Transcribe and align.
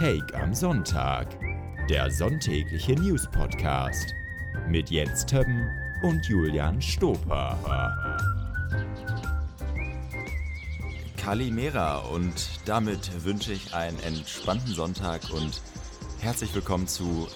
Take 0.00 0.34
am 0.34 0.54
Sonntag. 0.54 1.26
Der 1.90 2.10
sonntägliche 2.10 2.94
News-Podcast. 2.94 4.14
Mit 4.66 4.88
Jens 4.88 5.26
Többen 5.26 5.68
und 6.02 6.24
Julian 6.24 6.80
Stoper. 6.80 7.58
Kalimera 11.18 11.98
und 11.98 12.32
damit 12.64 13.10
wünsche 13.26 13.52
ich 13.52 13.74
einen 13.74 14.00
entspannten 14.00 14.72
Sonntag 14.72 15.20
und 15.34 15.60
herzlich 16.22 16.54
willkommen 16.54 16.88
zu 16.88 17.28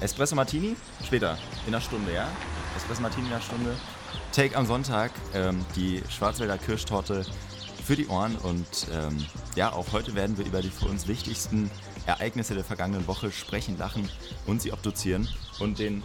Espresso 0.00 0.34
Martini. 0.34 0.74
Später, 1.04 1.38
in 1.68 1.72
einer 1.72 1.80
Stunde, 1.80 2.12
ja? 2.12 2.26
Espresso 2.76 3.00
Martini 3.00 3.28
in 3.28 3.32
einer 3.32 3.42
Stunde. 3.42 3.76
Take 4.32 4.56
am 4.56 4.66
Sonntag, 4.66 5.12
ähm, 5.34 5.64
die 5.76 6.02
Schwarzwälder 6.10 6.58
Kirschtorte 6.58 7.24
für 7.86 7.94
die 7.94 8.08
Ohren 8.08 8.34
und 8.36 8.88
ähm, 8.92 9.24
ja, 9.54 9.72
auch 9.72 9.92
heute 9.92 10.16
werden 10.16 10.36
wir 10.36 10.44
über 10.44 10.60
die 10.60 10.70
für 10.70 10.86
uns 10.86 11.06
wichtigsten 11.06 11.70
Ereignisse 12.04 12.54
der 12.54 12.64
vergangenen 12.64 13.06
Woche 13.06 13.30
sprechen, 13.30 13.78
lachen 13.78 14.08
und 14.44 14.60
sie 14.60 14.72
obduzieren 14.72 15.28
und 15.60 15.78
den, 15.78 16.02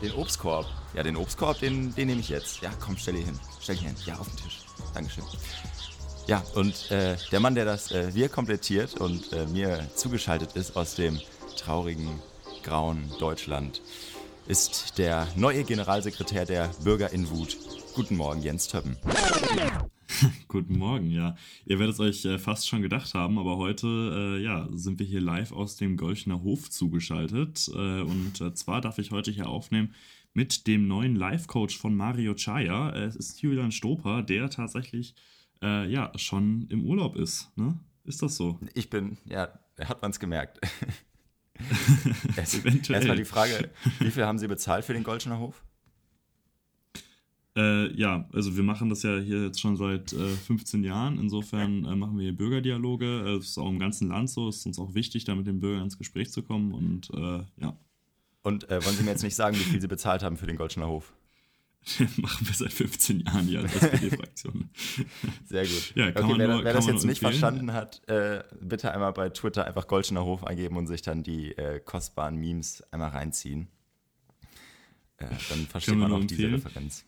den 0.00 0.12
Obstkorb. 0.12 0.66
Ja, 0.94 1.02
den 1.02 1.16
Obstkorb, 1.16 1.58
den, 1.58 1.92
den 1.96 2.06
nehme 2.06 2.20
ich 2.20 2.28
jetzt. 2.28 2.62
Ja, 2.62 2.70
komm, 2.78 2.96
stell 2.96 3.16
ihn 3.16 3.24
hin. 3.24 3.40
Stell 3.60 3.74
ihn 3.74 3.86
hin. 3.86 3.96
Ja, 4.06 4.18
auf 4.18 4.28
den 4.28 4.36
Tisch. 4.36 4.58
Dankeschön. 4.94 5.24
Ja, 6.28 6.44
und 6.54 6.90
äh, 6.92 7.16
der 7.32 7.40
Mann, 7.40 7.56
der 7.56 7.64
das 7.64 7.90
äh, 7.90 8.14
wir 8.14 8.28
komplettiert 8.28 9.00
und 9.00 9.32
äh, 9.32 9.46
mir 9.46 9.84
zugeschaltet 9.96 10.52
ist 10.54 10.76
aus 10.76 10.94
dem 10.94 11.20
traurigen, 11.56 12.22
grauen 12.62 13.10
Deutschland, 13.18 13.82
ist 14.46 14.96
der 14.98 15.26
neue 15.34 15.64
Generalsekretär 15.64 16.46
der 16.46 16.68
Bürger 16.84 17.12
in 17.12 17.28
Wut. 17.30 17.56
Guten 17.94 18.16
Morgen, 18.16 18.42
Jens 18.42 18.68
Töppen. 18.68 18.96
Guten 20.48 20.78
Morgen, 20.78 21.10
ja. 21.10 21.36
Ihr 21.66 21.78
werdet 21.78 21.94
es 21.94 22.00
euch 22.00 22.24
äh, 22.24 22.38
fast 22.38 22.66
schon 22.66 22.80
gedacht 22.80 23.12
haben, 23.12 23.38
aber 23.38 23.58
heute 23.58 23.86
äh, 23.86 24.42
ja, 24.42 24.66
sind 24.72 24.98
wir 24.98 25.04
hier 25.04 25.20
live 25.20 25.52
aus 25.52 25.76
dem 25.76 25.98
Golchener 25.98 26.42
Hof 26.42 26.70
zugeschaltet. 26.70 27.68
Äh, 27.68 28.00
und 28.00 28.40
äh, 28.40 28.54
zwar 28.54 28.80
darf 28.80 28.98
ich 28.98 29.10
heute 29.10 29.30
hier 29.30 29.46
aufnehmen 29.46 29.94
mit 30.32 30.66
dem 30.66 30.88
neuen 30.88 31.16
Live-Coach 31.16 31.76
von 31.76 31.94
Mario 31.94 32.34
Chaya. 32.34 32.96
Es 32.96 33.14
ist 33.14 33.42
Julian 33.42 33.72
Stoper, 33.72 34.22
der 34.22 34.48
tatsächlich 34.48 35.14
äh, 35.62 35.86
ja 35.86 36.12
schon 36.16 36.66
im 36.70 36.82
Urlaub 36.82 37.16
ist. 37.16 37.54
Ne? 37.56 37.78
Ist 38.04 38.22
das 38.22 38.36
so? 38.36 38.58
Ich 38.72 38.88
bin, 38.88 39.18
ja, 39.26 39.50
hat 39.78 40.00
man 40.00 40.10
es 40.12 40.18
gemerkt. 40.18 40.60
Erstmal 42.36 43.16
die 43.16 43.26
Frage, 43.26 43.70
wie 43.98 44.10
viel 44.10 44.24
haben 44.24 44.38
Sie 44.38 44.48
bezahlt 44.48 44.86
für 44.86 44.94
den 44.94 45.04
Golchener 45.04 45.38
Hof? 45.38 45.62
Äh, 47.58 47.92
ja, 47.96 48.24
also 48.32 48.56
wir 48.56 48.62
machen 48.62 48.88
das 48.88 49.02
ja 49.02 49.18
hier 49.18 49.42
jetzt 49.42 49.60
schon 49.60 49.76
seit 49.76 50.12
äh, 50.12 50.28
15 50.28 50.84
Jahren. 50.84 51.18
Insofern 51.18 51.84
äh, 51.84 51.96
machen 51.96 52.16
wir 52.16 52.22
hier 52.22 52.36
Bürgerdialoge. 52.36 53.24
Das 53.24 53.46
ist 53.46 53.58
auch 53.58 53.68
im 53.68 53.80
ganzen 53.80 54.08
Land 54.08 54.30
so. 54.30 54.48
Es 54.48 54.58
ist 54.58 54.66
uns 54.66 54.78
auch 54.78 54.94
wichtig, 54.94 55.24
da 55.24 55.34
mit 55.34 55.48
den 55.48 55.58
Bürgern 55.58 55.82
ins 55.82 55.98
Gespräch 55.98 56.30
zu 56.30 56.44
kommen. 56.44 56.72
Und 56.72 57.10
äh, 57.10 57.42
ja. 57.60 57.76
Und 58.42 58.70
äh, 58.70 58.84
wollen 58.84 58.94
Sie 58.94 59.02
mir 59.02 59.10
jetzt 59.10 59.24
nicht 59.24 59.34
sagen, 59.34 59.56
wie 59.56 59.64
viel 59.64 59.80
Sie 59.80 59.88
bezahlt 59.88 60.22
haben 60.22 60.36
für 60.36 60.46
den 60.46 60.56
Goldschner 60.56 60.86
Hof? 60.86 61.12
machen 62.16 62.46
wir 62.46 62.54
seit 62.54 62.72
15 62.72 63.20
Jahren 63.20 63.46
hier 63.46 63.60
als 63.60 63.74
SPD-Fraktion. 63.74 64.70
Sehr 65.46 65.66
gut. 65.66 65.92
Ja, 65.96 66.08
okay, 66.10 66.34
wer, 66.36 66.48
nur, 66.48 66.64
wer 66.64 66.74
das 66.74 66.86
jetzt 66.86 67.06
nicht 67.06 67.20
verstanden 67.20 67.72
hat, 67.72 68.06
äh, 68.08 68.44
bitte 68.60 68.92
einmal 68.92 69.12
bei 69.12 69.30
Twitter 69.30 69.64
einfach 69.66 69.88
Goldschner 69.88 70.24
Hof 70.24 70.44
eingeben 70.44 70.76
und 70.76 70.86
sich 70.86 71.02
dann 71.02 71.24
die 71.24 71.56
kostbaren 71.84 72.36
Memes 72.36 72.84
einmal 72.92 73.10
reinziehen. 73.10 73.68
dann 75.18 75.66
versteht 75.66 75.96
man 75.96 76.12
auch 76.12 76.24
diese 76.24 76.52
Referenz. 76.52 77.04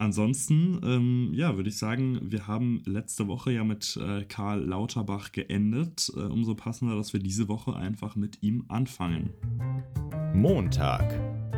Ansonsten, 0.00 0.80
ähm, 0.84 1.30
ja, 1.34 1.56
würde 1.56 1.70
ich 1.70 1.76
sagen, 1.76 2.20
wir 2.22 2.46
haben 2.46 2.82
letzte 2.86 3.26
Woche 3.26 3.50
ja 3.50 3.64
mit 3.64 3.96
äh, 4.00 4.24
Karl 4.24 4.64
Lauterbach 4.64 5.32
geendet. 5.32 6.12
Äh, 6.14 6.20
umso 6.20 6.54
passender, 6.54 6.94
dass 6.94 7.12
wir 7.12 7.20
diese 7.20 7.48
Woche 7.48 7.74
einfach 7.74 8.14
mit 8.14 8.40
ihm 8.40 8.64
anfangen. 8.68 9.30
Montag. 10.34 11.57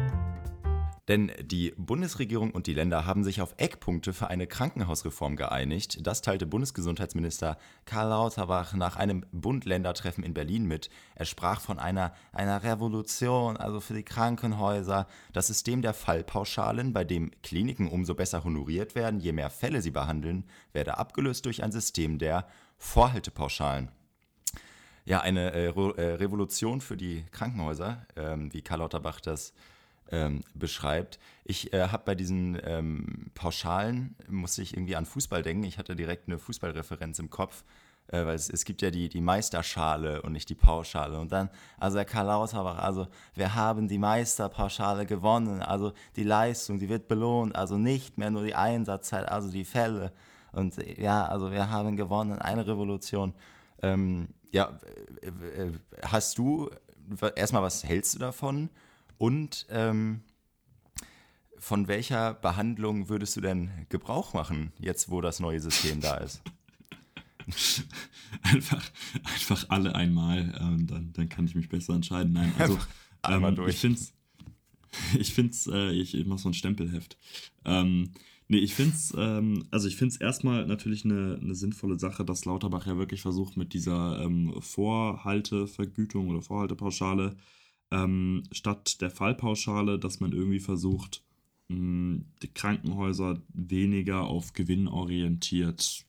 Denn 1.10 1.32
die 1.42 1.74
Bundesregierung 1.76 2.52
und 2.52 2.68
die 2.68 2.72
Länder 2.72 3.04
haben 3.04 3.24
sich 3.24 3.42
auf 3.42 3.56
Eckpunkte 3.56 4.12
für 4.12 4.28
eine 4.28 4.46
Krankenhausreform 4.46 5.34
geeinigt. 5.34 6.06
Das 6.06 6.22
teilte 6.22 6.46
Bundesgesundheitsminister 6.46 7.58
Karl 7.84 8.10
Lauterbach 8.10 8.74
nach 8.74 8.94
einem 8.94 9.26
Bund-Länder-Treffen 9.32 10.22
in 10.22 10.34
Berlin 10.34 10.66
mit. 10.66 10.88
Er 11.16 11.24
sprach 11.24 11.60
von 11.60 11.80
einer, 11.80 12.14
einer 12.30 12.62
Revolution, 12.62 13.56
also 13.56 13.80
für 13.80 13.94
die 13.94 14.04
Krankenhäuser. 14.04 15.08
Das 15.32 15.48
System 15.48 15.82
der 15.82 15.94
Fallpauschalen, 15.94 16.92
bei 16.92 17.02
dem 17.02 17.32
Kliniken 17.42 17.88
umso 17.88 18.14
besser 18.14 18.44
honoriert 18.44 18.94
werden, 18.94 19.18
je 19.18 19.32
mehr 19.32 19.50
Fälle 19.50 19.82
sie 19.82 19.90
behandeln, 19.90 20.44
werde 20.72 20.96
abgelöst 20.98 21.44
durch 21.44 21.64
ein 21.64 21.72
System 21.72 22.20
der 22.20 22.46
Vorhaltepauschalen. 22.78 23.88
Ja, 25.06 25.22
eine 25.22 25.54
äh, 25.54 25.66
äh 25.70 26.14
Revolution 26.14 26.80
für 26.80 26.96
die 26.96 27.24
Krankenhäuser, 27.32 28.06
ähm, 28.14 28.54
wie 28.54 28.62
Karl 28.62 28.78
Lauterbach 28.78 29.20
das 29.20 29.54
ähm, 30.10 30.42
beschreibt. 30.54 31.18
Ich 31.44 31.72
äh, 31.72 31.88
habe 31.88 32.02
bei 32.04 32.14
diesen 32.14 32.58
ähm, 32.64 33.30
Pauschalen, 33.34 34.16
musste 34.28 34.62
ich 34.62 34.74
irgendwie 34.74 34.96
an 34.96 35.06
Fußball 35.06 35.42
denken. 35.42 35.64
Ich 35.64 35.78
hatte 35.78 35.96
direkt 35.96 36.28
eine 36.28 36.38
Fußballreferenz 36.38 37.18
im 37.18 37.30
Kopf, 37.30 37.64
äh, 38.08 38.24
weil 38.26 38.34
es, 38.34 38.50
es, 38.50 38.64
gibt 38.64 38.82
ja 38.82 38.90
die, 38.90 39.08
die 39.08 39.20
Meisterschale 39.20 40.22
und 40.22 40.32
nicht 40.32 40.48
die 40.48 40.54
Pauschale. 40.54 41.18
Und 41.18 41.32
dann, 41.32 41.50
also 41.78 41.96
der 41.96 42.04
Karl 42.04 42.26
Lauterbach, 42.26 42.78
also 42.78 43.08
wir 43.34 43.54
haben 43.54 43.88
die 43.88 43.98
Meisterpauschale 43.98 45.06
gewonnen, 45.06 45.62
also 45.62 45.92
die 46.16 46.24
Leistung, 46.24 46.78
die 46.78 46.88
wird 46.88 47.08
belohnt, 47.08 47.54
also 47.56 47.78
nicht 47.78 48.18
mehr 48.18 48.30
nur 48.30 48.44
die 48.44 48.54
Einsatzzeit, 48.54 49.28
also 49.28 49.50
die 49.50 49.64
Fälle. 49.64 50.12
Und 50.52 50.76
ja, 50.98 51.26
also 51.26 51.52
wir 51.52 51.70
haben 51.70 51.96
gewonnen, 51.96 52.38
eine 52.40 52.66
Revolution. 52.66 53.34
Ähm, 53.82 54.28
ja, 54.50 54.78
äh, 55.22 55.62
äh, 55.62 55.72
hast 56.02 56.38
du, 56.38 56.70
erstmal, 57.36 57.62
was 57.62 57.84
hältst 57.84 58.14
du 58.14 58.18
davon? 58.18 58.70
Und 59.20 59.66
ähm, 59.68 60.22
von 61.58 61.88
welcher 61.88 62.32
Behandlung 62.32 63.10
würdest 63.10 63.36
du 63.36 63.42
denn 63.42 63.68
Gebrauch 63.90 64.32
machen, 64.32 64.72
jetzt 64.78 65.10
wo 65.10 65.20
das 65.20 65.40
neue 65.40 65.60
System 65.60 66.00
da 66.00 66.16
ist? 66.16 66.40
einfach, 68.42 68.82
einfach 69.22 69.66
alle 69.68 69.94
einmal, 69.94 70.58
ähm, 70.58 70.86
dann, 70.86 71.12
dann 71.12 71.28
kann 71.28 71.44
ich 71.44 71.54
mich 71.54 71.68
besser 71.68 71.92
entscheiden. 71.92 72.32
Nein, 72.32 72.54
also 72.58 72.78
einmal 73.20 73.50
ähm, 73.50 73.56
durch. 73.56 73.74
ich 73.74 73.80
finde 73.80 74.00
es, 74.00 74.14
ich, 75.18 75.34
find's, 75.34 75.66
äh, 75.66 75.90
ich, 75.90 76.14
ich 76.14 76.24
mache 76.24 76.38
so 76.38 76.48
ein 76.48 76.54
Stempelheft. 76.54 77.18
Ähm, 77.66 78.12
nee, 78.48 78.56
ich 78.56 78.74
finde 78.74 78.94
es, 78.94 79.12
ähm, 79.18 79.66
also 79.70 79.86
ich 79.86 79.96
finde 79.96 80.14
es 80.14 80.20
erstmal 80.22 80.64
natürlich 80.64 81.04
eine, 81.04 81.38
eine 81.42 81.54
sinnvolle 81.54 81.98
Sache, 81.98 82.24
dass 82.24 82.46
Lauterbach 82.46 82.86
ja 82.86 82.96
wirklich 82.96 83.20
versucht, 83.20 83.58
mit 83.58 83.74
dieser 83.74 84.18
ähm, 84.24 84.54
Vorhaltevergütung 84.62 86.28
oder 86.28 86.40
Vorhaltepauschale 86.40 87.36
ähm, 87.90 88.42
statt 88.52 89.00
der 89.00 89.10
Fallpauschale, 89.10 89.98
dass 89.98 90.20
man 90.20 90.32
irgendwie 90.32 90.60
versucht, 90.60 91.24
mh, 91.68 92.22
die 92.42 92.48
Krankenhäuser 92.48 93.40
weniger 93.52 94.24
auf 94.24 94.52
Gewinn 94.52 94.88
orientiert 94.88 96.06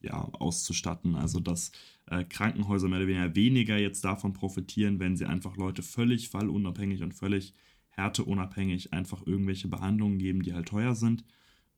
ja, 0.00 0.24
auszustatten. 0.32 1.14
Also 1.14 1.40
dass 1.40 1.72
äh, 2.06 2.24
Krankenhäuser 2.24 2.88
mehr 2.88 2.98
oder 2.98 3.08
weniger 3.08 3.34
weniger 3.34 3.78
jetzt 3.78 4.04
davon 4.04 4.32
profitieren, 4.32 4.98
wenn 4.98 5.16
sie 5.16 5.26
einfach 5.26 5.56
Leute 5.56 5.82
völlig 5.82 6.28
fallunabhängig 6.28 7.02
und 7.02 7.14
völlig 7.14 7.54
härteunabhängig 7.90 8.92
einfach 8.92 9.26
irgendwelche 9.26 9.68
Behandlungen 9.68 10.18
geben, 10.18 10.42
die 10.42 10.54
halt 10.54 10.68
teuer 10.68 10.94
sind. 10.94 11.24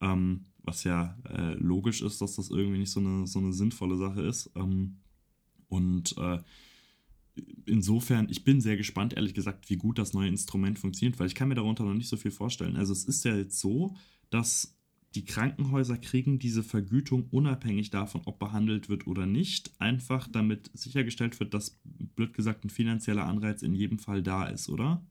Ähm, 0.00 0.46
was 0.64 0.84
ja 0.84 1.18
äh, 1.28 1.54
logisch 1.54 2.02
ist, 2.02 2.20
dass 2.20 2.36
das 2.36 2.50
irgendwie 2.50 2.78
nicht 2.78 2.92
so 2.92 3.00
eine, 3.00 3.26
so 3.26 3.40
eine 3.40 3.52
sinnvolle 3.52 3.96
Sache 3.96 4.22
ist. 4.22 4.50
Ähm, 4.54 4.98
und 5.68 6.16
äh, 6.18 6.38
insofern, 7.66 8.28
ich 8.30 8.44
bin 8.44 8.60
sehr 8.60 8.76
gespannt, 8.76 9.14
ehrlich 9.14 9.34
gesagt, 9.34 9.70
wie 9.70 9.76
gut 9.76 9.98
das 9.98 10.12
neue 10.12 10.28
Instrument 10.28 10.78
funktioniert, 10.78 11.18
weil 11.18 11.26
ich 11.26 11.34
kann 11.34 11.48
mir 11.48 11.54
darunter 11.54 11.84
noch 11.84 11.94
nicht 11.94 12.08
so 12.08 12.16
viel 12.16 12.30
vorstellen. 12.30 12.76
Also 12.76 12.92
es 12.92 13.04
ist 13.04 13.24
ja 13.24 13.34
jetzt 13.34 13.58
so, 13.58 13.96
dass 14.30 14.78
die 15.14 15.24
Krankenhäuser 15.24 15.98
kriegen 15.98 16.38
diese 16.38 16.62
Vergütung 16.62 17.28
unabhängig 17.30 17.90
davon, 17.90 18.22
ob 18.24 18.38
behandelt 18.38 18.88
wird 18.88 19.06
oder 19.06 19.26
nicht, 19.26 19.72
einfach 19.78 20.26
damit 20.28 20.70
sichergestellt 20.74 21.38
wird, 21.38 21.52
dass, 21.54 21.80
blöd 21.84 22.32
gesagt, 22.32 22.64
ein 22.64 22.70
finanzieller 22.70 23.26
Anreiz 23.26 23.62
in 23.62 23.74
jedem 23.74 23.98
Fall 23.98 24.22
da 24.22 24.46
ist, 24.46 24.68
oder? 24.68 25.04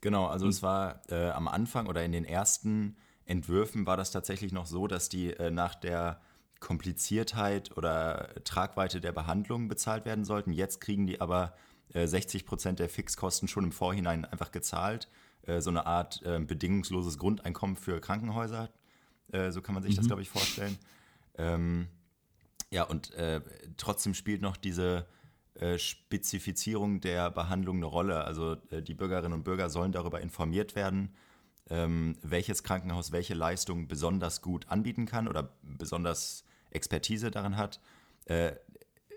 Genau, 0.00 0.26
also 0.26 0.46
Und 0.46 0.50
es 0.50 0.62
war 0.62 1.02
äh, 1.10 1.30
am 1.30 1.48
Anfang 1.48 1.86
oder 1.86 2.04
in 2.04 2.12
den 2.12 2.24
ersten 2.24 2.96
Entwürfen 3.24 3.86
war 3.86 3.96
das 3.96 4.10
tatsächlich 4.10 4.52
noch 4.52 4.66
so, 4.66 4.86
dass 4.86 5.08
die 5.08 5.30
äh, 5.30 5.50
nach 5.50 5.74
der 5.74 6.20
Kompliziertheit 6.60 7.76
oder 7.76 8.30
Tragweite 8.44 9.00
der 9.00 9.12
Behandlung 9.12 9.68
bezahlt 9.68 10.04
werden 10.04 10.24
sollten. 10.24 10.52
Jetzt 10.52 10.80
kriegen 10.80 11.06
die 11.06 11.20
aber 11.20 11.54
äh, 11.94 12.06
60 12.06 12.46
Prozent 12.46 12.78
der 12.78 12.88
Fixkosten 12.88 13.48
schon 13.48 13.64
im 13.64 13.72
Vorhinein 13.72 14.24
einfach 14.24 14.52
gezahlt. 14.52 15.08
Äh, 15.42 15.60
so 15.60 15.70
eine 15.70 15.86
Art 15.86 16.22
äh, 16.22 16.38
bedingungsloses 16.38 17.18
Grundeinkommen 17.18 17.76
für 17.76 18.00
Krankenhäuser. 18.00 18.70
Äh, 19.32 19.50
so 19.50 19.62
kann 19.62 19.74
man 19.74 19.82
sich 19.82 19.92
mhm. 19.92 19.96
das, 19.96 20.06
glaube 20.06 20.22
ich, 20.22 20.28
vorstellen. 20.28 20.78
Ähm, 21.38 21.88
ja, 22.70 22.84
und 22.84 23.12
äh, 23.14 23.40
trotzdem 23.76 24.14
spielt 24.14 24.42
noch 24.42 24.56
diese 24.56 25.06
äh, 25.54 25.78
Spezifizierung 25.78 27.00
der 27.00 27.30
Behandlung 27.30 27.78
eine 27.78 27.86
Rolle. 27.86 28.24
Also 28.24 28.54
die 28.54 28.94
Bürgerinnen 28.94 29.32
und 29.32 29.44
Bürger 29.44 29.70
sollen 29.70 29.92
darüber 29.92 30.20
informiert 30.20 30.76
werden, 30.76 31.14
ähm, 31.68 32.16
welches 32.22 32.62
Krankenhaus 32.62 33.10
welche 33.12 33.34
Leistung 33.34 33.88
besonders 33.88 34.42
gut 34.42 34.68
anbieten 34.68 35.06
kann 35.06 35.26
oder 35.26 35.56
besonders 35.62 36.44
Expertise 36.70 37.30
darin 37.30 37.56
hat. 37.56 37.80
Äh, 38.26 38.52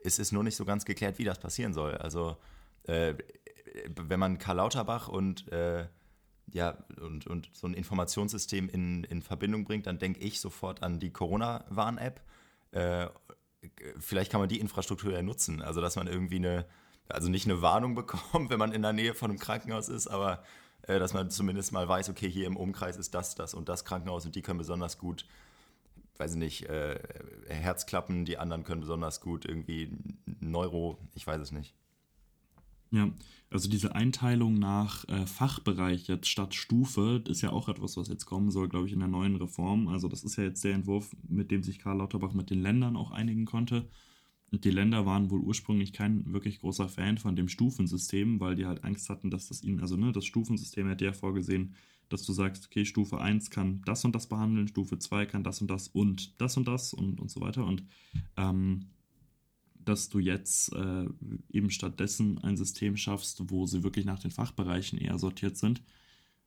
es 0.04 0.20
ist 0.20 0.32
nur 0.32 0.44
nicht 0.44 0.56
so 0.56 0.66
ganz 0.66 0.86
geklärt, 0.86 1.18
wie 1.20 1.24
das 1.24 1.40
passieren 1.40 1.74
soll. 1.74 1.96
Also 1.96 2.38
äh, 2.84 3.16
wenn 3.96 4.20
man 4.20 4.38
Karl 4.38 4.58
Lauterbach 4.58 5.08
und 5.08 5.52
äh, 5.52 5.88
ja, 6.52 6.78
und, 7.02 7.26
und 7.26 7.50
so 7.54 7.68
ein 7.68 7.74
Informationssystem 7.74 8.70
in, 8.70 9.04
in 9.06 9.22
Verbindung 9.22 9.64
bringt, 9.64 9.88
dann 9.88 9.98
denke 9.98 10.20
ich 10.20 10.40
sofort 10.40 10.84
an 10.84 11.00
die 11.00 11.12
Corona-Warn-App. 11.12 12.22
Äh, 12.72 13.08
vielleicht 14.00 14.32
kann 14.32 14.40
man 14.40 14.50
die 14.50 14.60
Infrastruktur 14.60 15.12
ja 15.14 15.24
nutzen. 15.24 15.62
Also, 15.62 15.82
dass 15.82 15.96
man 15.96 16.08
irgendwie 16.08 16.36
eine, 16.36 16.66
also 17.08 17.30
nicht 17.30 17.46
eine 17.46 17.62
Warnung 17.62 17.96
bekommt, 17.96 18.50
wenn 18.50 18.60
man 18.60 18.72
in 18.72 18.82
der 18.82 18.94
Nähe 18.94 19.14
von 19.14 19.32
einem 19.32 19.40
Krankenhaus 19.40 19.90
ist, 19.90 20.08
aber 20.08 20.44
äh, 20.84 21.00
dass 21.00 21.14
man 21.14 21.30
zumindest 21.30 21.72
mal 21.72 21.88
weiß, 21.88 22.10
okay, 22.10 22.30
hier 22.30 22.46
im 22.46 22.58
Umkreis 22.58 22.98
ist 22.98 23.14
das, 23.16 23.36
das 23.36 23.54
und 23.54 23.70
das 23.70 23.86
Krankenhaus 23.86 24.26
und 24.26 24.36
die 24.36 24.42
können 24.42 24.60
besonders 24.60 24.98
gut, 24.98 25.26
weiß 26.18 26.34
ich 26.34 26.40
nicht, 26.40 26.70
äh, 26.70 27.00
Herzklappen, 27.48 28.26
die 28.26 28.38
anderen 28.38 28.64
können 28.64 28.82
besonders 28.82 29.22
gut 29.22 29.46
irgendwie 29.46 29.90
Neuro, 30.40 30.98
ich 31.16 31.26
weiß 31.26 31.42
es 31.42 31.52
nicht. 31.52 31.74
Ja, 32.92 33.10
also 33.50 33.70
diese 33.70 33.96
Einteilung 33.96 34.60
nach 34.60 35.08
äh, 35.10 35.26
Fachbereich 35.26 36.08
jetzt 36.08 36.28
statt 36.28 36.54
Stufe 36.54 37.24
ist 37.28 37.42
ja 37.42 37.50
auch 37.50 37.68
etwas, 37.68 37.98
was 37.98 38.08
jetzt 38.08 38.26
kommen 38.26 38.52
soll, 38.52 38.70
glaube 38.70 38.86
ich, 38.86 38.94
in 38.94 39.00
der 39.00 39.08
neuen 39.08 39.36
Reform. 39.36 39.88
Also 39.88 40.08
das 40.08 40.24
ist 40.24 40.36
ja 40.36 40.44
jetzt 40.44 40.64
der 40.64 40.76
Entwurf, 40.76 41.10
mit 41.28 41.50
dem 41.50 41.64
sich 41.64 41.80
Karl 41.80 41.98
Lauterbach 41.98 42.34
mit 42.34 42.52
den 42.52 42.62
Ländern 42.62 42.96
auch 42.96 43.10
einigen 43.10 43.46
konnte. 43.46 43.90
Die 44.52 44.70
Länder 44.70 45.08
waren 45.08 45.32
wohl 45.32 45.40
ursprünglich 45.40 45.92
kein 45.92 46.32
wirklich 46.32 46.60
großer 46.60 46.88
Fan 46.88 47.18
von 47.18 47.36
dem 47.36 47.48
Stufensystem, 47.48 48.40
weil 48.40 48.54
die 48.56 48.68
halt 48.68 48.84
Angst 48.84 49.10
hatten, 49.10 49.32
dass 49.32 49.48
das 49.48 49.64
ihnen, 49.64 49.80
also 49.80 49.98
ne, 49.98 50.12
das 50.12 50.26
Stufensystem 50.26 50.88
hätte 50.88 51.06
ja 51.06 51.14
vorgesehen, 51.14 51.74
dass 52.10 52.24
du 52.24 52.34
sagst, 52.34 52.66
okay, 52.66 52.86
Stufe 52.86 53.20
1 53.20 53.50
kann 53.50 53.82
das 53.86 54.06
und 54.06 54.14
das 54.14 54.28
behandeln, 54.28 54.68
Stufe 54.68 55.00
2 55.00 55.26
kann 55.26 55.44
das 55.44 55.62
und 55.62 55.70
das 55.70 55.88
und 55.88 56.40
das 56.40 56.58
und 56.58 56.68
das 56.68 56.94
und, 56.94 57.20
und 57.20 57.32
so 57.32 57.42
weiter. 57.42 57.66
Und 57.66 57.84
ähm, 58.38 58.88
dass 59.86 60.10
du 60.10 60.20
jetzt 60.20 60.74
äh, 60.74 61.06
eben 61.52 61.70
stattdessen 61.70 62.38
ein 62.40 62.58
System 62.58 62.98
schaffst, 62.98 63.42
wo 63.50 63.66
sie 63.66 63.84
wirklich 63.84 64.06
nach 64.06 64.20
den 64.20 64.32
Fachbereichen 64.32 64.98
eher 65.00 65.18
sortiert 65.18 65.58
sind, 65.58 65.82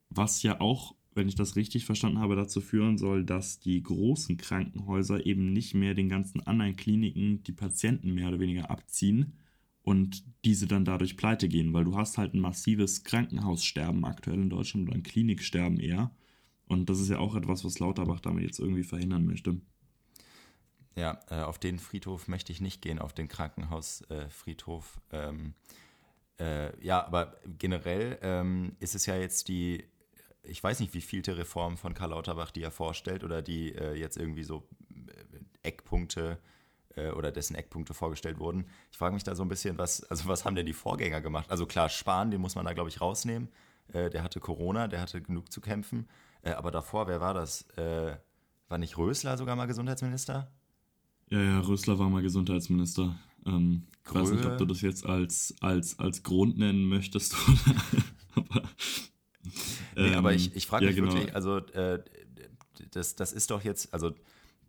was 0.09 0.43
ja 0.43 0.61
auch, 0.61 0.95
wenn 1.15 1.29
ich 1.29 1.35
das 1.35 1.57
richtig 1.57 1.85
verstanden 1.85 2.19
habe, 2.19 2.37
dazu 2.37 2.61
führen 2.61 2.99
soll, 2.99 3.25
dass 3.25 3.59
die 3.59 3.83
großen 3.83 4.37
Krankenhäuser 4.37 5.27
eben 5.27 5.53
nicht 5.53 5.75
mehr 5.75 5.95
den 5.95 6.09
ganzen 6.09 6.47
anderen 6.47 6.77
Kliniken 6.77 7.43
die 7.43 7.53
Patienten 7.53 8.15
mehr 8.15 8.29
oder 8.29 8.41
weniger 8.41 8.71
abziehen 8.71 9.33
und 9.87 10.25
diese 10.45 10.67
dann 10.67 10.85
dadurch 10.85 11.17
pleite 11.17 11.47
gehen, 11.47 11.73
weil 11.73 11.85
du 11.85 11.97
hast 11.97 12.19
halt 12.19 12.35
ein 12.35 12.41
massives 12.41 13.05
Krankenhaussterben 13.05 14.05
aktuell 14.05 14.43
in 14.43 14.51
Deutschland 14.51 14.89
oder 14.89 14.97
ein 14.97 15.05
Kliniksterben 15.05 15.79
eher. 15.79 16.11
Und 16.67 16.91
das 16.91 16.99
ist 16.99 17.09
ja 17.09 17.21
auch 17.21 17.37
etwas, 17.37 17.65
was 17.65 17.79
Lauterbach 17.79 18.19
damit 18.19 18.43
jetzt 18.43 18.59
irgendwie 18.59 18.83
verhindern 18.83 19.25
möchte. 19.25 19.61
Ja, 20.97 21.21
äh, 21.31 21.43
auf 21.43 21.61
den 21.61 21.79
Friedhof 21.79 22.27
möchte 22.27 22.51
ich 22.51 22.61
nicht 22.61 22.83
gehen, 22.83 22.99
auf 22.99 23.13
den 23.13 23.29
Krankenhausfriedhof. 23.29 25.01
Äh, 25.13 25.29
ähm, 25.29 25.55
äh, 26.41 26.85
ja, 26.85 27.07
aber 27.07 27.37
generell 27.57 28.19
ähm, 28.23 28.73
ist 28.81 28.97
es 28.97 29.07
ja 29.07 29.17
jetzt 29.17 29.47
die, 29.47 29.85
ich 30.43 30.65
weiß 30.65 30.81
nicht, 30.81 30.95
wie 30.95 31.01
vielte 31.01 31.37
Reform 31.37 31.77
von 31.77 31.95
Karl 31.95 32.11
Lauterbach, 32.11 32.51
die 32.51 32.63
er 32.63 32.73
vorstellt 32.73 33.23
oder 33.23 33.41
die 33.41 33.73
äh, 33.77 33.95
jetzt 33.95 34.17
irgendwie 34.17 34.43
so 34.43 34.69
Eckpunkte 35.63 36.41
äh, 36.43 36.56
oder 36.97 37.31
dessen 37.31 37.55
Eckpunkte 37.55 37.95
vorgestellt 37.95 38.39
wurden. 38.39 38.67
Ich 38.91 38.99
frage 38.99 39.15
mich 39.15 39.25
da 39.25 39.35
so 39.35 39.43
ein 39.43 39.49
bisschen, 39.49 39.79
was, 39.79 40.03
also 40.05 40.29
was 40.29 40.45
haben 40.45 40.55
denn 40.55 40.67
die 40.67 40.73
Vorgänger 40.73 41.21
gemacht? 41.21 41.51
Also 41.51 41.67
klar, 41.67 41.89
Spahn, 41.89 42.31
den 42.31 42.41
muss 42.41 42.55
man 42.55 42.65
da, 42.65 42.73
glaube 42.73 42.89
ich, 42.89 43.01
rausnehmen. 43.01 43.49
der 43.93 44.23
hatte 44.23 44.41
Corona, 44.41 44.89
der 44.89 45.03
hatte 45.03 45.21
genug 45.21 45.53
zu 45.53 45.61
kämpfen. 45.61 46.09
aber 46.43 46.71
davor, 46.71 47.07
wer 47.07 47.21
war 47.21 47.35
das? 47.35 47.67
war 48.69 48.79
nicht 48.79 48.99
Rösler 48.99 49.37
sogar 49.37 49.57
mal 49.57 49.67
Gesundheitsminister? 49.67 50.51
Ja, 51.29 51.41
ja, 51.41 51.61
Rösler 51.61 51.99
war 51.99 52.09
mal 52.09 52.23
Gesundheitsminister. 52.23 53.17
Ähm, 53.45 53.87
ich 54.05 54.15
weiß 54.15 54.31
nicht, 54.31 54.45
ob 54.45 54.59
du 54.59 54.65
das 54.65 54.81
jetzt 54.81 55.07
als, 55.07 55.55
als, 55.61 55.99
als 55.99 56.23
Grund 56.23 56.59
nennen 56.59 56.89
möchtest 56.89 57.35
oder. 58.37 58.45
aber, 58.45 58.63
nee, 59.97 60.15
aber 60.15 60.33
ich, 60.35 60.55
ich 60.55 60.67
frage 60.67 60.85
ja, 60.85 60.91
mich 60.91 61.01
genau. 61.01 61.13
wirklich, 61.13 61.35
also 61.35 61.59
äh, 61.59 62.03
das, 62.93 63.17
das 63.17 63.33
ist 63.33 63.51
doch 63.51 63.65
jetzt, 63.65 63.93
also 63.93 64.15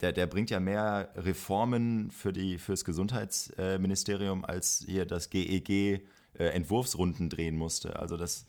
der, 0.01 0.13
der 0.13 0.27
bringt 0.27 0.49
ja 0.49 0.59
mehr 0.59 1.09
Reformen 1.15 2.11
für 2.11 2.31
die, 2.31 2.57
fürs 2.57 2.85
Gesundheitsministerium, 2.85 4.45
als 4.45 4.83
hier 4.87 5.05
das 5.05 5.29
GEG 5.29 5.69
äh, 5.69 6.01
Entwurfsrunden 6.37 7.29
drehen 7.29 7.57
musste. 7.57 7.99
Also 7.99 8.17
das. 8.17 8.45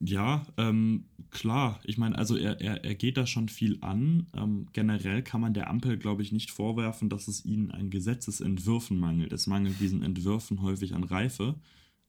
Ja, 0.00 0.44
ähm, 0.58 1.06
klar. 1.30 1.80
Ich 1.84 1.96
meine, 1.96 2.18
also 2.18 2.36
er, 2.36 2.60
er, 2.60 2.84
er 2.84 2.94
geht 2.94 3.16
da 3.16 3.26
schon 3.26 3.48
viel 3.48 3.78
an. 3.80 4.26
Ähm, 4.36 4.66
generell 4.72 5.22
kann 5.22 5.40
man 5.40 5.54
der 5.54 5.70
Ampel, 5.70 5.96
glaube 5.96 6.20
ich, 6.20 6.30
nicht 6.30 6.50
vorwerfen, 6.50 7.08
dass 7.08 7.26
es 7.26 7.44
ihnen 7.44 7.70
an 7.70 7.88
Gesetzesentwürfen 7.88 8.98
mangelt. 8.98 9.32
Es 9.32 9.46
mangelt 9.46 9.80
diesen 9.80 10.02
Entwürfen 10.02 10.60
häufig 10.60 10.94
an 10.94 11.04
Reife, 11.04 11.54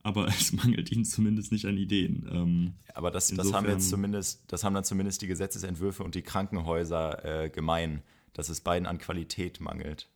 aber 0.02 0.26
es 0.28 0.52
mangelt 0.52 0.92
ihnen 0.92 1.06
zumindest 1.06 1.52
nicht 1.52 1.64
an 1.64 1.78
Ideen. 1.78 2.28
Ähm, 2.30 2.74
aber 2.92 3.10
das, 3.10 3.28
das 3.28 3.52
haben 3.52 3.68
jetzt 3.68 3.88
zumindest, 3.88 4.42
das 4.48 4.62
haben 4.62 4.74
dann 4.74 4.84
zumindest 4.84 5.22
die 5.22 5.26
Gesetzesentwürfe 5.26 6.02
und 6.02 6.14
die 6.14 6.22
Krankenhäuser 6.22 7.44
äh, 7.44 7.50
gemein, 7.50 8.02
dass 8.36 8.50
es 8.50 8.60
beiden 8.60 8.86
an 8.86 8.98
Qualität 8.98 9.60
mangelt. 9.60 10.10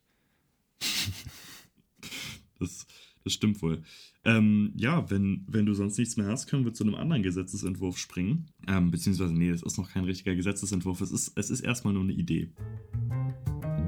das, 2.58 2.87
das 3.25 3.32
stimmt 3.32 3.62
wohl. 3.62 3.82
Ähm, 4.25 4.72
ja, 4.76 5.11
wenn, 5.11 5.46
wenn 5.49 5.64
du 5.64 5.72
sonst 5.72 5.96
nichts 5.96 6.19
mehr 6.19 6.26
hast, 6.26 6.46
können 6.46 6.67
wir 6.67 6.75
zu 6.75 6.84
einem 6.84 6.94
anderen 6.94 7.22
Gesetzesentwurf 7.22 7.96
springen. 7.96 8.50
Ähm, 8.69 8.90
beziehungsweise, 8.90 9.32
nee, 9.32 9.50
das 9.50 9.62
ist 9.62 9.78
noch 9.78 9.90
kein 9.90 10.05
richtiger 10.05 10.34
Gesetzesentwurf. 10.34 11.00
Es 11.00 11.11
ist, 11.11 11.32
es 11.37 11.49
ist 11.49 11.62
erstmal 11.62 11.94
nur 11.94 12.02
eine 12.02 12.12
Idee. 12.12 12.50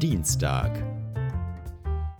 Dienstag. 0.00 0.82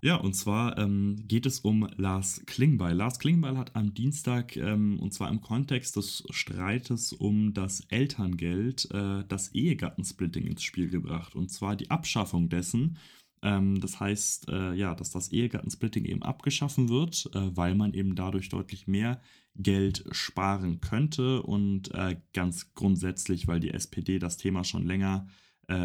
Ja, 0.05 0.17
und 0.17 0.35
zwar 0.35 0.79
ähm, 0.79 1.25
geht 1.29 1.47
es 1.47 1.61
um 1.61 1.89
Lars 1.97 2.43
Klingbeil. 2.47 2.97
Lars 2.97 3.21
Klingbeil 3.21 3.57
hat 3.57 3.77
am 3.77 3.95
Dienstag, 3.95 4.57
ähm, 4.57 4.99
und 4.99 5.15
zwar 5.15 5.31
im 5.31 5.41
Kontext 5.41 5.95
des 5.95 6.25
Streites 6.31 7.13
um 7.13 7.55
das 7.55 7.83
Elterngeld, 7.89 8.89
äh, 8.93 9.23
das 9.29 9.55
Ehegattensplitting 9.55 10.45
ins 10.47 10.65
Spiel 10.65 10.89
gebracht. 10.89 11.37
Und 11.37 11.51
zwar 11.53 11.77
die 11.77 11.91
Abschaffung 11.91 12.49
dessen 12.49 12.99
ähm, 13.43 13.81
das 13.81 13.99
heißt, 14.01 14.49
äh, 14.51 14.73
ja, 14.75 14.95
dass 14.95 15.11
das 15.11 15.33
Ehegattensplitting 15.33 16.05
eben 16.05 16.23
abgeschaffen 16.23 16.89
wird, 16.89 17.29
äh, 17.35 17.57
weil 17.57 17.75
man 17.75 17.93
eben 17.93 18.15
dadurch 18.15 18.49
deutlich 18.49 18.87
mehr 18.87 19.21
Geld 19.57 20.05
sparen 20.13 20.81
könnte 20.81 21.43
und 21.43 21.93
äh, 21.93 22.17
ganz 22.33 22.73
grundsätzlich, 22.75 23.49
weil 23.49 23.61
die 23.61 23.73
SPD 23.73 24.19
das 24.21 24.37
Thema 24.37 24.65
schon 24.65 24.87
länger 24.87 25.27
äh, 25.29 25.33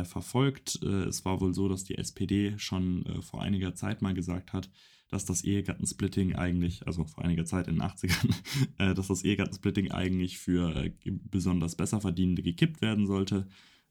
verfolgt. 0.04 0.80
Äh, 0.84 1.06
es 1.06 1.26
war 1.26 1.42
wohl 1.42 1.54
so, 1.54 1.68
dass 1.68 1.84
die 1.84 1.98
SPD 1.98 2.54
schon 2.58 3.06
äh, 3.06 3.22
vor 3.22 3.42
einiger 3.42 3.76
Zeit 3.76 4.02
mal 4.02 4.14
gesagt 4.14 4.54
hat, 4.54 4.70
dass 5.10 5.26
das 5.26 5.44
Ehegattensplitting 5.44 6.36
eigentlich, 6.36 6.86
also 6.86 7.06
vor 7.06 7.24
einiger 7.24 7.46
Zeit 7.46 7.68
in 7.68 7.76
den 7.76 7.84
80ern, 7.84 8.34
dass 8.96 9.08
das 9.08 9.24
Ehegattensplitting 9.24 9.92
eigentlich 9.92 10.38
für 10.38 10.92
besonders 11.06 11.76
besser 11.76 12.02
Verdienende 12.02 12.44
gekippt 12.44 12.82
werden 12.82 13.08
sollte. 13.08 13.48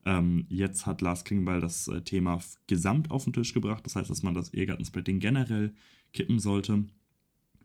Ähm, 0.06 0.46
jetzt 0.48 0.86
hat 0.86 1.00
Lars 1.00 1.24
Klingbeil 1.24 1.60
das 1.60 1.88
äh, 1.88 2.00
Thema 2.00 2.40
gesamt 2.68 3.10
auf 3.10 3.24
den 3.24 3.32
Tisch 3.32 3.52
gebracht. 3.52 3.84
Das 3.84 3.96
heißt, 3.96 4.08
dass 4.08 4.22
man 4.22 4.34
das 4.34 4.54
Ehegattensplitting 4.54 5.18
generell 5.18 5.74
kippen 6.12 6.38
sollte. 6.38 6.84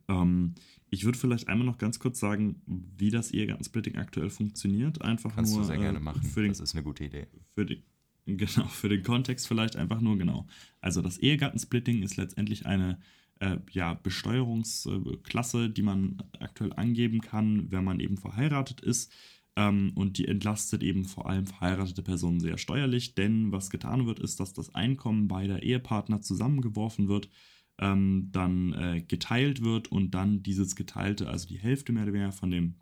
Ähm, 0.08 0.56
ich 0.90 1.06
würde 1.06 1.20
vielleicht 1.20 1.48
einmal 1.48 1.68
noch 1.68 1.78
ganz 1.78 2.00
kurz 2.00 2.20
sagen, 2.20 2.62
wie 2.66 3.12
das 3.12 3.32
Ehegattensplitting 3.32 3.96
aktuell 3.98 4.32
funktioniert. 4.32 5.04
Einfach 5.04 5.36
Kannst 5.36 5.54
nur, 5.54 5.62
du 5.62 5.68
sehr 5.68 5.78
gerne 5.78 6.00
äh, 6.00 6.02
machen. 6.02 6.22
Den, 6.36 6.48
das 6.48 6.60
ist 6.60 6.74
eine 6.74 6.84
gute 6.84 7.06
Idee. 7.06 7.28
Für 7.54 7.66
den, 7.66 7.84
genau, 8.26 8.68
für 8.68 8.90
den 8.90 9.04
Kontext 9.04 9.48
vielleicht 9.48 9.76
einfach 9.76 10.02
nur 10.02 10.18
genau. 10.18 10.48
Also 10.80 11.02
das 11.02 11.18
Ehegattensplitting 11.18 12.04
ist 12.04 12.18
letztendlich 12.18 12.66
eine 12.66 13.00
äh, 13.40 13.58
ja, 13.72 13.96
Besteuerungsklasse, 13.96 15.70
die 15.70 15.82
man 15.82 16.22
aktuell 16.40 16.74
angeben 16.74 17.22
kann, 17.22 17.72
wenn 17.72 17.84
man 17.84 18.00
eben 18.00 18.18
verheiratet 18.18 18.82
ist. 18.82 19.12
Ähm, 19.56 19.92
und 19.96 20.18
die 20.18 20.28
entlastet 20.28 20.82
eben 20.84 21.06
vor 21.06 21.30
allem 21.30 21.46
verheiratete 21.46 22.04
Personen 22.04 22.40
sehr 22.40 22.58
steuerlich, 22.58 23.16
denn 23.16 23.52
was 23.52 23.70
getan 23.70 24.06
wird, 24.06 24.20
ist, 24.20 24.40
dass 24.40 24.54
das 24.54 24.74
Einkommen 24.74 25.28
beider 25.28 25.62
Ehepartner 25.62 26.22
zusammengeworfen 26.22 27.10
wird, 27.10 27.30
ähm, 27.78 28.30
dann 28.32 28.74
äh, 28.74 29.02
geteilt 29.02 29.64
wird 29.64 29.90
und 29.92 30.12
dann 30.12 30.42
dieses 30.44 30.76
geteilte, 30.76 31.28
also 31.28 31.48
die 31.48 31.60
Hälfte 31.60 31.92
mehr 31.92 32.04
oder 32.04 32.14
weniger 32.14 32.32
von 32.32 32.52
dem 32.52 32.76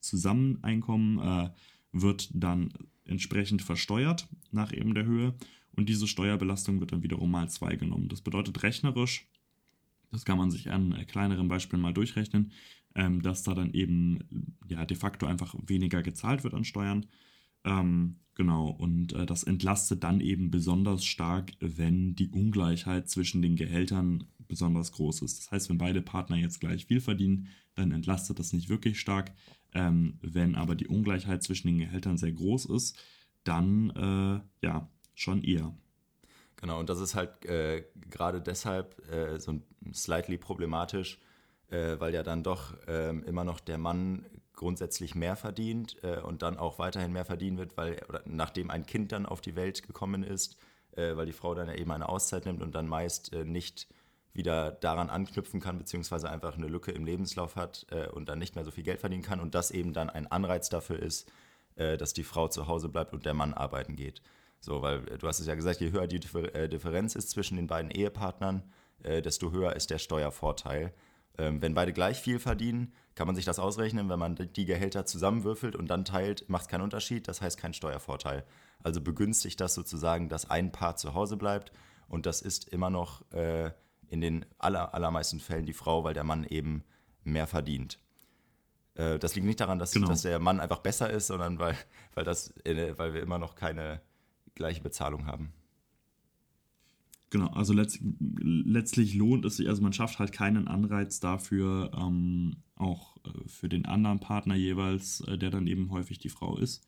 Zusammeneinkommen, 0.00 1.18
äh, 1.18 1.50
wird 1.92 2.30
dann 2.32 2.72
entsprechend 3.06 3.62
versteuert 3.62 4.28
nach 4.50 4.72
eben 4.72 4.94
der 4.94 5.04
Höhe 5.04 5.34
und 5.76 5.88
diese 5.88 6.06
Steuerbelastung 6.06 6.80
wird 6.80 6.92
dann 6.92 7.02
wiederum 7.02 7.30
mal 7.30 7.48
zwei 7.48 7.76
genommen. 7.76 8.08
Das 8.08 8.22
bedeutet 8.22 8.62
rechnerisch, 8.62 9.26
das 10.10 10.24
kann 10.24 10.38
man 10.38 10.50
sich 10.50 10.70
an 10.70 10.94
kleineren 11.06 11.48
Beispielen 11.48 11.82
mal 11.82 11.94
durchrechnen, 11.94 12.52
ähm, 12.94 13.22
dass 13.22 13.42
da 13.42 13.54
dann 13.54 13.72
eben 13.72 14.56
ja 14.68 14.84
de 14.86 14.96
facto 14.96 15.26
einfach 15.26 15.54
weniger 15.66 16.02
gezahlt 16.02 16.44
wird 16.44 16.54
an 16.54 16.64
Steuern. 16.64 17.06
Ähm, 17.64 18.16
genau, 18.34 18.68
und 18.68 19.12
äh, 19.12 19.26
das 19.26 19.42
entlastet 19.42 20.04
dann 20.04 20.20
eben 20.20 20.50
besonders 20.50 21.04
stark, 21.04 21.52
wenn 21.60 22.14
die 22.14 22.28
Ungleichheit 22.28 23.10
zwischen 23.10 23.42
den 23.42 23.56
Gehältern 23.56 24.24
besonders 24.48 24.92
groß 24.92 25.22
ist. 25.22 25.38
Das 25.38 25.50
heißt, 25.50 25.70
wenn 25.70 25.78
beide 25.78 26.02
Partner 26.02 26.36
jetzt 26.36 26.60
gleich 26.60 26.86
viel 26.86 27.00
verdienen, 27.00 27.48
dann 27.74 27.92
entlastet 27.92 28.38
das 28.38 28.52
nicht 28.52 28.68
wirklich 28.68 29.00
stark. 29.00 29.32
Ähm, 29.74 30.18
wenn 30.22 30.54
aber 30.54 30.74
die 30.74 30.88
Ungleichheit 30.88 31.42
zwischen 31.42 31.68
den 31.68 31.78
Gehältern 31.78 32.16
sehr 32.16 32.32
groß 32.32 32.66
ist, 32.66 32.98
dann 33.44 33.90
äh, 33.90 34.66
ja, 34.66 34.88
schon 35.14 35.42
eher. 35.42 35.74
Genau, 36.56 36.80
und 36.80 36.88
das 36.88 37.00
ist 37.00 37.14
halt 37.14 37.44
äh, 37.44 37.84
gerade 38.10 38.40
deshalb 38.40 38.98
äh, 39.10 39.38
so 39.38 39.60
slightly 39.92 40.38
problematisch, 40.38 41.18
äh, 41.68 42.00
weil 42.00 42.14
ja 42.14 42.22
dann 42.22 42.42
doch 42.42 42.74
ähm, 42.86 43.22
immer 43.24 43.44
noch 43.44 43.60
der 43.60 43.78
Mann 43.78 44.24
grundsätzlich 44.54 45.14
mehr 45.14 45.36
verdient 45.36 46.02
äh, 46.02 46.20
und 46.20 46.40
dann 46.40 46.56
auch 46.56 46.78
weiterhin 46.78 47.12
mehr 47.12 47.26
verdienen 47.26 47.58
wird, 47.58 47.76
weil 47.76 48.00
nachdem 48.24 48.70
ein 48.70 48.86
Kind 48.86 49.12
dann 49.12 49.26
auf 49.26 49.42
die 49.42 49.54
Welt 49.54 49.82
gekommen 49.86 50.22
ist, 50.22 50.56
äh, 50.92 51.14
weil 51.14 51.26
die 51.26 51.32
Frau 51.32 51.54
dann 51.54 51.68
ja 51.68 51.74
eben 51.74 51.90
eine 51.90 52.08
Auszeit 52.08 52.46
nimmt 52.46 52.62
und 52.62 52.74
dann 52.74 52.88
meist 52.88 53.32
nicht 53.32 53.86
wieder 54.36 54.72
daran 54.72 55.10
anknüpfen 55.10 55.60
kann, 55.60 55.78
beziehungsweise 55.78 56.30
einfach 56.30 56.56
eine 56.56 56.68
Lücke 56.68 56.92
im 56.92 57.04
Lebenslauf 57.04 57.56
hat 57.56 57.86
und 58.12 58.28
dann 58.28 58.38
nicht 58.38 58.54
mehr 58.54 58.64
so 58.64 58.70
viel 58.70 58.84
Geld 58.84 59.00
verdienen 59.00 59.22
kann 59.22 59.40
und 59.40 59.54
das 59.54 59.70
eben 59.70 59.92
dann 59.92 60.10
ein 60.10 60.26
Anreiz 60.30 60.68
dafür 60.68 60.98
ist, 60.98 61.30
dass 61.76 62.12
die 62.12 62.24
Frau 62.24 62.48
zu 62.48 62.66
Hause 62.66 62.88
bleibt 62.88 63.12
und 63.12 63.26
der 63.26 63.34
Mann 63.34 63.54
arbeiten 63.54 63.96
geht. 63.96 64.22
So, 64.60 64.82
weil 64.82 65.00
du 65.02 65.26
hast 65.26 65.40
es 65.40 65.46
ja 65.46 65.54
gesagt, 65.54 65.80
je 65.80 65.92
höher 65.92 66.06
die 66.06 66.20
Differenz 66.20 67.14
ist 67.14 67.30
zwischen 67.30 67.56
den 67.56 67.66
beiden 67.66 67.90
Ehepartnern, 67.90 68.62
desto 69.02 69.52
höher 69.52 69.74
ist 69.76 69.90
der 69.90 69.98
Steuervorteil. 69.98 70.92
Ähm, 71.38 71.60
wenn 71.60 71.74
beide 71.74 71.92
gleich 71.92 72.20
viel 72.20 72.38
verdienen, 72.38 72.92
kann 73.14 73.26
man 73.26 73.36
sich 73.36 73.44
das 73.44 73.58
ausrechnen. 73.58 74.08
Wenn 74.08 74.18
man 74.18 74.36
die 74.36 74.64
Gehälter 74.64 75.06
zusammenwürfelt 75.06 75.76
und 75.76 75.88
dann 75.88 76.04
teilt, 76.04 76.48
macht 76.48 76.62
es 76.62 76.68
keinen 76.68 76.82
Unterschied. 76.82 77.28
Das 77.28 77.40
heißt 77.40 77.58
kein 77.58 77.74
Steuervorteil. 77.74 78.44
Also 78.82 79.00
begünstigt 79.00 79.60
das 79.60 79.74
sozusagen, 79.74 80.28
dass 80.28 80.48
ein 80.50 80.72
Paar 80.72 80.96
zu 80.96 81.14
Hause 81.14 81.36
bleibt. 81.36 81.72
Und 82.08 82.26
das 82.26 82.40
ist 82.40 82.68
immer 82.68 82.90
noch 82.90 83.30
äh, 83.32 83.70
in 84.08 84.20
den 84.20 84.46
aller, 84.58 84.94
allermeisten 84.94 85.40
Fällen 85.40 85.66
die 85.66 85.72
Frau, 85.72 86.04
weil 86.04 86.14
der 86.14 86.24
Mann 86.24 86.44
eben 86.44 86.84
mehr 87.24 87.46
verdient. 87.46 87.98
Äh, 88.94 89.18
das 89.18 89.34
liegt 89.34 89.46
nicht 89.46 89.60
daran, 89.60 89.78
dass, 89.78 89.92
genau. 89.92 90.08
dass, 90.08 90.22
der 90.22 90.38
Mann 90.38 90.60
einfach 90.60 90.78
besser 90.78 91.10
ist, 91.10 91.28
sondern 91.28 91.58
weil, 91.58 91.76
weil, 92.14 92.24
das, 92.24 92.54
äh, 92.64 92.96
weil 92.96 93.14
wir 93.14 93.22
immer 93.22 93.38
noch 93.38 93.54
keine 93.54 94.00
gleiche 94.54 94.82
Bezahlung 94.82 95.26
haben. 95.26 95.52
Genau, 97.30 97.48
also 97.48 97.72
letzt, 97.72 98.00
letztlich 98.20 99.14
lohnt 99.14 99.44
es 99.44 99.56
sich, 99.56 99.68
also 99.68 99.82
man 99.82 99.92
schafft 99.92 100.18
halt 100.20 100.32
keinen 100.32 100.68
Anreiz 100.68 101.18
dafür, 101.18 101.90
ähm, 101.96 102.56
auch 102.76 103.16
äh, 103.24 103.48
für 103.48 103.68
den 103.68 103.84
anderen 103.84 104.20
Partner 104.20 104.54
jeweils, 104.54 105.20
äh, 105.22 105.36
der 105.36 105.50
dann 105.50 105.66
eben 105.66 105.90
häufig 105.90 106.18
die 106.18 106.28
Frau 106.28 106.56
ist, 106.56 106.86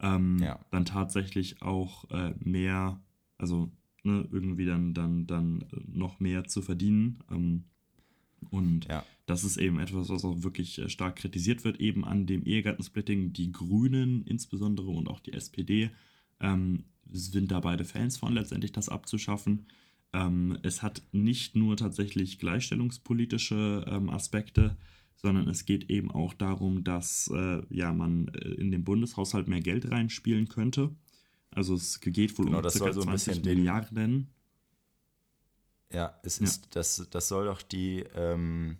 ähm, 0.00 0.38
ja. 0.38 0.58
dann 0.70 0.86
tatsächlich 0.86 1.60
auch 1.60 2.10
äh, 2.10 2.34
mehr, 2.38 3.00
also 3.36 3.70
ne, 4.04 4.28
irgendwie 4.30 4.66
dann, 4.66 4.94
dann, 4.94 5.26
dann 5.26 5.62
äh, 5.72 5.80
noch 5.86 6.20
mehr 6.20 6.44
zu 6.44 6.62
verdienen. 6.62 7.20
Ähm, 7.30 7.64
und 8.50 8.86
ja. 8.88 9.04
das 9.26 9.44
ist 9.44 9.56
eben 9.56 9.78
etwas, 9.78 10.08
was 10.08 10.24
auch 10.24 10.42
wirklich 10.42 10.78
äh, 10.78 10.88
stark 10.88 11.16
kritisiert 11.16 11.64
wird, 11.64 11.80
eben 11.80 12.04
an 12.04 12.26
dem 12.26 12.44
Ehegattensplitting. 12.44 13.32
Die 13.32 13.52
Grünen 13.52 14.22
insbesondere 14.24 14.88
und 14.88 15.08
auch 15.08 15.20
die 15.20 15.32
SPD 15.32 15.90
ähm, 16.40 16.84
sind 17.10 17.50
da 17.50 17.60
beide 17.60 17.84
Fans 17.84 18.16
von, 18.16 18.34
letztendlich 18.34 18.72
das 18.72 18.88
abzuschaffen. 18.88 19.66
Ähm, 20.12 20.58
es 20.62 20.82
hat 20.82 21.02
nicht 21.12 21.56
nur 21.56 21.76
tatsächlich 21.76 22.38
gleichstellungspolitische 22.38 23.84
ähm, 23.88 24.10
Aspekte, 24.10 24.76
sondern 25.16 25.48
es 25.48 25.64
geht 25.64 25.90
eben 25.90 26.10
auch 26.10 26.34
darum, 26.34 26.84
dass 26.84 27.30
äh, 27.34 27.62
ja, 27.70 27.92
man 27.92 28.28
äh, 28.28 28.48
in 28.50 28.70
den 28.70 28.84
Bundeshaushalt 28.84 29.48
mehr 29.48 29.60
Geld 29.60 29.90
reinspielen 29.90 30.48
könnte. 30.48 30.94
Also 31.54 31.74
es 31.74 32.00
geht 32.00 32.38
wohl 32.38 32.46
genau, 32.46 32.58
um 32.58 32.62
das 32.62 32.78
ca. 32.78 32.92
so 32.92 33.02
20 33.02 33.44
Milliarden. 33.44 34.28
Ja, 35.92 36.18
es 36.22 36.38
ja. 36.38 36.44
ist, 36.44 36.74
das, 36.74 37.06
das 37.10 37.28
soll 37.28 37.46
doch 37.46 37.62
die, 37.62 38.04
ähm, 38.16 38.78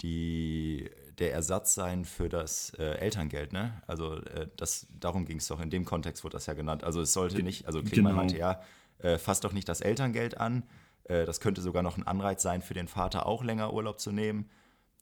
die, 0.00 0.90
der 1.18 1.32
Ersatz 1.32 1.74
sein 1.74 2.04
für 2.04 2.28
das 2.28 2.70
äh, 2.78 2.84
Elterngeld, 2.84 3.52
ne? 3.52 3.82
Also 3.86 4.16
äh, 4.16 4.48
das, 4.56 4.86
darum 4.98 5.26
ging 5.26 5.38
es 5.38 5.46
doch, 5.46 5.60
in 5.60 5.70
dem 5.70 5.84
Kontext 5.84 6.24
wurde 6.24 6.34
das 6.34 6.46
ja 6.46 6.54
genannt. 6.54 6.84
Also 6.84 7.00
es 7.00 7.12
sollte 7.12 7.42
nicht, 7.42 7.66
also 7.66 7.82
Klingmann 7.82 8.12
genau. 8.12 8.16
meinte 8.16 8.36
ja, 8.36 8.60
äh, 8.98 9.18
fasst 9.18 9.44
doch 9.44 9.52
nicht 9.52 9.68
das 9.68 9.80
Elterngeld 9.80 10.38
an. 10.38 10.64
Äh, 11.04 11.24
das 11.24 11.40
könnte 11.40 11.60
sogar 11.60 11.82
noch 11.82 11.96
ein 11.96 12.06
Anreiz 12.06 12.42
sein 12.42 12.62
für 12.62 12.74
den 12.74 12.88
Vater, 12.88 13.26
auch 13.26 13.44
länger 13.44 13.72
Urlaub 13.72 14.00
zu 14.00 14.12
nehmen. 14.12 14.50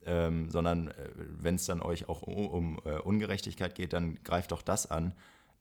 Ähm, 0.05 0.51
sondern 0.51 0.89
äh, 0.89 1.11
wenn 1.17 1.57
es 1.57 1.67
dann 1.67 1.83
euch 1.83 2.09
auch 2.09 2.23
um, 2.23 2.47
um 2.47 2.81
äh, 2.85 2.99
Ungerechtigkeit 2.99 3.75
geht, 3.75 3.93
dann 3.93 4.23
greift 4.23 4.53
doch 4.53 4.63
das 4.63 4.89
an. 4.89 5.15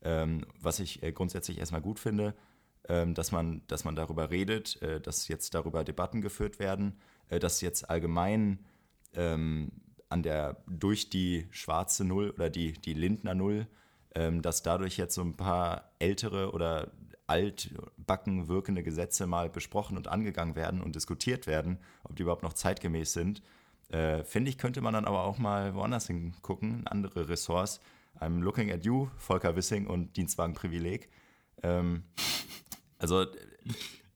Ähm, 0.05 0.45
was 0.61 0.79
ich 0.79 1.03
äh, 1.03 1.11
grundsätzlich 1.11 1.57
erstmal 1.57 1.81
gut 1.81 1.99
finde, 1.99 2.33
ähm, 2.87 3.13
dass, 3.13 3.31
man, 3.31 3.63
dass 3.67 3.83
man 3.83 3.95
darüber 3.95 4.29
redet, 4.29 4.81
äh, 4.81 5.01
dass 5.01 5.27
jetzt 5.27 5.53
darüber 5.53 5.83
Debatten 5.83 6.21
geführt 6.21 6.59
werden, 6.59 6.97
dass 7.27 7.61
jetzt 7.61 7.89
allgemein 7.89 8.59
ähm, 9.15 9.71
an 10.09 10.23
der 10.23 10.57
durch 10.67 11.09
die 11.09 11.47
schwarze 11.51 12.05
Null 12.05 12.29
oder 12.29 12.49
die, 12.49 12.73
die 12.73 12.93
Lindner 12.93 13.33
Null, 13.33 13.67
ähm, 14.13 14.41
dass 14.41 14.63
dadurch 14.63 14.97
jetzt 14.97 15.15
so 15.15 15.21
ein 15.21 15.35
paar 15.35 15.91
ältere 15.99 16.51
oder 16.51 16.91
altbacken 17.27 18.47
wirkende 18.47 18.83
Gesetze 18.83 19.25
mal 19.25 19.49
besprochen 19.49 19.97
und 19.97 20.07
angegangen 20.07 20.55
werden 20.55 20.81
und 20.81 20.95
diskutiert 20.95 21.47
werden, 21.47 21.79
ob 22.03 22.15
die 22.15 22.21
überhaupt 22.21 22.43
noch 22.43 22.53
zeitgemäß 22.53 23.13
sind. 23.13 23.41
Äh, 23.89 24.23
Finde 24.23 24.49
ich, 24.49 24.57
könnte 24.57 24.81
man 24.81 24.93
dann 24.93 25.05
aber 25.05 25.23
auch 25.23 25.37
mal 25.37 25.73
woanders 25.73 26.07
hingucken, 26.07 26.85
andere 26.87 27.27
Ressorts. 27.27 27.81
I'm 28.19 28.41
looking 28.41 28.71
at 28.71 28.85
you, 28.85 29.09
Volker 29.17 29.55
Wissing 29.55 29.87
und 29.87 30.15
Dienstwagenprivileg. 30.17 31.09
Ähm, 31.63 32.03
also 32.97 33.25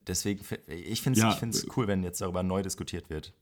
deswegen, 0.06 0.44
ich 0.66 1.02
finde 1.02 1.20
es 1.20 1.62
ja, 1.62 1.68
cool, 1.76 1.86
wenn 1.86 2.02
jetzt 2.02 2.20
darüber 2.20 2.42
neu 2.42 2.62
diskutiert 2.62 3.10
wird. 3.10 3.34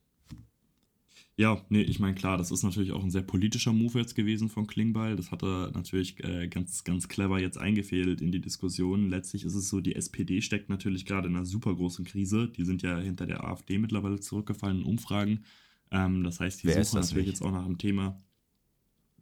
Ja, 1.38 1.64
nee, 1.68 1.82
ich 1.82 2.00
meine, 2.00 2.16
klar, 2.16 2.36
das 2.36 2.50
ist 2.50 2.64
natürlich 2.64 2.90
auch 2.90 3.04
ein 3.04 3.12
sehr 3.12 3.22
politischer 3.22 3.72
Move 3.72 4.00
jetzt 4.00 4.16
gewesen 4.16 4.48
von 4.48 4.66
Klingbeil. 4.66 5.14
Das 5.14 5.30
hat 5.30 5.44
er 5.44 5.70
natürlich 5.70 6.18
äh, 6.24 6.48
ganz, 6.48 6.82
ganz 6.82 7.06
clever 7.06 7.38
jetzt 7.38 7.58
eingefädelt 7.58 8.20
in 8.20 8.32
die 8.32 8.40
Diskussion. 8.40 9.08
Letztlich 9.08 9.44
ist 9.44 9.54
es 9.54 9.68
so, 9.68 9.80
die 9.80 9.94
SPD 9.94 10.42
steckt 10.42 10.68
natürlich 10.68 11.06
gerade 11.06 11.28
in 11.28 11.36
einer 11.36 11.46
super 11.46 11.72
großen 11.76 12.04
Krise. 12.04 12.48
Die 12.48 12.64
sind 12.64 12.82
ja 12.82 12.98
hinter 12.98 13.24
der 13.24 13.44
AfD 13.44 13.78
mittlerweile 13.78 14.18
zurückgefallen 14.18 14.80
in 14.80 14.84
Umfragen. 14.84 15.44
Ähm, 15.92 16.24
das 16.24 16.40
heißt, 16.40 16.64
die 16.64 16.66
Wer 16.66 16.84
suchen 16.84 17.02
natürlich 17.02 17.28
jetzt 17.28 17.42
auch 17.42 17.52
nach 17.52 17.64
einem 17.64 17.78
Thema. 17.78 18.20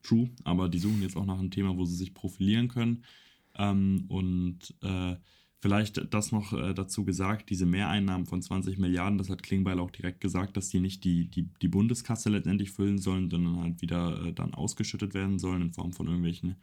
True, 0.06 0.30
aber 0.44 0.68
die 0.68 0.78
suchen 0.78 1.02
jetzt 1.02 1.16
auch 1.16 1.26
nach 1.26 1.38
einem 1.38 1.50
Thema, 1.50 1.76
wo 1.76 1.84
sie 1.84 1.96
sich 1.96 2.14
profilieren 2.14 2.68
können. 2.68 3.04
Ähm, 3.58 4.04
und 4.08 4.74
äh, 4.82 5.16
Vielleicht 5.66 6.14
das 6.14 6.32
noch 6.32 6.52
äh, 6.52 6.74
dazu 6.74 7.04
gesagt, 7.04 7.48
diese 7.48 7.64
Mehreinnahmen 7.64 8.26
von 8.26 8.42
20 8.42 8.78
Milliarden, 8.78 9.18
das 9.18 9.30
hat 9.30 9.42
Klingbeil 9.42 9.80
auch 9.80 9.90
direkt 9.90 10.20
gesagt, 10.20 10.56
dass 10.56 10.68
die 10.68 10.80
nicht 10.80 11.02
die, 11.02 11.28
die, 11.28 11.48
die 11.60 11.68
Bundeskasse 11.68 12.28
letztendlich 12.28 12.70
füllen 12.70 12.98
sollen, 12.98 13.30
sondern 13.30 13.62
halt 13.62 13.82
wieder 13.82 14.26
äh, 14.26 14.32
dann 14.32 14.54
ausgeschüttet 14.54 15.12
werden 15.14 15.38
sollen 15.38 15.62
in 15.62 15.72
Form 15.72 15.92
von 15.92 16.06
irgendwelchen 16.06 16.56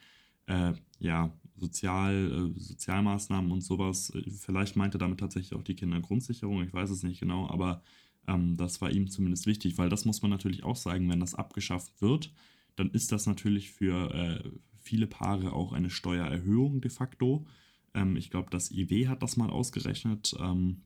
äh, 0.45 0.73
ja, 0.99 1.33
Sozial, 1.57 2.53
äh, 2.55 2.59
Sozialmaßnahmen 2.59 3.51
und 3.51 3.61
sowas. 3.61 4.13
Vielleicht 4.39 4.75
meinte 4.75 4.99
damit 4.99 5.19
tatsächlich 5.19 5.53
auch 5.59 5.63
die 5.63 5.75
Kindergrundsicherung, 5.75 6.63
ich 6.63 6.73
weiß 6.73 6.91
es 6.91 7.03
nicht 7.03 7.19
genau, 7.19 7.49
aber 7.49 7.81
ähm, 8.27 8.55
das 8.57 8.79
war 8.79 8.91
ihm 8.91 9.09
zumindest 9.09 9.47
wichtig, 9.47 9.77
weil 9.77 9.89
das 9.89 10.05
muss 10.05 10.21
man 10.21 10.31
natürlich 10.31 10.63
auch 10.63 10.77
sagen, 10.77 11.09
wenn 11.09 11.19
das 11.19 11.35
abgeschafft 11.35 11.99
wird, 12.01 12.31
dann 12.75 12.89
ist 12.91 13.11
das 13.11 13.25
natürlich 13.25 13.71
für 13.71 14.13
äh, 14.13 14.49
viele 14.79 15.07
Paare 15.07 15.53
auch 15.53 15.73
eine 15.73 15.89
Steuererhöhung 15.89 16.81
de 16.81 16.91
facto 16.91 17.45
ähm, 17.93 18.15
ich 18.15 18.29
glaube, 18.29 18.49
das 18.49 18.71
IW 18.71 19.07
hat 19.07 19.23
das 19.23 19.37
mal 19.37 19.49
ausgerechnet. 19.49 20.35
Ähm, 20.39 20.81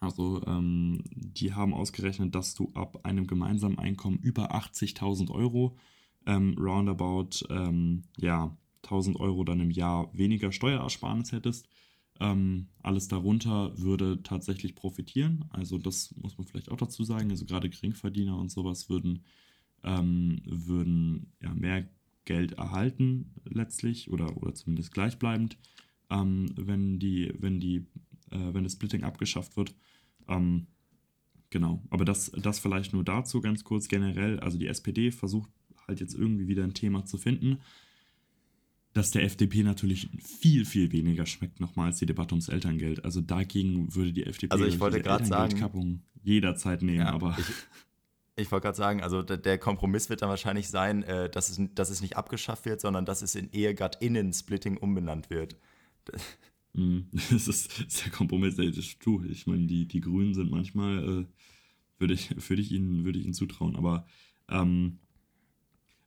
also 0.00 0.42
ähm, 0.46 1.02
die 1.14 1.54
haben 1.54 1.72
ausgerechnet, 1.72 2.34
dass 2.34 2.54
du 2.54 2.70
ab 2.74 3.04
einem 3.04 3.26
gemeinsamen 3.26 3.78
Einkommen 3.78 4.18
über 4.18 4.54
80.000 4.54 5.30
Euro 5.30 5.78
ähm, 6.26 6.56
roundabout 6.58 7.46
ähm, 7.50 8.02
ja 8.16 8.56
1000 8.82 9.18
Euro 9.18 9.44
dann 9.44 9.60
im 9.60 9.70
Jahr 9.70 10.10
weniger 10.12 10.52
Steuerersparnis 10.52 11.32
hättest. 11.32 11.68
Ähm, 12.20 12.68
alles 12.82 13.08
darunter 13.08 13.76
würde 13.78 14.22
tatsächlich 14.22 14.74
profitieren. 14.74 15.46
Also 15.50 15.78
das 15.78 16.14
muss 16.16 16.36
man 16.36 16.46
vielleicht 16.46 16.70
auch 16.70 16.76
dazu 16.76 17.02
sagen. 17.02 17.30
Also 17.30 17.46
gerade 17.46 17.70
Geringverdiener 17.70 18.36
und 18.36 18.50
sowas 18.50 18.90
würden, 18.90 19.24
ähm, 19.84 20.40
würden 20.44 21.32
ja, 21.42 21.54
mehr 21.54 21.88
Geld 22.24 22.52
erhalten 22.52 23.32
letztlich 23.44 24.10
oder, 24.10 24.36
oder 24.36 24.54
zumindest 24.54 24.92
gleichbleibend 24.92 25.58
ähm, 26.10 26.46
wenn 26.56 26.98
die, 26.98 27.32
wenn 27.38 27.60
die, 27.60 27.86
äh, 28.30 28.52
wenn 28.52 28.64
das 28.64 28.74
Splitting 28.74 29.04
abgeschafft 29.04 29.56
wird. 29.56 29.74
Ähm, 30.28 30.66
genau, 31.50 31.82
aber 31.90 32.04
das, 32.04 32.32
das 32.32 32.58
vielleicht 32.58 32.92
nur 32.92 33.04
dazu 33.04 33.40
ganz 33.40 33.64
kurz 33.64 33.88
generell. 33.88 34.40
Also 34.40 34.58
die 34.58 34.66
SPD 34.66 35.10
versucht 35.10 35.50
halt 35.86 36.00
jetzt 36.00 36.14
irgendwie 36.14 36.48
wieder 36.48 36.64
ein 36.64 36.74
Thema 36.74 37.04
zu 37.04 37.18
finden, 37.18 37.58
dass 38.92 39.10
der 39.10 39.24
FDP 39.24 39.64
natürlich 39.64 40.08
viel, 40.22 40.64
viel 40.64 40.92
weniger 40.92 41.26
schmeckt 41.26 41.60
nochmal 41.60 41.88
als 41.88 41.98
die 41.98 42.06
Debatte 42.06 42.34
ums 42.34 42.48
Elterngeld. 42.48 43.04
Also 43.04 43.20
dagegen 43.20 43.94
würde 43.94 44.12
die 44.12 44.24
FDP 44.24 44.52
also 44.52 44.64
ich 44.66 44.78
wollte 44.78 45.02
gerade 45.02 45.26
sagen, 45.26 46.02
jederzeit 46.22 46.82
nehmen, 46.82 47.00
ja, 47.00 47.12
aber. 47.12 47.36
Ich, 47.38 47.46
ich 48.36 48.50
wollte 48.50 48.64
gerade 48.64 48.76
sagen, 48.76 49.02
also 49.02 49.22
der 49.22 49.58
Kompromiss 49.58 50.08
wird 50.10 50.22
dann 50.22 50.28
wahrscheinlich 50.28 50.68
sein, 50.68 51.02
äh, 51.04 51.30
dass, 51.30 51.50
es, 51.50 51.60
dass 51.74 51.90
es 51.90 52.00
nicht 52.00 52.16
abgeschafft 52.16 52.64
wird, 52.64 52.80
sondern 52.80 53.04
dass 53.04 53.22
es 53.22 53.34
in 53.34 53.52
Ehegattinnen-Splitting 53.52 54.76
umbenannt 54.76 55.30
wird. 55.30 55.56
Mhm. 56.76 57.06
Das 57.12 57.46
ist, 57.46 58.04
der 58.04 58.10
Kompromiss, 58.10 58.56
das 58.56 58.76
ist 58.76 58.98
true. 58.98 59.24
Ich 59.28 59.46
meine, 59.46 59.68
die, 59.68 59.86
die 59.86 60.00
Grünen 60.00 60.34
sind 60.34 60.50
manchmal, 60.50 61.20
äh, 61.20 61.26
würde 62.00 62.14
ich, 62.14 62.34
würd 62.48 62.58
ich, 62.58 62.72
ihnen, 62.72 63.04
würd 63.04 63.14
ich 63.14 63.26
ihnen 63.26 63.32
zutrauen, 63.32 63.76
aber, 63.76 64.08
ähm, 64.48 64.98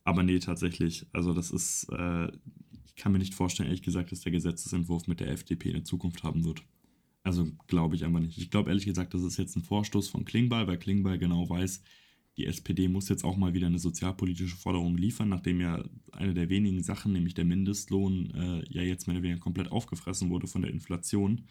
aber 0.04 0.24
nee, 0.24 0.40
tatsächlich. 0.40 1.06
Also, 1.14 1.34
das 1.34 1.52
ist, 1.52 1.88
äh, 1.94 2.28
ich 2.86 2.96
kann 2.98 3.14
mir 3.14 3.20
nicht 3.20 3.34
vorstellen, 3.34 3.68
ehrlich 3.68 3.82
gesagt, 3.82 4.12
dass 4.12 4.20
der 4.20 4.34
Gesetzesentwurf 4.34 5.08
mit 5.08 5.22
der 5.22 5.32
FDP 5.32 5.70
eine 5.70 5.84
Zukunft 5.84 6.24
haben 6.24 6.44
wird. 6.44 6.62
Also 7.28 7.46
glaube 7.68 7.96
ich 7.96 8.06
einfach 8.06 8.22
nicht. 8.22 8.38
Ich 8.38 8.50
glaube 8.50 8.70
ehrlich 8.70 8.86
gesagt, 8.86 9.14
das 9.14 9.22
ist 9.22 9.38
jetzt 9.38 9.58
ein 9.58 9.64
Vorstoß 9.64 10.08
von 10.08 10.24
Klingbeil, 10.24 10.66
weil 10.66 10.80
Klingbeil 10.80 11.18
genau 11.18 11.50
weiß, 11.50 11.84
die 12.38 12.46
SPD 12.46 12.88
muss 12.88 13.10
jetzt 13.10 13.24
auch 13.24 13.36
mal 13.36 13.54
wieder 13.54 13.68
eine 13.68 13.80
sozialpolitische 13.80 14.56
Forderung 14.56 14.96
liefern, 14.96 15.30
nachdem 15.30 15.60
ja 15.60 15.84
eine 16.12 16.36
der 16.36 16.50
wenigen 16.50 16.84
Sachen, 16.84 17.12
nämlich 17.12 17.34
der 17.34 17.46
Mindestlohn, 17.46 18.32
äh, 18.36 18.64
ja 18.70 18.84
jetzt 18.84 19.08
mehr 19.08 19.16
oder 19.16 19.24
weniger 19.24 19.40
komplett 19.40 19.72
aufgefressen 19.72 20.30
wurde 20.30 20.48
von 20.48 20.62
der 20.62 20.72
Inflation. 20.72 21.46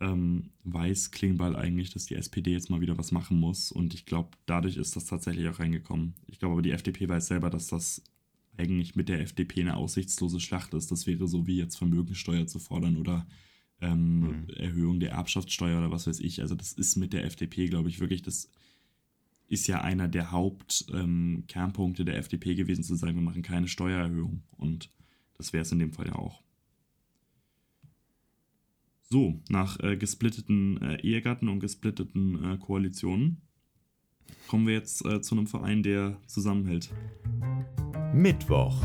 Ähm, 0.00 0.52
weiß 0.64 1.10
Klingbeil 1.10 1.54
eigentlich, 1.54 1.90
dass 1.90 2.06
die 2.06 2.14
SPD 2.14 2.52
jetzt 2.52 2.70
mal 2.70 2.80
wieder 2.80 2.96
was 2.96 3.12
machen 3.12 3.38
muss. 3.38 3.70
Und 3.70 3.92
ich 3.92 4.06
glaube, 4.06 4.30
dadurch 4.46 4.78
ist 4.78 4.96
das 4.96 5.04
tatsächlich 5.04 5.46
auch 5.48 5.58
reingekommen. 5.58 6.14
Ich 6.26 6.38
glaube 6.38 6.52
aber, 6.52 6.62
die 6.62 6.70
FDP 6.70 7.06
weiß 7.06 7.26
selber, 7.26 7.50
dass 7.50 7.66
das 7.66 8.02
eigentlich 8.56 8.96
mit 8.96 9.10
der 9.10 9.20
FDP 9.20 9.60
eine 9.60 9.76
aussichtslose 9.76 10.40
Schlacht 10.40 10.72
ist. 10.72 10.90
Das 10.90 11.06
wäre 11.06 11.28
so 11.28 11.46
wie 11.46 11.58
jetzt 11.58 11.76
Vermögensteuer 11.76 12.46
zu 12.46 12.58
fordern 12.58 12.96
oder 12.96 13.26
ähm, 13.82 14.20
mhm. 14.20 14.48
Erhöhung 14.56 15.00
der 15.00 15.12
Erbschaftssteuer 15.12 15.78
oder 15.78 15.90
was 15.90 16.06
weiß 16.06 16.20
ich. 16.20 16.40
Also 16.40 16.54
das 16.54 16.72
ist 16.72 16.96
mit 16.96 17.12
der 17.12 17.24
FDP, 17.24 17.68
glaube 17.68 17.90
ich, 17.90 18.00
wirklich 18.00 18.22
das 18.22 18.50
ist 19.50 19.66
ja 19.66 19.80
einer 19.80 20.06
der 20.06 20.30
Hauptkernpunkte 20.30 22.02
ähm, 22.02 22.06
der 22.06 22.16
FDP 22.16 22.54
gewesen, 22.54 22.84
zu 22.84 22.94
sagen, 22.94 23.16
wir 23.16 23.22
machen 23.22 23.42
keine 23.42 23.66
Steuererhöhung. 23.66 24.44
Und 24.56 24.90
das 25.36 25.52
wäre 25.52 25.62
es 25.62 25.72
in 25.72 25.80
dem 25.80 25.92
Fall 25.92 26.06
ja 26.06 26.14
auch. 26.14 26.40
So, 29.02 29.42
nach 29.48 29.80
äh, 29.80 29.96
gesplitteten 29.96 30.80
äh, 30.80 31.00
Ehegatten 31.00 31.48
und 31.48 31.58
gesplitteten 31.58 32.44
äh, 32.44 32.58
Koalitionen 32.58 33.42
kommen 34.46 34.68
wir 34.68 34.74
jetzt 34.74 35.04
äh, 35.04 35.20
zu 35.20 35.34
einem 35.34 35.48
Verein, 35.48 35.82
der 35.82 36.16
zusammenhält. 36.28 36.90
Mittwoch. 38.14 38.80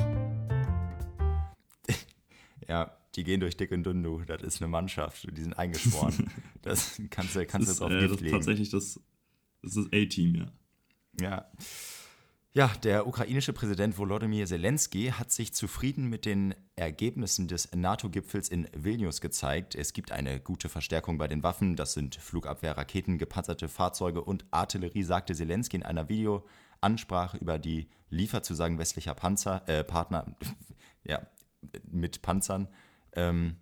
ja, 2.67 2.97
die 3.15 3.23
gehen 3.23 3.39
durch 3.39 3.55
dick 3.55 3.71
und 3.71 3.83
dünn, 3.83 4.01
du. 4.01 4.23
Das 4.25 4.41
ist 4.41 4.63
eine 4.63 4.71
Mannschaft. 4.71 5.27
Die 5.37 5.41
sind 5.43 5.53
eingeschworen. 5.53 6.31
das 6.63 6.99
kannst 7.11 7.35
du 7.35 7.45
kannst 7.45 7.67
das, 7.67 7.75
ist, 7.75 7.81
auf 7.83 7.91
äh, 7.91 8.07
das 8.07 8.19
ist 8.19 8.31
tatsächlich 8.31 8.69
das 8.71 8.99
das 9.65 9.75
ist 9.75 9.87
A-Team, 9.93 10.35
ja. 10.35 10.51
Ja. 11.19 11.45
Ja, 12.53 12.71
der 12.83 13.05
ukrainische 13.05 13.51
Präsident 13.51 13.97
Volodymyr 13.97 14.45
Zelensky 14.45 15.07
hat 15.07 15.29
sich 15.29 15.53
zufrieden 15.53 16.07
mit 16.07 16.23
den 16.23 16.55
Ergebnissen 16.77 17.49
des 17.49 17.75
NATO-Gipfels 17.75 18.47
in 18.47 18.69
Vilnius 18.73 19.19
gezeigt. 19.19 19.75
Es 19.75 19.91
gibt 19.91 20.13
eine 20.13 20.39
gute 20.39 20.69
Verstärkung 20.69 21.17
bei 21.17 21.27
den 21.27 21.43
Waffen. 21.43 21.75
Das 21.75 21.91
sind 21.91 22.15
Flugabwehrraketen, 22.15 23.17
gepanzerte 23.17 23.67
Fahrzeuge 23.67 24.23
und 24.23 24.45
Artillerie, 24.51 25.03
sagte 25.03 25.35
Zelensky 25.35 25.75
in 25.75 25.83
einer 25.83 26.07
Videoansprache 26.07 27.35
über 27.35 27.59
die 27.59 27.89
Lieferzusagen 28.09 28.77
westlicher 28.77 29.15
Panzer, 29.15 29.67
äh, 29.67 29.83
Partner, 29.83 30.33
ja, 31.03 31.27
mit 31.91 32.21
Panzern. 32.21 32.69
Ähm, 33.11 33.57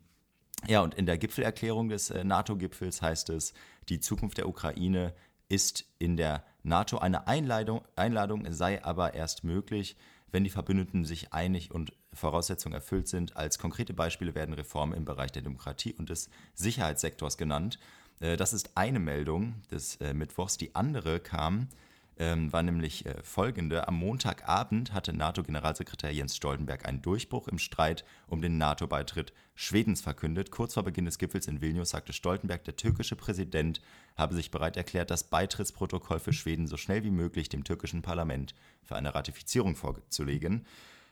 ja, 0.67 0.81
und 0.81 0.93
in 0.93 1.07
der 1.07 1.17
Gipfelerklärung 1.17 1.89
des 1.89 2.11
äh, 2.11 2.23
NATO-Gipfels 2.23 3.01
heißt 3.01 3.31
es, 3.31 3.55
die 3.89 3.99
Zukunft 3.99 4.37
der 4.37 4.47
Ukraine 4.47 5.15
ist 5.53 5.85
in 5.99 6.17
der 6.17 6.43
NATO 6.63 6.97
eine 6.97 7.27
Einladung, 7.27 7.81
Einladung 7.95 8.51
sei 8.51 8.83
aber 8.83 9.13
erst 9.13 9.43
möglich, 9.43 9.95
wenn 10.31 10.43
die 10.43 10.49
Verbündeten 10.49 11.05
sich 11.05 11.31
einig 11.31 11.69
und 11.69 11.93
Voraussetzungen 12.11 12.73
erfüllt 12.73 13.07
sind. 13.07 13.37
Als 13.37 13.59
konkrete 13.59 13.93
Beispiele 13.93 14.33
werden 14.33 14.55
Reformen 14.55 14.97
im 14.97 15.05
Bereich 15.05 15.31
der 15.31 15.43
Demokratie 15.43 15.93
und 15.93 16.09
des 16.09 16.29
Sicherheitssektors 16.55 17.37
genannt. 17.37 17.77
Äh, 18.19 18.35
das 18.35 18.51
ist 18.51 18.71
eine 18.75 18.99
Meldung 18.99 19.61
des 19.69 19.97
äh, 19.97 20.15
Mittwochs. 20.15 20.57
Die 20.57 20.73
andere 20.73 21.19
kam 21.19 21.67
ähm, 22.17 22.53
war 22.53 22.63
nämlich 22.63 23.05
äh, 23.05 23.21
folgende. 23.23 23.87
Am 23.87 23.95
Montagabend 23.95 24.93
hatte 24.93 25.13
NATO-Generalsekretär 25.13 26.11
Jens 26.11 26.35
Stoltenberg 26.35 26.87
einen 26.87 27.01
Durchbruch 27.01 27.47
im 27.47 27.57
Streit 27.57 28.05
um 28.27 28.41
den 28.41 28.57
NATO-Beitritt 28.57 29.33
Schwedens 29.55 30.01
verkündet. 30.01 30.51
Kurz 30.51 30.73
vor 30.73 30.83
Beginn 30.83 31.05
des 31.05 31.17
Gipfels 31.17 31.47
in 31.47 31.61
Vilnius 31.61 31.91
sagte 31.91 32.13
Stoltenberg, 32.13 32.63
der 32.63 32.75
türkische 32.75 33.15
Präsident 33.15 33.81
habe 34.15 34.35
sich 34.35 34.51
bereit 34.51 34.77
erklärt, 34.77 35.11
das 35.11 35.23
Beitrittsprotokoll 35.23 36.19
für 36.19 36.33
Schweden 36.33 36.67
so 36.67 36.77
schnell 36.77 37.03
wie 37.03 37.11
möglich 37.11 37.49
dem 37.49 37.63
türkischen 37.63 38.01
Parlament 38.01 38.53
für 38.83 38.95
eine 38.95 39.15
Ratifizierung 39.15 39.75
vorzulegen. 39.75 40.65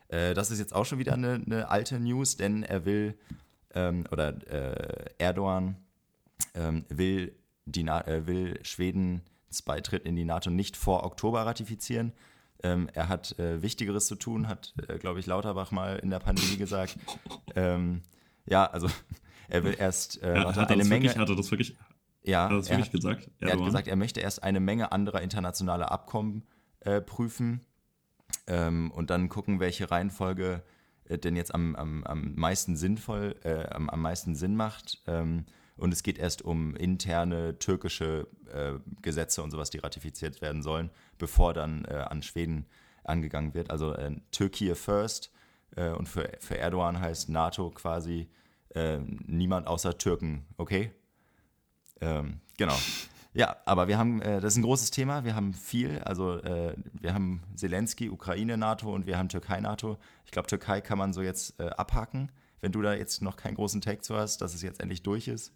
Äh, 0.08 0.34
das 0.34 0.52
ist 0.52 0.60
jetzt 0.60 0.73
auch 0.73 0.86
schon 0.86 0.99
wieder 0.99 1.13
eine, 1.13 1.41
eine 1.45 1.69
alte 1.69 1.99
News, 1.99 2.38
denn 2.38 2.63
er 2.63 2.86
will, 2.86 3.17
ähm, 3.73 4.06
oder 4.12 4.36
äh, 4.52 5.06
Erdogan 5.17 5.78
ähm, 6.54 6.86
will, 6.89 7.36
die, 7.65 7.88
äh, 7.88 8.28
will 8.28 8.60
Schweden 8.63 9.21
Beitritt 9.61 10.05
in 10.05 10.15
die 10.15 10.25
NATO 10.25 10.49
nicht 10.49 10.77
vor 10.77 11.03
Oktober 11.03 11.45
ratifizieren. 11.45 12.13
Ähm, 12.63 12.89
er 12.93 13.09
hat 13.09 13.37
äh, 13.39 13.61
Wichtigeres 13.61 14.07
zu 14.07 14.15
tun, 14.15 14.47
hat, 14.47 14.73
äh, 14.87 14.97
glaube 14.97 15.19
ich, 15.19 15.25
Lauterbach 15.25 15.71
mal 15.71 15.97
in 15.97 16.09
der 16.09 16.19
Pandemie 16.19 16.57
gesagt. 16.57 16.97
Ähm, 17.53 18.03
ja, 18.45 18.65
also 18.65 18.87
er 19.49 19.65
will 19.65 19.75
erst 19.77 20.23
äh, 20.23 20.37
hat, 20.37 20.55
hat 20.55 20.71
eine 20.71 20.85
Menge. 20.85 21.03
Wirklich, 21.03 21.17
hat 21.17 21.29
er 21.29 21.35
das 21.35 21.51
wirklich, 21.51 21.75
ja, 22.23 22.45
hat 22.45 22.51
er 22.51 22.57
das 22.57 22.69
wirklich 22.69 22.85
er 22.85 22.85
hat, 22.85 22.91
gesagt? 22.91 23.23
Erdogan? 23.23 23.49
Er 23.49 23.51
hat 23.51 23.65
gesagt, 23.65 23.87
er 23.89 23.95
möchte 23.97 24.21
erst 24.21 24.41
eine 24.41 24.61
Menge 24.61 24.93
anderer 24.93 25.21
internationaler 25.21 25.91
Abkommen 25.91 26.47
äh, 26.79 27.01
prüfen 27.01 27.65
ähm, 28.47 28.89
und 28.91 29.09
dann 29.09 29.27
gucken, 29.27 29.59
welche 29.59 29.91
Reihenfolge 29.91 30.63
äh, 31.05 31.17
denn 31.17 31.35
jetzt 31.35 31.53
am, 31.53 31.75
am, 31.75 32.03
am 32.05 32.35
meisten 32.35 32.77
sinnvoll, 32.77 33.35
äh, 33.43 33.67
am, 33.67 33.89
am 33.89 34.01
meisten 34.01 34.35
Sinn 34.35 34.55
macht. 34.55 35.01
Und 35.77 35.93
es 35.93 36.03
geht 36.03 36.19
erst 36.19 36.43
um 36.43 36.75
interne 36.75 37.57
türkische 37.57 38.27
äh, 38.53 38.73
Gesetze 39.01 39.41
und 39.41 39.51
sowas, 39.51 39.69
die 39.69 39.79
ratifiziert 39.79 40.41
werden 40.41 40.62
sollen, 40.62 40.91
bevor 41.17 41.53
dann 41.53 41.86
äh, 41.86 41.95
an 41.95 42.21
Schweden 42.21 42.65
angegangen 43.03 43.53
wird. 43.53 43.71
Also 43.71 43.93
äh, 43.93 44.12
Türkei 44.31 44.75
first 44.75 45.31
äh, 45.75 45.89
und 45.89 46.07
für, 46.07 46.29
für 46.39 46.57
Erdogan 46.57 46.99
heißt 46.99 47.29
NATO 47.29 47.71
quasi 47.71 48.29
äh, 48.75 48.99
niemand 48.99 49.67
außer 49.67 49.97
Türken, 49.97 50.45
okay? 50.57 50.91
Ähm, 51.99 52.39
genau. 52.57 52.77
Ja, 53.34 53.57
aber 53.65 53.88
wir 53.88 53.97
haben, 53.97 54.21
äh, 54.21 54.41
das 54.41 54.53
ist 54.53 54.57
ein 54.57 54.63
großes 54.63 54.91
Thema, 54.91 55.23
wir 55.23 55.36
haben 55.36 55.53
viel, 55.53 55.99
also 55.99 56.41
wir 56.43 57.13
haben 57.13 57.43
Zelensky, 57.55 58.10
Ukraine, 58.10 58.57
NATO 58.57 58.93
und 58.93 59.05
wir 59.05 59.17
haben 59.17 59.29
Türkei, 59.29 59.60
NATO. 59.62 59.97
Ich 60.25 60.31
glaube, 60.31 60.47
Türkei 60.47 60.81
kann 60.81 60.97
man 60.97 61.13
so 61.13 61.21
jetzt 61.21 61.60
abhaken, 61.60 62.31
wenn 62.60 62.71
du 62.71 62.81
da 62.81 62.93
jetzt 62.93 63.21
noch 63.21 63.38
keinen 63.38 63.55
großen 63.55 63.81
Take 63.81 64.01
zu 64.01 64.17
hast, 64.17 64.41
dass 64.41 64.53
es 64.53 64.62
jetzt 64.62 64.81
endlich 64.81 65.01
durch 65.01 65.27
ist. 65.27 65.53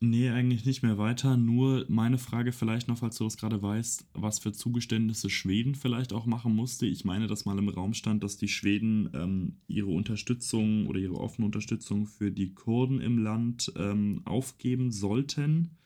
Nee, 0.00 0.30
eigentlich 0.30 0.64
nicht 0.64 0.84
mehr 0.84 0.96
weiter. 0.96 1.36
Nur 1.36 1.84
meine 1.88 2.18
Frage 2.18 2.52
vielleicht 2.52 2.86
noch, 2.86 2.98
falls 2.98 3.16
du 3.18 3.24
das 3.24 3.36
gerade 3.36 3.60
weißt, 3.60 4.06
was 4.14 4.38
für 4.38 4.52
Zugeständnisse 4.52 5.28
Schweden 5.28 5.74
vielleicht 5.74 6.12
auch 6.12 6.24
machen 6.24 6.54
musste. 6.54 6.86
Ich 6.86 7.04
meine, 7.04 7.26
dass 7.26 7.46
mal 7.46 7.58
im 7.58 7.68
Raum 7.68 7.94
stand, 7.94 8.22
dass 8.22 8.36
die 8.36 8.46
Schweden 8.46 9.10
ähm, 9.12 9.56
ihre 9.66 9.90
Unterstützung 9.90 10.86
oder 10.86 11.00
ihre 11.00 11.16
offene 11.16 11.46
Unterstützung 11.46 12.06
für 12.06 12.30
die 12.30 12.54
Kurden 12.54 13.00
im 13.00 13.18
Land 13.18 13.72
ähm, 13.76 14.22
aufgeben 14.24 14.92
sollten. 14.92 15.76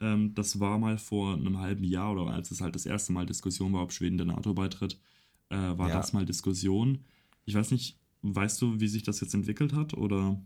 Ähm, 0.00 0.34
das 0.34 0.58
war 0.58 0.78
mal 0.78 0.98
vor 0.98 1.34
einem 1.34 1.60
halben 1.60 1.84
Jahr 1.84 2.10
oder 2.12 2.26
als 2.26 2.50
es 2.50 2.60
halt 2.60 2.74
das 2.74 2.86
erste 2.86 3.12
Mal 3.12 3.24
Diskussion 3.24 3.72
war, 3.72 3.84
ob 3.84 3.92
Schweden 3.92 4.16
der 4.16 4.26
NATO 4.26 4.52
beitritt, 4.52 4.98
äh, 5.48 5.56
war 5.56 5.90
ja. 5.90 5.94
das 5.94 6.12
mal 6.12 6.26
Diskussion. 6.26 7.04
Ich 7.44 7.54
weiß 7.54 7.70
nicht, 7.70 8.00
weißt 8.22 8.60
du, 8.62 8.80
wie 8.80 8.88
sich 8.88 9.04
das 9.04 9.20
jetzt 9.20 9.34
entwickelt 9.34 9.74
hat 9.74 9.94
oder? 9.94 10.42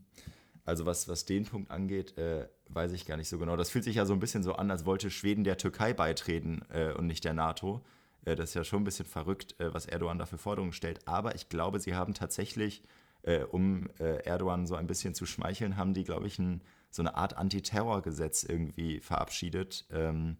Also 0.64 0.86
was, 0.86 1.08
was 1.08 1.26
den 1.26 1.44
Punkt 1.44 1.70
angeht, 1.70 2.16
äh, 2.16 2.48
weiß 2.68 2.92
ich 2.92 3.04
gar 3.04 3.16
nicht 3.16 3.28
so 3.28 3.38
genau. 3.38 3.56
Das 3.56 3.70
fühlt 3.70 3.84
sich 3.84 3.96
ja 3.96 4.06
so 4.06 4.14
ein 4.14 4.20
bisschen 4.20 4.42
so 4.42 4.54
an, 4.54 4.70
als 4.70 4.86
wollte 4.86 5.10
Schweden 5.10 5.44
der 5.44 5.58
Türkei 5.58 5.92
beitreten 5.92 6.62
äh, 6.70 6.92
und 6.92 7.06
nicht 7.06 7.24
der 7.24 7.34
NATO. 7.34 7.84
Äh, 8.24 8.34
das 8.34 8.50
ist 8.50 8.54
ja 8.54 8.64
schon 8.64 8.80
ein 8.80 8.84
bisschen 8.84 9.04
verrückt, 9.04 9.58
äh, 9.60 9.74
was 9.74 9.86
Erdogan 9.86 10.18
da 10.18 10.26
für 10.26 10.38
Forderungen 10.38 10.72
stellt. 10.72 11.06
Aber 11.06 11.34
ich 11.34 11.50
glaube, 11.50 11.80
sie 11.80 11.94
haben 11.94 12.14
tatsächlich, 12.14 12.82
äh, 13.22 13.42
um 13.44 13.88
äh, 13.98 14.24
Erdogan 14.24 14.66
so 14.66 14.74
ein 14.74 14.86
bisschen 14.86 15.14
zu 15.14 15.26
schmeicheln, 15.26 15.76
haben 15.76 15.92
die, 15.92 16.04
glaube 16.04 16.26
ich, 16.26 16.38
ein, 16.38 16.62
so 16.90 17.02
eine 17.02 17.14
Art 17.14 17.36
Antiterrorgesetz 17.36 18.44
irgendwie 18.44 19.00
verabschiedet. 19.00 19.84
Ähm, 19.90 20.38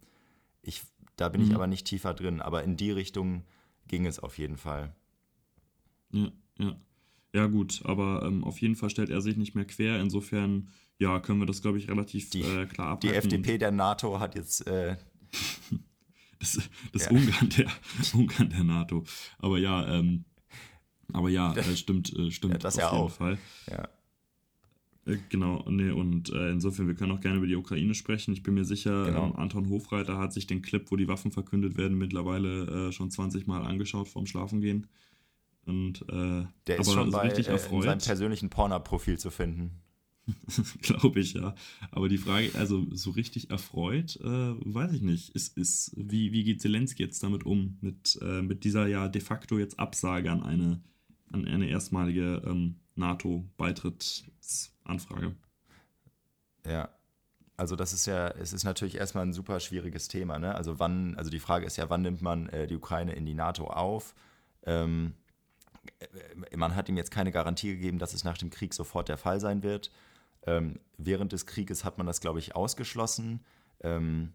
ich, 0.63 0.83
da 1.17 1.29
bin 1.29 1.43
mhm. 1.43 1.49
ich 1.49 1.55
aber 1.55 1.67
nicht 1.67 1.87
tiefer 1.87 2.15
drin, 2.15 2.41
aber 2.41 2.63
in 2.63 2.79
die 2.79 2.93
Richtung 2.93 3.45
ging 3.89 4.07
es 4.07 4.19
auf 4.19 4.39
jeden 4.39 4.57
Fall. 4.57 4.95
Ja, 6.13 6.31
ja. 6.59 6.77
Ja, 7.35 7.49
gut, 7.49 7.83
aber 7.85 8.23
ähm, 8.25 8.45
auf 8.45 8.61
jeden 8.61 8.77
Fall 8.77 8.91
stellt 8.91 9.11
er 9.11 9.21
sich 9.21 9.37
nicht 9.37 9.57
mehr 9.57 9.65
quer. 9.65 10.01
Insofern, 10.01 10.69
ja, 10.99 11.19
können 11.19 11.41
wir 11.41 11.47
das, 11.47 11.63
glaube 11.63 11.79
ich, 11.79 11.89
relativ 11.89 12.31
die, 12.31 12.43
äh, 12.43 12.67
klar 12.67 12.91
abhalten. 12.91 13.11
Die 13.11 13.37
FDP 13.37 13.59
der 13.59 13.73
NATO 13.73 14.21
hat 14.21 14.37
jetzt. 14.37 14.65
Äh, 14.69 14.97
das 16.39 16.61
das 16.93 17.07
ja. 17.07 17.11
Ungarn, 17.11 17.49
der, 17.49 17.67
Ungarn 18.15 18.51
der 18.51 18.63
NATO. 18.63 19.03
Aber 19.39 19.59
ja, 19.59 19.85
ähm, 19.99 20.25
aber 21.13 21.29
ja, 21.29 21.53
äh, 21.55 21.77
stimmt, 21.77 22.17
äh, 22.17 22.31
stimmt. 22.31 22.55
Ja, 22.55 22.59
das 22.59 22.77
auf 22.77 22.83
ja 22.83 22.93
jeden 22.93 23.05
auch. 23.05 23.11
Fall. 23.11 23.39
Ja. 23.69 23.89
Äh, 25.07 25.19
genau, 25.29 25.65
nee, 25.69 25.91
und 25.91 26.31
äh, 26.31 26.51
insofern, 26.51 26.87
wir 26.87 26.95
können 26.95 27.11
auch 27.11 27.21
gerne 27.21 27.39
über 27.39 27.49
die 27.49 27.57
Ukraine 27.57 27.97
sprechen. 27.97 28.33
Ich 28.33 28.45
bin 28.45 28.55
mir 28.55 28.65
sicher, 28.65 29.07
genau. 29.07 29.27
ähm, 29.27 29.37
Anton 29.37 29.69
Hofreiter 29.71 30.19
hat 30.19 30.33
sich 30.33 30.47
den 30.47 30.63
Clip, 30.63 30.89
wo 30.89 30.95
die 30.95 31.09
Waffen 31.09 31.33
verkündet 31.33 31.77
werden, 31.77 31.99
mittlerweile 31.99 32.89
äh, 32.89 32.93
schon 32.93 33.11
20 33.11 33.49
Mal 33.49 33.63
angeschaut 33.63 34.07
vorm 34.07 34.27
Schlafengehen. 34.27 34.87
Und, 35.67 36.03
äh, 36.09 36.47
Der 36.67 36.79
ist 36.79 36.93
schon 36.93 37.11
bei, 37.11 37.29
richtig 37.29 37.49
äh, 37.49 37.59
in 37.71 37.83
seinem 37.83 37.99
persönlichen 37.99 38.51
Porno-Profil 38.51 39.19
zu 39.19 39.31
finden. 39.31 39.83
Glaube 40.83 41.21
ich, 41.21 41.35
ja. 41.35 41.55
Aber 41.91 42.09
die 42.09 42.17
Frage, 42.19 42.51
also 42.55 42.87
so 42.91 43.11
richtig 43.11 43.51
erfreut, 43.51 44.17
äh, 44.17 44.25
weiß 44.25 44.93
ich 44.93 45.03
nicht. 45.03 45.31
Ist, 45.31 45.57
ist, 45.59 45.93
wie, 45.97 46.33
wie 46.33 46.45
geht 46.45 46.63
Zelensky 46.63 47.03
jetzt 47.03 47.21
damit 47.23 47.45
um? 47.45 47.79
Mit, 47.81 48.19
äh, 48.23 48.43
mit 48.43 48.65
dieser 48.65 48.87
ja 48.87 49.09
de 49.09 49.21
facto 49.21 49.59
jetzt 49.59 49.79
Absage 49.79 50.31
an 50.31 50.43
eine, 50.43 50.81
an 51.31 51.47
eine 51.47 51.69
erstmalige 51.69 52.43
ähm, 52.47 52.77
NATO-Beitrittsanfrage. 52.95 55.35
Ja. 56.67 56.89
also 57.59 57.77
das 57.77 57.93
ist 57.93 58.07
ja, 58.07 58.29
es 58.29 58.55
ist 58.55 58.65
natürlich 58.65 58.95
erstmal 58.95 59.27
ein 59.27 59.35
super 59.35 59.61
schwieriges 59.61 60.09
Thema. 60.09 60.39
Ne? 60.39 60.55
Also 60.55 60.79
wann, 60.79 61.15
also 61.17 61.31
die 61.31 61.41
Frage 61.41 61.67
ist 61.67 61.77
ja, 61.77 61.91
wann 61.91 62.01
nimmt 62.01 62.23
man 62.23 62.49
äh, 62.49 62.67
die 62.67 62.77
Ukraine 62.77 63.13
in 63.13 63.27
die 63.27 63.35
NATO 63.35 63.67
auf? 63.67 64.15
Ähm, 64.65 65.13
äh, 65.13 65.24
man 66.57 66.75
hat 66.75 66.89
ihm 66.89 66.97
jetzt 66.97 67.11
keine 67.11 67.33
Garantie 67.33 67.73
gegeben, 67.73 67.99
dass 67.99 68.15
es 68.15 68.25
nach 68.25 68.39
dem 68.39 68.51
Krieg 68.51 68.75
sofort 68.75 69.09
der 69.09 69.19
Fall 69.19 69.41
sein 69.41 69.63
wird. 69.63 69.91
Ähm, 70.47 70.81
während 70.99 71.33
des 71.33 71.47
Krieges 71.47 71.85
hat 71.85 71.99
man 71.99 72.07
das, 72.07 72.21
glaube 72.21 72.39
ich, 72.39 72.55
ausgeschlossen. 72.55 73.45
Ähm, 73.81 74.33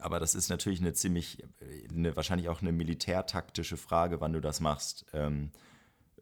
aber 0.00 0.20
das 0.20 0.34
ist 0.34 0.48
natürlich 0.48 0.80
eine 0.80 0.92
ziemlich, 0.92 1.44
eine, 1.90 2.16
wahrscheinlich 2.16 2.48
auch 2.48 2.60
eine 2.60 2.72
militärtaktische 2.72 3.76
Frage, 3.76 4.20
wann 4.20 4.32
du 4.32 4.40
das 4.40 4.60
machst. 4.60 5.06
Ähm, 5.12 5.50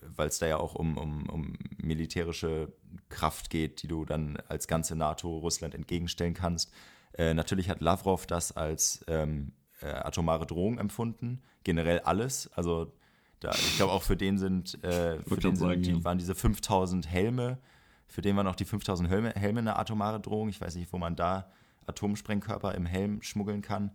Weil 0.01 0.29
es 0.29 0.39
da 0.39 0.47
ja 0.47 0.59
auch 0.59 0.75
um, 0.75 0.97
um, 0.97 1.29
um 1.29 1.59
militärische 1.77 2.73
Kraft 3.09 3.51
geht, 3.51 3.83
die 3.83 3.89
du 3.89 4.05
dann 4.05 4.37
als 4.49 4.69
ganze 4.69 4.97
NATO 4.97 5.39
Russland 5.39 5.75
entgegenstellen 5.75 6.35
kannst. 6.35 6.73
Äh, 7.15 7.35
natürlich 7.35 7.69
hat 7.69 7.81
Lavrov 7.81 8.27
das 8.27 8.57
als 8.57 9.05
ähm, 9.09 9.53
äh, 9.81 9.87
atomare 9.87 10.47
Drohung 10.47 10.79
empfunden. 10.79 11.43
Generell 11.65 12.01
alles. 12.01 12.51
Also 12.53 12.93
da, 13.41 13.53
ich 13.53 13.77
glaube 13.77 13.93
auch 13.93 14.03
für 14.03 14.17
den 14.17 14.39
sind, 14.39 14.83
äh, 14.83 15.23
für 15.23 15.37
den 15.37 15.57
sagen, 15.57 15.83
die, 15.83 16.05
waren 16.05 16.19
diese 16.19 16.35
5000 16.35 17.09
Helme, 17.09 17.59
für 18.07 18.23
den 18.23 18.37
waren 18.37 18.47
auch 18.47 18.57
die 18.57 18.65
5000 18.65 19.09
Helme, 19.09 19.33
Helme 19.35 19.61
eine 19.61 19.77
atomare 19.77 20.21
Drohung. 20.21 20.49
Ich 20.49 20.61
weiß 20.61 20.75
nicht, 20.75 20.93
wo 20.93 20.99
man 20.99 21.15
da 21.15 21.51
Atomsprengkörper 21.87 22.75
im 22.75 22.87
Helm 22.87 23.23
schmuggeln 23.23 23.63
kann. 23.63 23.93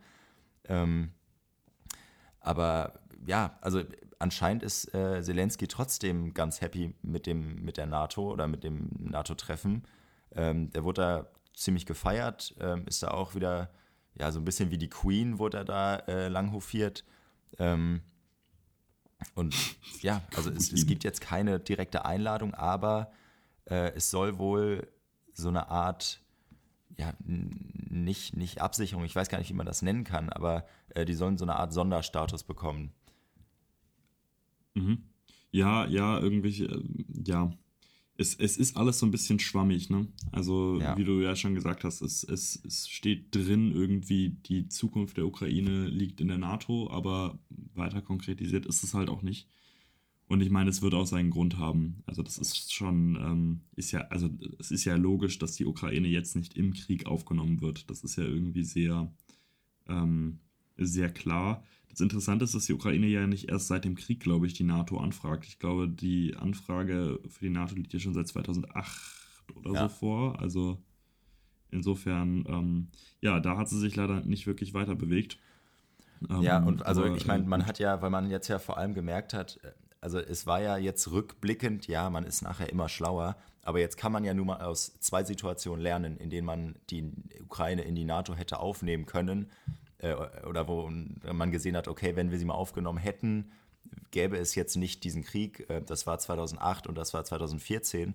Ähm, 0.65 1.11
aber 2.39 2.99
ja, 3.25 3.57
also 3.61 3.81
anscheinend 4.19 4.63
ist 4.63 4.93
äh, 4.93 5.21
Zelensky 5.21 5.67
trotzdem 5.67 6.33
ganz 6.33 6.61
happy 6.61 6.95
mit, 7.01 7.25
dem, 7.25 7.63
mit 7.63 7.77
der 7.77 7.87
NATO 7.87 8.31
oder 8.31 8.47
mit 8.47 8.63
dem 8.63 8.89
NATO-Treffen. 8.99 9.83
Ähm, 10.35 10.69
der 10.71 10.83
wurde 10.83 11.01
da 11.01 11.27
ziemlich 11.55 11.85
gefeiert, 11.85 12.55
ähm, 12.59 12.85
ist 12.87 13.03
da 13.03 13.11
auch 13.11 13.35
wieder, 13.35 13.71
ja, 14.15 14.31
so 14.31 14.39
ein 14.39 14.45
bisschen 14.45 14.71
wie 14.71 14.77
die 14.77 14.89
Queen 14.89 15.39
wurde 15.39 15.57
er 15.57 15.65
da 15.65 15.95
äh, 16.07 16.27
langhofiert. 16.27 17.03
Ähm, 17.59 18.01
und 19.35 19.55
ja, 20.01 20.21
also 20.35 20.49
es, 20.49 20.71
es, 20.71 20.85
gibt 20.85 21.03
jetzt 21.03 21.21
keine 21.21 21.59
direkte 21.59 22.05
Einladung, 22.05 22.53
aber 22.53 23.11
äh, 23.65 23.91
es 23.95 24.09
soll 24.09 24.37
wohl 24.37 24.87
so 25.33 25.49
eine 25.49 25.69
Art, 25.69 26.21
ja, 26.97 27.13
nicht, 27.23 28.35
nicht 28.35 28.61
Absicherung, 28.61 29.05
ich 29.05 29.15
weiß 29.15 29.29
gar 29.29 29.39
nicht, 29.39 29.49
wie 29.49 29.55
man 29.55 29.65
das 29.65 29.81
nennen 29.81 30.03
kann, 30.03 30.29
aber 30.29 30.65
äh, 30.89 31.05
die 31.05 31.13
sollen 31.13 31.37
so 31.37 31.45
eine 31.45 31.55
Art 31.55 31.73
Sonderstatus 31.73 32.43
bekommen. 32.43 32.91
Mhm. 34.73 35.03
Ja, 35.51 35.85
ja, 35.85 36.19
irgendwie, 36.19 36.63
äh, 36.63 36.83
ja. 37.25 37.51
Es, 38.15 38.35
es 38.35 38.57
ist 38.57 38.77
alles 38.77 38.99
so 38.99 39.07
ein 39.07 39.11
bisschen 39.11 39.39
schwammig, 39.39 39.89
ne? 39.89 40.07
Also, 40.31 40.79
ja. 40.79 40.95
wie 40.97 41.03
du 41.03 41.19
ja 41.21 41.35
schon 41.35 41.55
gesagt 41.55 41.83
hast, 41.83 42.01
es, 42.01 42.23
es, 42.23 42.61
es 42.63 42.87
steht 42.87 43.33
drin, 43.33 43.71
irgendwie 43.71 44.29
die 44.29 44.67
Zukunft 44.67 45.17
der 45.17 45.25
Ukraine 45.25 45.87
liegt 45.87 46.21
in 46.21 46.27
der 46.27 46.37
NATO, 46.37 46.91
aber 46.91 47.39
weiter 47.75 48.01
konkretisiert 48.01 48.65
ist 48.65 48.83
es 48.83 48.93
halt 48.93 49.09
auch 49.09 49.21
nicht. 49.21 49.47
Und 50.27 50.41
ich 50.41 50.49
meine, 50.49 50.69
es 50.69 50.81
wird 50.81 50.93
auch 50.93 51.05
seinen 51.05 51.29
Grund 51.29 51.57
haben. 51.57 52.01
Also, 52.05 52.23
das 52.23 52.37
ist 52.37 52.73
schon, 52.73 53.15
ähm, 53.15 53.61
ist 53.75 53.91
ja, 53.91 54.01
also 54.07 54.29
es 54.57 54.71
ist 54.71 54.85
ja 54.85 54.95
logisch, 54.95 55.37
dass 55.37 55.55
die 55.55 55.65
Ukraine 55.65 56.07
jetzt 56.07 56.35
nicht 56.35 56.55
im 56.55 56.73
Krieg 56.73 57.05
aufgenommen 57.05 57.61
wird. 57.61 57.89
Das 57.89 58.03
ist 58.03 58.15
ja 58.15 58.23
irgendwie 58.23 58.63
sehr, 58.63 59.13
ähm, 59.87 60.39
sehr 60.77 61.09
klar. 61.09 61.63
Das 61.89 61.99
Interessante 61.99 62.45
ist, 62.45 62.55
dass 62.55 62.65
die 62.65 62.73
Ukraine 62.73 63.05
ja 63.07 63.27
nicht 63.27 63.49
erst 63.49 63.67
seit 63.67 63.85
dem 63.85 63.95
Krieg, 63.95 64.19
glaube 64.19 64.47
ich, 64.47 64.53
die 64.53 64.63
NATO 64.63 64.97
anfragt. 64.97 65.45
Ich 65.45 65.59
glaube, 65.59 65.87
die 65.87 66.35
Anfrage 66.35 67.19
für 67.27 67.45
die 67.45 67.51
NATO 67.51 67.75
liegt 67.75 67.93
ja 67.93 67.99
schon 67.99 68.15
seit 68.15 68.27
2008 68.27 69.01
oder 69.55 69.73
ja. 69.73 69.89
so 69.89 69.95
vor. 69.95 70.39
Also 70.39 70.81
insofern, 71.69 72.45
ähm, 72.47 72.87
ja, 73.21 73.39
da 73.39 73.57
hat 73.57 73.69
sie 73.69 73.79
sich 73.79 73.95
leider 73.95 74.25
nicht 74.25 74.47
wirklich 74.47 74.73
weiter 74.73 74.95
bewegt. 74.95 75.37
Ähm, 76.29 76.41
ja, 76.41 76.59
und 76.59 76.85
also 76.85 77.05
ich 77.05 77.25
meine, 77.25 77.43
man 77.43 77.65
hat 77.65 77.79
ja, 77.79 78.01
weil 78.01 78.09
man 78.09 78.29
jetzt 78.29 78.47
ja 78.47 78.59
vor 78.59 78.77
allem 78.77 78.93
gemerkt 78.93 79.33
hat, 79.33 79.59
also 80.01 80.19
es 80.19 80.45
war 80.45 80.61
ja 80.61 80.77
jetzt 80.77 81.11
rückblickend, 81.11 81.87
ja, 81.87 82.09
man 82.09 82.25
ist 82.25 82.41
nachher 82.41 82.69
immer 82.69 82.89
schlauer, 82.89 83.37
aber 83.61 83.79
jetzt 83.79 83.97
kann 83.97 84.11
man 84.11 84.23
ja 84.25 84.33
nun 84.33 84.47
mal 84.47 84.61
aus 84.61 84.99
zwei 84.99 85.23
Situationen 85.23 85.81
lernen, 85.81 86.17
in 86.17 86.29
denen 86.29 86.45
man 86.45 86.75
die 86.89 87.11
Ukraine 87.41 87.83
in 87.83 87.95
die 87.95 88.03
NATO 88.03 88.35
hätte 88.35 88.59
aufnehmen 88.59 89.05
können 89.05 89.49
äh, 89.99 90.15
oder 90.45 90.67
wo 90.67 90.89
man 90.89 91.51
gesehen 91.51 91.77
hat, 91.77 91.87
okay, 91.87 92.15
wenn 92.15 92.31
wir 92.31 92.37
sie 92.37 92.45
mal 92.45 92.53
aufgenommen 92.53 92.97
hätten, 92.97 93.51
gäbe 94.11 94.37
es 94.37 94.55
jetzt 94.55 94.75
nicht 94.75 95.03
diesen 95.03 95.23
Krieg. 95.23 95.69
Äh, 95.69 95.81
das 95.81 96.05
war 96.05 96.19
2008 96.19 96.87
und 96.87 96.95
das 96.95 97.13
war 97.13 97.23
2014. 97.23 98.13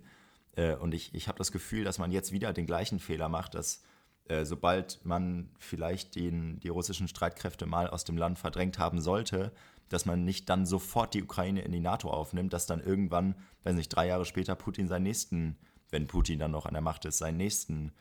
Äh, 0.56 0.74
und 0.76 0.94
ich, 0.94 1.14
ich 1.14 1.28
habe 1.28 1.38
das 1.38 1.52
Gefühl, 1.52 1.84
dass 1.84 1.98
man 1.98 2.12
jetzt 2.12 2.32
wieder 2.32 2.52
den 2.52 2.66
gleichen 2.66 2.98
Fehler 2.98 3.28
macht, 3.28 3.54
dass 3.54 3.82
äh, 4.28 4.44
sobald 4.44 5.04
man 5.04 5.50
vielleicht 5.58 6.14
den, 6.14 6.60
die 6.60 6.68
russischen 6.68 7.08
Streitkräfte 7.08 7.66
mal 7.66 7.88
aus 7.88 8.04
dem 8.04 8.16
Land 8.16 8.38
verdrängt 8.38 8.78
haben 8.78 9.00
sollte, 9.00 9.52
dass 9.88 10.04
man 10.04 10.24
nicht 10.24 10.48
dann 10.48 10.66
sofort 10.66 11.14
die 11.14 11.22
Ukraine 11.22 11.62
in 11.62 11.72
die 11.72 11.80
NATO 11.80 12.10
aufnimmt, 12.10 12.52
dass 12.52 12.66
dann 12.66 12.80
irgendwann, 12.80 13.34
weiß 13.64 13.74
nicht, 13.74 13.88
drei 13.88 14.06
Jahre 14.06 14.26
später 14.26 14.54
Putin 14.54 14.86
seinen 14.86 15.04
nächsten, 15.04 15.56
wenn 15.90 16.06
Putin 16.06 16.38
dann 16.38 16.50
noch 16.50 16.66
an 16.66 16.74
der 16.74 16.82
Macht 16.82 17.06
ist, 17.06 17.18
seinen 17.18 17.38
nächsten 17.38 17.92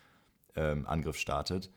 ähm, 0.55 0.85
Angriff 0.85 1.17
startet. 1.17 1.71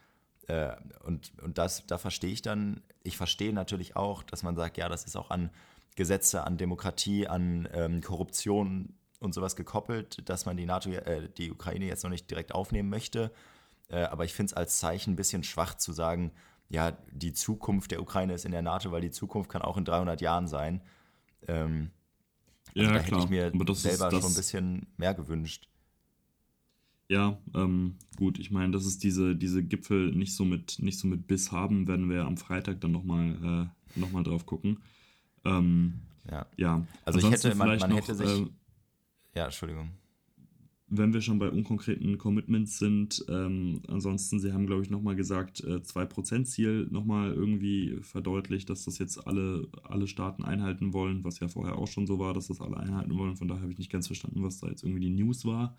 Äh, 0.48 0.74
und 1.04 1.32
und 1.40 1.58
das, 1.58 1.86
da 1.86 1.98
verstehe 1.98 2.32
ich 2.32 2.42
dann, 2.42 2.82
ich 3.04 3.16
verstehe 3.16 3.52
natürlich 3.52 3.94
auch, 3.94 4.22
dass 4.24 4.42
man 4.42 4.56
sagt, 4.56 4.76
ja, 4.78 4.88
das 4.88 5.04
ist 5.04 5.16
auch 5.16 5.30
an 5.30 5.50
Gesetze, 5.96 6.44
an 6.44 6.56
Demokratie, 6.56 7.28
an 7.28 7.68
ähm, 7.72 8.00
Korruption 8.00 8.94
und 9.20 9.34
sowas 9.34 9.54
gekoppelt, 9.54 10.28
dass 10.28 10.46
man 10.46 10.56
die 10.56 10.66
NATO, 10.66 10.90
äh, 10.90 11.28
die 11.28 11.52
Ukraine 11.52 11.86
jetzt 11.86 12.02
noch 12.02 12.10
nicht 12.10 12.28
direkt 12.30 12.52
aufnehmen 12.52 12.88
möchte. 12.88 13.30
Äh, 13.90 14.04
aber 14.04 14.24
ich 14.24 14.32
finde 14.32 14.50
es 14.50 14.54
als 14.54 14.78
Zeichen 14.78 15.12
ein 15.12 15.16
bisschen 15.16 15.42
schwach 15.42 15.74
zu 15.74 15.92
sagen, 15.92 16.32
ja, 16.68 16.96
die 17.12 17.32
Zukunft 17.32 17.90
der 17.90 18.00
Ukraine 18.00 18.34
ist 18.34 18.44
in 18.44 18.52
der 18.52 18.62
NATO, 18.62 18.92
weil 18.92 19.00
die 19.00 19.10
Zukunft 19.10 19.50
kann 19.50 19.62
auch 19.62 19.76
in 19.76 19.84
300 19.84 20.20
Jahren 20.20 20.46
sein. 20.46 20.80
Ähm, 21.48 21.90
also 22.76 22.88
ja, 22.88 22.92
da 22.92 23.02
klar. 23.02 23.20
hätte 23.22 23.34
ich 23.34 23.56
mir 23.56 23.74
selber 23.74 24.10
schon 24.10 24.30
ein 24.30 24.34
bisschen 24.34 24.86
mehr 24.96 25.14
gewünscht. 25.14 25.68
Ja, 27.08 27.36
ähm, 27.56 27.96
gut, 28.16 28.38
ich 28.38 28.52
meine, 28.52 28.70
dass 28.70 28.84
es 28.84 28.98
diese, 28.98 29.34
diese 29.34 29.64
Gipfel 29.64 30.12
nicht 30.12 30.36
so 30.36 30.44
mit, 30.44 30.78
nicht 30.78 31.00
so 31.00 31.08
mit 31.08 31.26
Biss 31.26 31.50
haben, 31.50 31.88
werden 31.88 32.08
wir 32.08 32.24
am 32.24 32.36
Freitag 32.36 32.80
dann 32.80 32.92
nochmal 32.92 33.70
äh, 33.96 33.98
noch 33.98 34.22
drauf 34.22 34.46
gucken. 34.46 34.80
Ähm, 35.44 36.02
ja. 36.30 36.46
ja. 36.56 36.86
Also 37.04 37.18
ich 37.18 37.28
hätte, 37.28 37.52
man, 37.56 37.78
man 37.78 37.90
hätte 37.90 38.14
sich. 38.14 38.28
Äh, 38.28 38.46
ja, 39.34 39.46
Entschuldigung. 39.46 39.90
Wenn 40.92 41.12
wir 41.12 41.20
schon 41.20 41.38
bei 41.38 41.48
unkonkreten 41.48 42.18
Commitments 42.18 42.78
sind, 42.78 43.24
ähm, 43.28 43.80
ansonsten, 43.86 44.40
Sie 44.40 44.52
haben, 44.52 44.66
glaube 44.66 44.82
ich, 44.82 44.90
nochmal 44.90 45.14
gesagt, 45.14 45.62
äh, 45.62 45.82
2%-Ziel 45.82 46.88
nochmal 46.90 47.32
irgendwie 47.32 47.98
verdeutlicht, 48.02 48.68
dass 48.68 48.84
das 48.84 48.98
jetzt 48.98 49.24
alle, 49.24 49.68
alle 49.84 50.08
Staaten 50.08 50.42
einhalten 50.44 50.92
wollen, 50.92 51.22
was 51.22 51.38
ja 51.38 51.46
vorher 51.46 51.78
auch 51.78 51.86
schon 51.86 52.08
so 52.08 52.18
war, 52.18 52.34
dass 52.34 52.48
das 52.48 52.60
alle 52.60 52.76
einhalten 52.76 53.16
wollen. 53.16 53.36
Von 53.36 53.46
daher 53.46 53.62
habe 53.62 53.70
ich 53.70 53.78
nicht 53.78 53.92
ganz 53.92 54.08
verstanden, 54.08 54.42
was 54.42 54.58
da 54.58 54.66
jetzt 54.66 54.82
irgendwie 54.82 55.02
die 55.02 55.10
News 55.10 55.44
war 55.44 55.78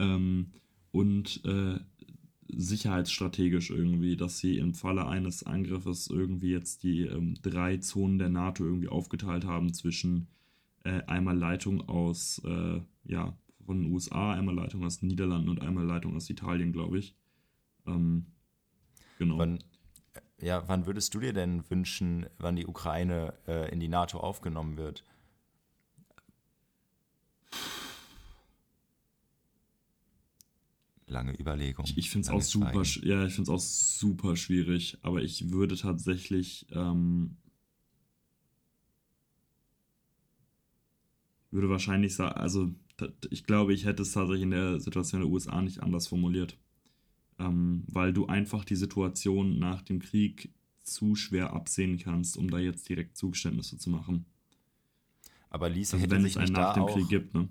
ähm, 0.00 0.46
und 0.90 1.44
äh, 1.44 1.78
sicherheitsstrategisch 2.48 3.70
irgendwie, 3.70 4.16
dass 4.16 4.38
sie 4.38 4.58
im 4.58 4.74
Falle 4.74 5.06
eines 5.06 5.44
Angriffes 5.44 6.08
irgendwie 6.08 6.50
jetzt 6.50 6.82
die 6.82 7.02
ähm, 7.02 7.34
drei 7.42 7.76
Zonen 7.76 8.18
der 8.18 8.30
NATO 8.30 8.64
irgendwie 8.64 8.88
aufgeteilt 8.88 9.44
haben 9.44 9.72
zwischen 9.72 10.26
äh, 10.82 11.02
einmal 11.06 11.38
Leitung 11.38 11.88
aus, 11.88 12.42
äh, 12.44 12.80
ja, 13.04 13.36
von 13.70 13.82
den 13.82 13.92
USA, 13.92 14.32
einmal 14.32 14.56
Leitung 14.56 14.84
aus 14.84 14.98
den 14.98 15.06
Niederlanden 15.06 15.48
und 15.48 15.62
einmal 15.62 15.84
Leitung 15.86 16.16
aus 16.16 16.28
Italien, 16.28 16.72
glaube 16.72 16.98
ich. 16.98 17.14
Ähm, 17.86 18.26
genau. 19.16 19.38
Wann, 19.38 19.62
ja, 20.40 20.66
wann 20.66 20.86
würdest 20.86 21.14
du 21.14 21.20
dir 21.20 21.32
denn 21.32 21.62
wünschen, 21.70 22.26
wann 22.38 22.56
die 22.56 22.66
Ukraine 22.66 23.32
äh, 23.46 23.72
in 23.72 23.78
die 23.78 23.86
NATO 23.86 24.18
aufgenommen 24.18 24.76
wird? 24.76 25.04
lange 31.06 31.32
Überlegung. 31.32 31.84
Ich, 31.86 31.98
ich 31.98 32.10
finde 32.10 32.26
es 32.26 32.32
auch 32.32 32.42
super, 32.42 32.82
ja, 33.02 33.26
ich 33.26 33.34
finde 33.34 33.42
es 33.42 33.48
auch 33.48 33.58
super 33.58 34.36
schwierig, 34.36 34.96
aber 35.02 35.22
ich 35.22 35.50
würde 35.50 35.76
tatsächlich, 35.76 36.66
ähm, 36.70 37.36
würde 41.50 41.68
wahrscheinlich 41.68 42.14
sagen, 42.14 42.36
also 42.36 42.72
ich 43.30 43.44
glaube, 43.44 43.72
ich 43.72 43.84
hätte 43.84 44.02
es 44.02 44.12
tatsächlich 44.12 44.42
in 44.42 44.50
der 44.50 44.80
Situation 44.80 45.20
der 45.20 45.30
USA 45.30 45.60
nicht 45.62 45.82
anders 45.82 46.08
formuliert, 46.08 46.56
ähm, 47.38 47.84
weil 47.88 48.12
du 48.12 48.26
einfach 48.26 48.64
die 48.64 48.76
Situation 48.76 49.58
nach 49.58 49.82
dem 49.82 50.00
Krieg 50.00 50.52
zu 50.82 51.14
schwer 51.14 51.52
absehen 51.52 51.98
kannst, 51.98 52.36
um 52.36 52.50
da 52.50 52.58
jetzt 52.58 52.88
direkt 52.88 53.16
Zugeständnisse 53.16 53.78
zu 53.78 53.90
machen. 53.90 54.26
Aber 55.50 55.68
Lisa 55.68 55.96
also, 55.96 56.04
hätte 56.04 56.16
wenn 56.16 56.22
sich 56.22 56.36
es 56.36 56.38
einen 56.38 56.52
nach 56.52 56.74
dem 56.74 56.86
Krieg 56.86 57.08
gibt, 57.08 57.34
ne? 57.34 57.48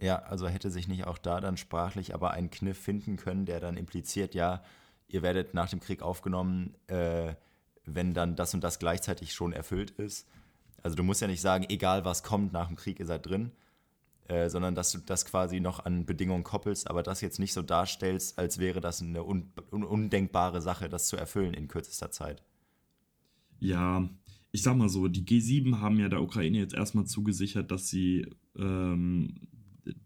Ja, 0.00 0.20
also 0.20 0.46
hätte 0.46 0.70
sich 0.70 0.86
nicht 0.86 1.06
auch 1.06 1.18
da 1.18 1.40
dann 1.40 1.56
sprachlich 1.56 2.14
aber 2.14 2.30
ein 2.30 2.50
Kniff 2.50 2.78
finden 2.78 3.16
können, 3.16 3.46
der 3.46 3.58
dann 3.58 3.76
impliziert, 3.76 4.34
ja, 4.34 4.62
ihr 5.08 5.22
werdet 5.22 5.54
nach 5.54 5.68
dem 5.68 5.80
Krieg 5.80 6.02
aufgenommen, 6.02 6.74
äh, 6.86 7.34
wenn 7.84 8.14
dann 8.14 8.36
das 8.36 8.54
und 8.54 8.62
das 8.62 8.78
gleichzeitig 8.78 9.32
schon 9.32 9.52
erfüllt 9.52 9.90
ist. 9.92 10.28
Also 10.82 10.94
du 10.94 11.02
musst 11.02 11.20
ja 11.20 11.26
nicht 11.26 11.40
sagen, 11.40 11.66
egal 11.68 12.04
was 12.04 12.22
kommt 12.22 12.52
nach 12.52 12.68
dem 12.68 12.76
Krieg, 12.76 13.00
ihr 13.00 13.06
seid 13.06 13.26
drin. 13.26 13.50
Äh, 14.28 14.48
sondern 14.48 14.74
dass 14.74 14.92
du 14.92 14.98
das 14.98 15.24
quasi 15.24 15.58
noch 15.58 15.84
an 15.84 16.04
Bedingungen 16.04 16.44
koppelst, 16.44 16.88
aber 16.88 17.02
das 17.02 17.22
jetzt 17.22 17.38
nicht 17.38 17.54
so 17.54 17.62
darstellst, 17.62 18.38
als 18.38 18.58
wäre 18.58 18.80
das 18.80 19.02
eine 19.02 19.24
un 19.24 19.52
un 19.72 19.84
undenkbare 19.84 20.60
Sache, 20.60 20.88
das 20.88 21.08
zu 21.08 21.16
erfüllen 21.16 21.54
in 21.54 21.66
kürzester 21.66 22.10
Zeit. 22.10 22.42
Ja, 23.58 24.08
ich 24.52 24.62
sag 24.62 24.76
mal 24.76 24.88
so, 24.88 25.08
die 25.08 25.24
G7 25.24 25.80
haben 25.80 25.98
ja 25.98 26.08
der 26.08 26.22
Ukraine 26.22 26.58
jetzt 26.58 26.74
erstmal 26.74 27.06
zugesichert, 27.06 27.70
dass 27.70 27.88
sie, 27.88 28.26
ähm, 28.56 29.48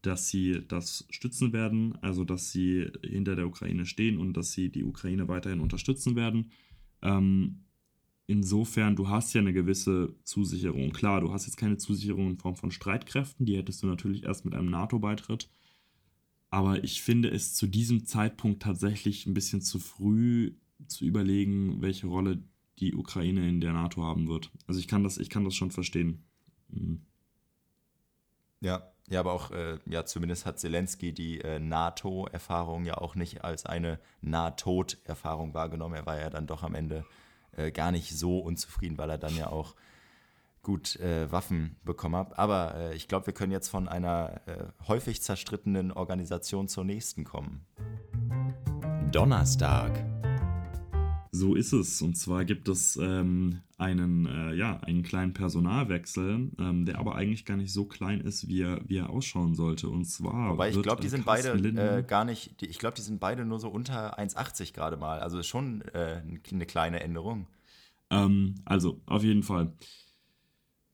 dass 0.02 0.28
sie 0.28 0.62
das 0.68 1.04
stützen 1.10 1.52
werden, 1.52 1.98
also 2.02 2.24
dass 2.24 2.50
sie 2.50 2.90
hinter 3.02 3.36
der 3.36 3.46
Ukraine 3.46 3.86
stehen 3.86 4.18
und 4.18 4.36
dass 4.36 4.52
sie 4.52 4.70
die 4.70 4.84
Ukraine 4.84 5.28
weiterhin 5.28 5.60
unterstützen 5.60 6.16
werden. 6.16 6.50
Ähm, 7.02 7.64
insofern, 8.32 8.96
du 8.96 9.08
hast 9.08 9.32
ja 9.34 9.40
eine 9.40 9.52
gewisse 9.52 10.14
Zusicherung. 10.24 10.90
Klar, 10.92 11.20
du 11.20 11.32
hast 11.32 11.46
jetzt 11.46 11.56
keine 11.56 11.76
Zusicherung 11.76 12.30
in 12.30 12.38
Form 12.38 12.56
von 12.56 12.70
Streitkräften, 12.70 13.46
die 13.46 13.56
hättest 13.56 13.82
du 13.82 13.86
natürlich 13.86 14.24
erst 14.24 14.44
mit 14.44 14.54
einem 14.54 14.70
NATO-Beitritt. 14.70 15.48
Aber 16.50 16.82
ich 16.82 17.02
finde 17.02 17.30
es 17.30 17.54
zu 17.54 17.66
diesem 17.66 18.04
Zeitpunkt 18.04 18.62
tatsächlich 18.62 19.26
ein 19.26 19.34
bisschen 19.34 19.62
zu 19.62 19.78
früh 19.78 20.54
zu 20.86 21.04
überlegen, 21.04 21.80
welche 21.80 22.08
Rolle 22.08 22.42
die 22.78 22.94
Ukraine 22.94 23.48
in 23.48 23.60
der 23.60 23.72
NATO 23.72 24.02
haben 24.02 24.28
wird. 24.28 24.50
Also 24.66 24.80
ich 24.80 24.88
kann 24.88 25.04
das, 25.04 25.18
ich 25.18 25.30
kann 25.30 25.44
das 25.44 25.54
schon 25.54 25.70
verstehen. 25.70 26.24
Mhm. 26.68 27.02
Ja, 28.60 28.92
ja, 29.08 29.20
aber 29.20 29.32
auch, 29.32 29.50
äh, 29.50 29.78
ja, 29.86 30.04
zumindest 30.04 30.46
hat 30.46 30.58
Zelensky 30.58 31.12
die 31.12 31.40
äh, 31.40 31.58
NATO-Erfahrung 31.58 32.84
ja 32.84 32.98
auch 32.98 33.14
nicht 33.14 33.44
als 33.44 33.66
eine 33.66 33.98
Nahtod-Erfahrung 34.20 35.54
wahrgenommen. 35.54 35.94
Er 35.94 36.06
war 36.06 36.18
ja 36.18 36.30
dann 36.30 36.46
doch 36.46 36.62
am 36.62 36.74
Ende 36.74 37.04
äh, 37.56 37.70
gar 37.70 37.92
nicht 37.92 38.16
so 38.16 38.38
unzufrieden, 38.38 38.98
weil 38.98 39.10
er 39.10 39.18
dann 39.18 39.36
ja 39.36 39.48
auch 39.48 39.74
gut 40.62 40.96
äh, 40.96 41.30
Waffen 41.30 41.76
bekommen 41.84 42.16
hat. 42.16 42.38
Aber 42.38 42.74
äh, 42.76 42.94
ich 42.94 43.08
glaube, 43.08 43.26
wir 43.26 43.34
können 43.34 43.52
jetzt 43.52 43.68
von 43.68 43.88
einer 43.88 44.40
äh, 44.46 44.64
häufig 44.86 45.22
zerstrittenen 45.22 45.92
Organisation 45.92 46.68
zur 46.68 46.84
nächsten 46.84 47.24
kommen. 47.24 47.66
Donnerstag. 49.10 50.11
So 51.34 51.54
ist 51.54 51.72
es. 51.72 52.02
Und 52.02 52.14
zwar 52.14 52.44
gibt 52.44 52.68
es 52.68 52.96
ähm, 52.96 53.62
einen, 53.78 54.26
äh, 54.26 54.54
ja, 54.54 54.78
einen 54.80 55.02
kleinen 55.02 55.32
Personalwechsel, 55.32 56.50
ähm, 56.58 56.84
der 56.84 56.98
aber 56.98 57.14
eigentlich 57.14 57.46
gar 57.46 57.56
nicht 57.56 57.72
so 57.72 57.86
klein 57.86 58.20
ist, 58.20 58.48
wie 58.48 58.60
er, 58.60 58.80
wie 58.86 58.98
er 58.98 59.08
ausschauen 59.08 59.54
sollte. 59.54 59.88
Und 59.88 60.04
zwar. 60.04 60.50
Wobei 60.50 60.68
ich 60.68 60.82
glaube, 60.82 61.00
die 61.00 61.08
sind 61.08 61.24
beide 61.24 61.52
äh, 61.52 62.02
gar 62.02 62.26
nicht, 62.26 62.60
die, 62.60 62.66
ich 62.66 62.78
glaube, 62.78 62.96
die 62.96 63.02
sind 63.02 63.18
beide 63.18 63.46
nur 63.46 63.58
so 63.60 63.70
unter 63.70 64.18
1,80 64.18 64.74
gerade 64.74 64.98
mal. 64.98 65.20
Also 65.20 65.42
schon 65.42 65.80
äh, 65.94 66.20
eine 66.50 66.66
kleine 66.66 67.00
Änderung. 67.00 67.46
Ähm, 68.10 68.56
also, 68.66 69.00
auf 69.06 69.24
jeden 69.24 69.42
Fall. 69.42 69.72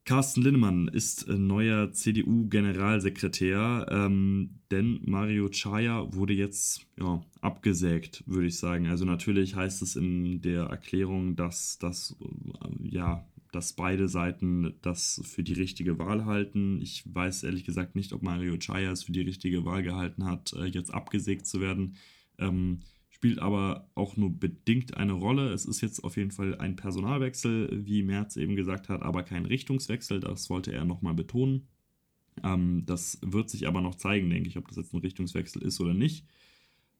Carsten 0.08 0.40
Linnemann 0.40 0.88
ist 0.88 1.28
neuer 1.28 1.92
CDU-Generalsekretär, 1.92 3.84
ähm, 3.90 4.58
denn 4.70 5.02
Mario 5.04 5.50
Chaya 5.50 6.14
wurde 6.14 6.32
jetzt 6.32 6.86
ja, 6.98 7.20
abgesägt, 7.42 8.24
würde 8.26 8.46
ich 8.46 8.56
sagen. 8.56 8.86
Also 8.86 9.04
natürlich 9.04 9.54
heißt 9.54 9.82
es 9.82 9.96
in 9.96 10.40
der 10.40 10.62
Erklärung, 10.62 11.36
dass, 11.36 11.78
dass, 11.78 12.16
äh, 12.22 12.88
ja, 12.88 13.28
dass 13.52 13.74
beide 13.74 14.08
Seiten 14.08 14.76
das 14.80 15.20
für 15.26 15.42
die 15.42 15.52
richtige 15.52 15.98
Wahl 15.98 16.24
halten. 16.24 16.80
Ich 16.80 17.04
weiß 17.04 17.42
ehrlich 17.42 17.64
gesagt 17.64 17.94
nicht, 17.94 18.14
ob 18.14 18.22
Mario 18.22 18.56
Chaya 18.56 18.90
es 18.90 19.02
für 19.02 19.12
die 19.12 19.20
richtige 19.20 19.66
Wahl 19.66 19.82
gehalten 19.82 20.24
hat, 20.24 20.54
äh, 20.54 20.64
jetzt 20.64 20.88
abgesägt 20.94 21.46
zu 21.46 21.60
werden. 21.60 21.96
Ähm, 22.38 22.80
spielt 23.18 23.40
aber 23.40 23.90
auch 23.96 24.16
nur 24.16 24.30
bedingt 24.30 24.96
eine 24.96 25.12
Rolle. 25.12 25.52
Es 25.52 25.64
ist 25.64 25.80
jetzt 25.80 26.04
auf 26.04 26.16
jeden 26.16 26.30
Fall 26.30 26.54
ein 26.54 26.76
Personalwechsel, 26.76 27.84
wie 27.84 28.04
Merz 28.04 28.36
eben 28.36 28.54
gesagt 28.54 28.88
hat, 28.88 29.02
aber 29.02 29.24
kein 29.24 29.44
Richtungswechsel. 29.44 30.20
Das 30.20 30.48
wollte 30.50 30.72
er 30.72 30.84
nochmal 30.84 31.14
betonen. 31.14 31.66
Ähm, 32.44 32.84
das 32.86 33.18
wird 33.20 33.50
sich 33.50 33.66
aber 33.66 33.80
noch 33.80 33.96
zeigen, 33.96 34.30
denke 34.30 34.48
ich, 34.48 34.56
ob 34.56 34.68
das 34.68 34.76
jetzt 34.76 34.94
ein 34.94 35.00
Richtungswechsel 35.00 35.62
ist 35.62 35.80
oder 35.80 35.94
nicht. 35.94 36.26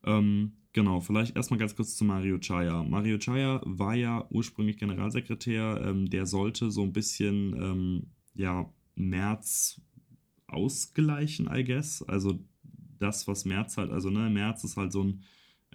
Ähm, 0.03 0.55
genau, 0.73 1.01
vielleicht 1.01 1.37
erstmal 1.37 1.61
ganz 1.61 1.77
kurz 1.77 1.95
zu 1.95 2.05
Mario 2.05 2.39
Chaya. 2.41 2.83
Mario 2.83 3.19
Chaya 3.19 3.61
war 3.65 3.95
ja 3.95 4.27
ursprünglich 4.31 4.77
Generalsekretär. 4.77 5.83
Ähm, 5.85 6.11
der 6.11 6.27
sollte 6.27 6.73
so 6.73 6.83
ein 6.83 6.93
bisschen, 6.93 7.55
ähm, 7.55 8.07
ja, 8.35 8.69
Merz 8.97 9.81
ausgleichen, 10.49 11.49
I 11.49 11.63
guess. 11.63 12.03
Also 12.03 12.41
das, 12.99 13.29
was 13.29 13.45
Merz 13.45 13.77
halt, 13.77 13.93
also 13.93 14.11
ne, 14.11 14.29
Merz 14.31 14.65
ist 14.65 14.77
halt 14.77 14.91
so 14.91 15.05
ein 15.05 15.23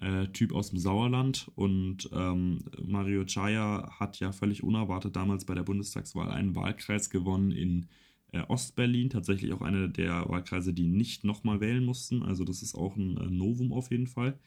äh, 0.00 0.26
Typ 0.28 0.52
aus 0.52 0.70
dem 0.70 0.78
Sauerland. 0.78 1.50
Und 1.54 2.08
ähm, 2.12 2.64
Mario 2.84 3.24
Chaya 3.24 3.90
hat 3.98 4.20
ja 4.20 4.32
völlig 4.32 4.62
unerwartet 4.62 5.16
damals 5.16 5.44
bei 5.44 5.54
der 5.54 5.62
Bundestagswahl 5.62 6.30
einen 6.30 6.54
Wahlkreis 6.54 7.10
gewonnen 7.10 7.52
in 7.52 7.86
äh, 8.32 8.42
Ostberlin, 8.48 9.10
tatsächlich 9.10 9.52
auch 9.52 9.62
einer 9.62 9.88
der 9.88 10.28
Wahlkreise, 10.28 10.74
die 10.74 10.88
nicht 10.88 11.24
nochmal 11.24 11.60
wählen 11.60 11.84
mussten, 11.84 12.22
also 12.22 12.44
das 12.44 12.62
ist 12.62 12.74
auch 12.74 12.96
ein 12.96 13.16
äh, 13.16 13.30
Novum 13.30 13.72
auf 13.72 13.90
jeden 13.90 14.08
Fall. 14.08 14.38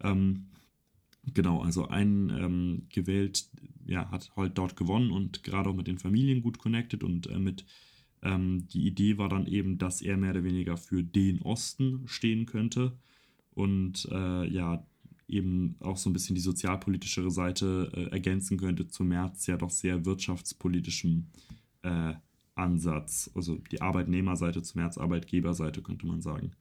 Ähm, 0.00 0.48
genau, 1.34 1.62
also 1.62 1.86
einen 1.88 2.30
ähm, 2.30 2.86
gewählt, 2.88 3.48
ja, 3.86 4.10
hat 4.10 4.32
halt 4.36 4.58
dort 4.58 4.76
gewonnen 4.76 5.12
und 5.12 5.44
gerade 5.44 5.70
auch 5.70 5.76
mit 5.76 5.86
den 5.86 5.98
Familien 5.98 6.42
gut 6.42 6.58
connected. 6.58 7.04
Und 7.04 7.28
äh, 7.28 7.38
mit 7.38 7.64
ähm, 8.22 8.66
die 8.68 8.86
Idee 8.86 9.18
war 9.18 9.28
dann 9.28 9.46
eben, 9.46 9.78
dass 9.78 10.02
er 10.02 10.16
mehr 10.16 10.32
oder 10.32 10.44
weniger 10.44 10.76
für 10.76 11.02
den 11.04 11.40
Osten 11.42 12.02
stehen 12.06 12.46
könnte 12.46 12.98
und 13.58 14.08
äh, 14.12 14.46
ja, 14.46 14.86
eben 15.26 15.76
auch 15.80 15.96
so 15.96 16.08
ein 16.08 16.12
bisschen 16.12 16.36
die 16.36 16.40
sozialpolitischere 16.40 17.32
Seite 17.32 17.90
äh, 17.92 18.04
ergänzen 18.12 18.56
könnte 18.56 18.86
zu 18.86 19.02
März 19.02 19.48
ja 19.48 19.56
doch 19.56 19.70
sehr 19.70 20.04
wirtschaftspolitischem 20.04 21.26
äh, 21.82 22.14
Ansatz. 22.54 23.32
Also 23.34 23.56
die 23.72 23.82
Arbeitnehmerseite 23.82 24.62
zu 24.62 24.78
März 24.78 24.96
Arbeitgeberseite 24.96 25.82
könnte 25.82 26.06
man 26.06 26.22
sagen. 26.22 26.52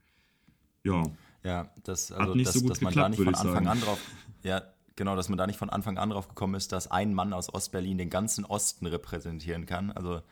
Ja. 0.83 1.03
Ja, 1.43 1.69
das, 1.83 2.11
also, 2.11 2.31
Hat 2.31 2.35
nicht 2.35 2.47
dass, 2.47 2.55
so 2.55 2.61
gut 2.61 2.71
dass 2.71 2.81
man 2.81 2.91
geklappt, 2.91 3.05
da 3.05 3.09
nicht 3.09 3.23
von 3.23 3.35
Anfang 3.35 3.53
sagen. 3.53 3.67
an 3.67 3.81
drauf. 3.81 4.01
Ja, 4.41 4.63
genau, 4.95 5.15
dass 5.15 5.29
man 5.29 5.37
da 5.37 5.45
nicht 5.45 5.59
von 5.59 5.69
Anfang 5.69 5.99
an 5.99 6.09
drauf 6.09 6.27
gekommen 6.27 6.55
ist, 6.55 6.71
dass 6.71 6.89
ein 6.89 7.13
Mann 7.13 7.31
aus 7.31 7.53
Ostberlin 7.53 7.99
den 7.99 8.09
ganzen 8.09 8.43
Osten 8.43 8.87
repräsentieren 8.87 9.67
kann. 9.67 9.91
Also 9.91 10.23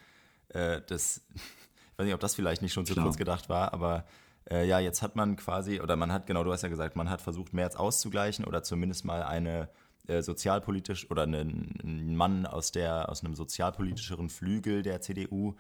äh, 0.50 0.82
das, 0.88 1.22
ich 1.36 2.00
weiß 2.00 2.06
nicht, 2.06 2.16
ob 2.16 2.20
das 2.20 2.34
vielleicht 2.34 2.64
nicht 2.64 2.74
schon 2.74 2.88
zu 2.88 2.94
Klar. 2.94 3.06
kurz 3.06 3.18
gedacht 3.18 3.50
war, 3.50 3.72
aber 3.72 4.04
äh, 4.50 4.68
ja, 4.68 4.80
jetzt 4.80 5.02
hat 5.02 5.16
man 5.16 5.36
quasi, 5.36 5.82
oder 5.82 5.96
man 5.96 6.12
hat, 6.12 6.28
genau, 6.28 6.44
du 6.44 6.52
hast 6.52 6.62
ja 6.62 6.70
gesagt, 6.70 6.96
man 6.96 7.10
hat 7.10 7.22
versucht, 7.22 7.54
März 7.54 7.76
auszugleichen 7.76 8.46
oder 8.46 8.64
zumindest 8.64 9.06
mal 9.06 9.24
eine 9.24 9.70
äh, 10.08 10.22
sozialpolitisch 10.22 11.10
oder 11.10 11.24
einen, 11.24 12.16
Mann 12.16 12.46
aus, 12.46 12.72
der, 12.72 13.10
aus 13.10 13.24
einem 13.24 13.36
sozialpolitischeren 13.36 14.30
Flügel 14.30 14.84
der 14.84 15.02
CDU 15.02 15.56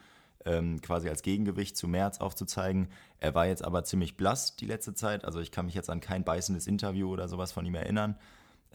ähm, 0.46 0.80
quasi 0.82 1.10
als 1.10 1.24
Gegengewicht 1.24 1.76
zu 1.76 1.88
März 1.88 2.20
aufzuzeigen. 2.20 2.90
Er 3.20 3.34
war 3.34 3.48
jetzt 3.48 3.66
aber 3.66 3.84
ziemlich 3.84 4.18
blass 4.18 4.56
die 4.56 4.68
letzte 4.68 4.94
Zeit, 4.94 5.26
also 5.26 5.40
ich 5.40 5.52
kann 5.52 5.66
mich 5.66 5.74
jetzt 5.74 5.90
an 5.90 6.00
kein 6.00 6.24
beißendes 6.24 6.68
Interview 6.68 7.12
oder 7.12 7.28
sowas 7.28 7.52
von 7.52 7.66
ihm 7.66 7.74
erinnern. 7.74 8.18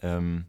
Ähm, 0.01 0.45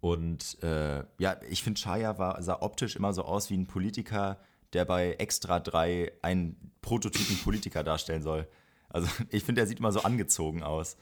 und 0.00 0.62
äh, 0.62 1.04
ja, 1.18 1.36
ich 1.48 1.62
finde, 1.62 1.80
Chaya 1.80 2.18
war, 2.18 2.42
sah 2.42 2.60
optisch 2.60 2.96
immer 2.96 3.12
so 3.12 3.22
aus 3.22 3.50
wie 3.50 3.56
ein 3.56 3.66
Politiker, 3.66 4.38
der 4.72 4.84
bei 4.84 5.12
Extra 5.14 5.60
3 5.60 6.12
einen 6.22 6.72
Prototypen 6.80 7.36
Politiker 7.38 7.84
darstellen 7.84 8.22
soll. 8.22 8.48
Also 8.88 9.08
ich 9.30 9.44
finde, 9.44 9.60
er 9.60 9.66
sieht 9.66 9.78
immer 9.78 9.92
so 9.92 10.02
angezogen 10.02 10.62
aus. 10.62 10.96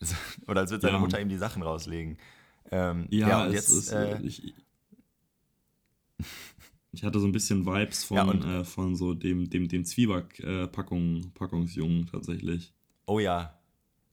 Oder 0.46 0.62
als 0.62 0.70
würde 0.70 0.82
seine 0.82 0.94
ja. 0.94 1.00
Mutter 1.00 1.20
ihm 1.20 1.28
die 1.28 1.36
Sachen 1.36 1.62
rauslegen. 1.62 2.18
Ähm, 2.70 3.06
ja, 3.10 3.28
ja, 3.28 3.44
und 3.44 3.52
jetzt. 3.52 3.70
Ist, 3.70 3.92
äh, 3.92 4.20
ich, 4.22 4.54
ich, 6.92 7.04
hatte 7.04 7.20
so 7.20 7.26
ein 7.26 7.32
bisschen 7.32 7.64
Vibes 7.64 8.04
von, 8.04 8.16
ja, 8.16 8.24
und, 8.24 8.44
äh, 8.44 8.64
von 8.64 8.96
so 8.96 9.14
dem, 9.14 9.48
dem, 9.48 9.68
dem 9.68 9.84
Zwieback-Packungsjungen 9.84 12.02
äh, 12.02 12.10
tatsächlich. 12.10 12.72
Oh 13.06 13.20
ja, 13.20 13.56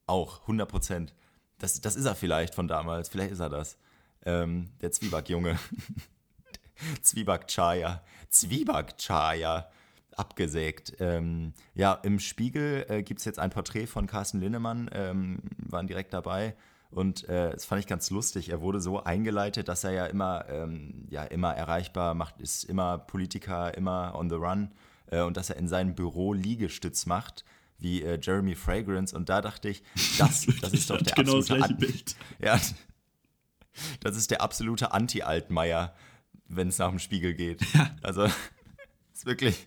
auch, 0.05 0.41
100 0.41 0.69
Prozent. 0.69 1.15
Das, 1.57 1.81
das 1.81 1.95
ist 1.95 2.05
er 2.05 2.15
vielleicht 2.15 2.53
von 2.53 2.67
damals. 2.67 3.09
Vielleicht 3.09 3.31
ist 3.31 3.39
er 3.39 3.49
das. 3.49 3.79
Ähm, 4.25 4.69
der 4.81 4.91
Zwieback-Junge. 4.91 5.57
Zwieback-Chaya. 7.01 8.03
Zwieback-Chaya 8.33 9.69
abgesägt. 10.17 10.95
Ähm, 10.99 11.53
ja, 11.73 11.93
im 11.93 12.19
Spiegel 12.19 12.85
äh, 12.89 13.03
gibt 13.03 13.19
es 13.19 13.25
jetzt 13.25 13.39
ein 13.39 13.49
Porträt 13.49 13.87
von 13.87 14.07
Carsten 14.07 14.39
Linnemann, 14.39 14.89
ähm, 14.93 15.39
waren 15.57 15.87
direkt 15.87 16.13
dabei. 16.13 16.55
Und 16.91 17.27
äh, 17.27 17.51
das 17.51 17.65
fand 17.65 17.79
ich 17.79 17.87
ganz 17.87 18.09
lustig. 18.11 18.49
Er 18.49 18.61
wurde 18.61 18.79
so 18.79 19.03
eingeleitet, 19.03 19.67
dass 19.67 19.83
er 19.83 19.91
ja 19.91 20.05
immer, 20.05 20.45
ähm, 20.49 21.07
ja, 21.09 21.23
immer 21.23 21.53
erreichbar 21.53 22.13
macht, 22.13 22.39
ist 22.39 22.65
immer 22.65 22.99
Politiker, 22.99 23.75
immer 23.75 24.13
on 24.15 24.29
the 24.29 24.35
run. 24.35 24.71
Äh, 25.07 25.21
und 25.21 25.37
dass 25.37 25.49
er 25.49 25.57
in 25.57 25.67
seinem 25.67 25.95
Büro 25.95 26.33
Liegestütz 26.33 27.07
macht, 27.07 27.45
wie 27.79 28.03
äh, 28.03 28.19
Jeremy 28.21 28.55
Fragrance. 28.55 29.15
Und 29.15 29.29
da 29.29 29.41
dachte 29.41 29.69
ich, 29.69 29.83
das, 30.19 30.45
das 30.61 30.73
ist 30.73 30.89
doch 30.89 31.01
der 31.01 31.15
genau 31.15 31.39
absolute 31.39 31.69
das 31.69 31.77
Bild. 31.77 32.15
Ja, 32.39 32.59
das 34.01 34.15
ist 34.15 34.29
der 34.29 34.41
absolute 34.41 34.91
Anti-Altmaier 34.91 35.95
wenn 36.47 36.67
es 36.67 36.77
nach 36.77 36.89
dem 36.89 36.99
Spiegel 36.99 37.33
geht. 37.33 37.61
Ja. 37.73 37.95
Also 38.01 38.27
ist 39.13 39.25
wirklich 39.25 39.65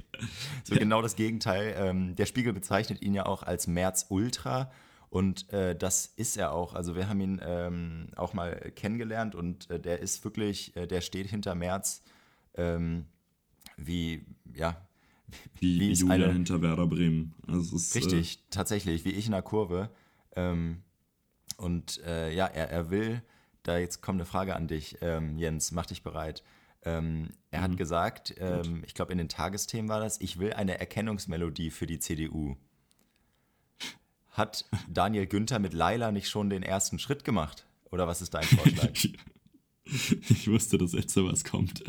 so 0.65 0.75
ja. 0.75 0.81
genau 0.81 1.03
das 1.03 1.17
Gegenteil. 1.17 1.75
Ähm, 1.79 2.17
der 2.17 2.27
Spiegel 2.27 2.53
bezeichnet 2.53 3.03
ihn 3.03 3.15
ja 3.15 3.27
auch 3.27 3.43
als 3.43 3.67
März 3.67 4.07
Ultra. 4.09 4.71
Und 5.09 5.51
äh, 5.53 5.77
das 5.77 6.07
ist 6.17 6.37
er 6.37 6.53
auch. 6.53 6.75
Also 6.75 6.97
wir 6.97 7.09
haben 7.09 7.21
ihn 7.21 7.41
ähm, 7.43 8.09
auch 8.17 8.35
mal 8.35 8.73
kennengelernt 8.75 9.35
und 9.35 9.71
äh, 9.71 9.81
der 9.81 10.01
ist 10.01 10.25
wirklich, 10.25 10.77
äh, 10.77 10.87
der 10.87 11.01
steht 11.01 11.29
hinter 11.29 11.55
März 11.55 12.03
ähm, 12.55 13.07
wie, 13.77 14.27
ja, 14.55 14.77
wie, 15.59 15.81
wie 15.81 15.93
Julia 15.93 16.15
eine, 16.15 16.33
hinter 16.33 16.61
Werder 16.61 16.87
Bremen. 16.87 17.35
Also 17.47 17.77
ist, 17.77 17.95
richtig, 17.95 18.37
äh, 18.37 18.41
tatsächlich, 18.51 19.05
wie 19.05 19.11
ich 19.11 19.27
in 19.27 19.33
der 19.33 19.43
Kurve. 19.43 19.91
Ähm, 20.35 20.83
und 21.57 22.03
äh, 22.05 22.33
ja, 22.35 22.47
er, 22.47 22.71
er 22.71 22.91
will, 22.91 23.23
da 23.62 23.79
jetzt 23.79 24.03
kommt 24.03 24.21
eine 24.21 24.27
Frage 24.27 24.55
an 24.55 24.69
dich, 24.69 24.99
ähm, 25.01 25.39
Jens, 25.39 25.73
mach 25.73 25.87
dich 25.87 26.03
bereit. 26.03 26.43
Ähm, 26.87 27.31
er 27.51 27.61
mhm. 27.61 27.64
hat 27.64 27.77
gesagt, 27.77 28.35
ähm, 28.38 28.85
ich 28.87 28.94
glaube 28.94 29.11
in 29.11 29.18
den 29.18 29.29
Tagesthemen 29.29 29.88
war 29.88 29.99
das, 29.99 30.20
ich 30.20 30.38
will 30.38 30.53
eine 30.53 30.79
Erkennungsmelodie 30.79 31.70
für 31.70 31.87
die 31.87 31.99
CDU. 31.99 32.57
Hat 34.31 34.64
Daniel 34.88 35.27
Günther 35.27 35.59
mit 35.59 35.72
Laila 35.72 36.12
nicht 36.12 36.29
schon 36.29 36.49
den 36.49 36.62
ersten 36.62 37.01
Schritt 37.01 37.25
gemacht? 37.25 37.66
Oder 37.90 38.07
was 38.07 38.22
ist 38.22 38.35
dein 38.35 38.44
Vorschlag? 38.44 38.90
ich 39.85 40.49
wusste, 40.49 40.79
dass 40.79 40.92
jetzt 40.92 41.12
sowas 41.12 41.42
kommt. 41.42 41.83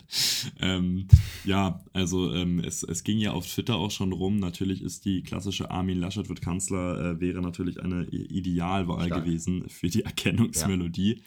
Ähm, 0.60 1.08
ja, 1.44 1.84
also 1.94 2.34
ähm, 2.34 2.60
es, 2.60 2.82
es 2.82 3.04
ging 3.04 3.20
ja 3.20 3.34
auf 3.34 3.46
Twitter 3.46 3.76
auch 3.76 3.92
schon 3.92 4.14
rum. 4.14 4.40
Natürlich 4.40 4.82
ist 4.82 5.06
die 5.06 5.22
klassische 5.22 5.70
Armin 5.70 6.00
Laschet 6.00 6.28
wird 6.28 6.42
Kanzler, 6.42 7.12
äh, 7.12 7.20
wäre 7.20 7.42
natürlich 7.42 7.84
eine 7.84 8.06
Idealwahl 8.06 9.08
Stark. 9.08 9.26
gewesen 9.26 9.70
für 9.70 9.90
die 9.90 10.04
Erkennungsmelodie. 10.04 11.22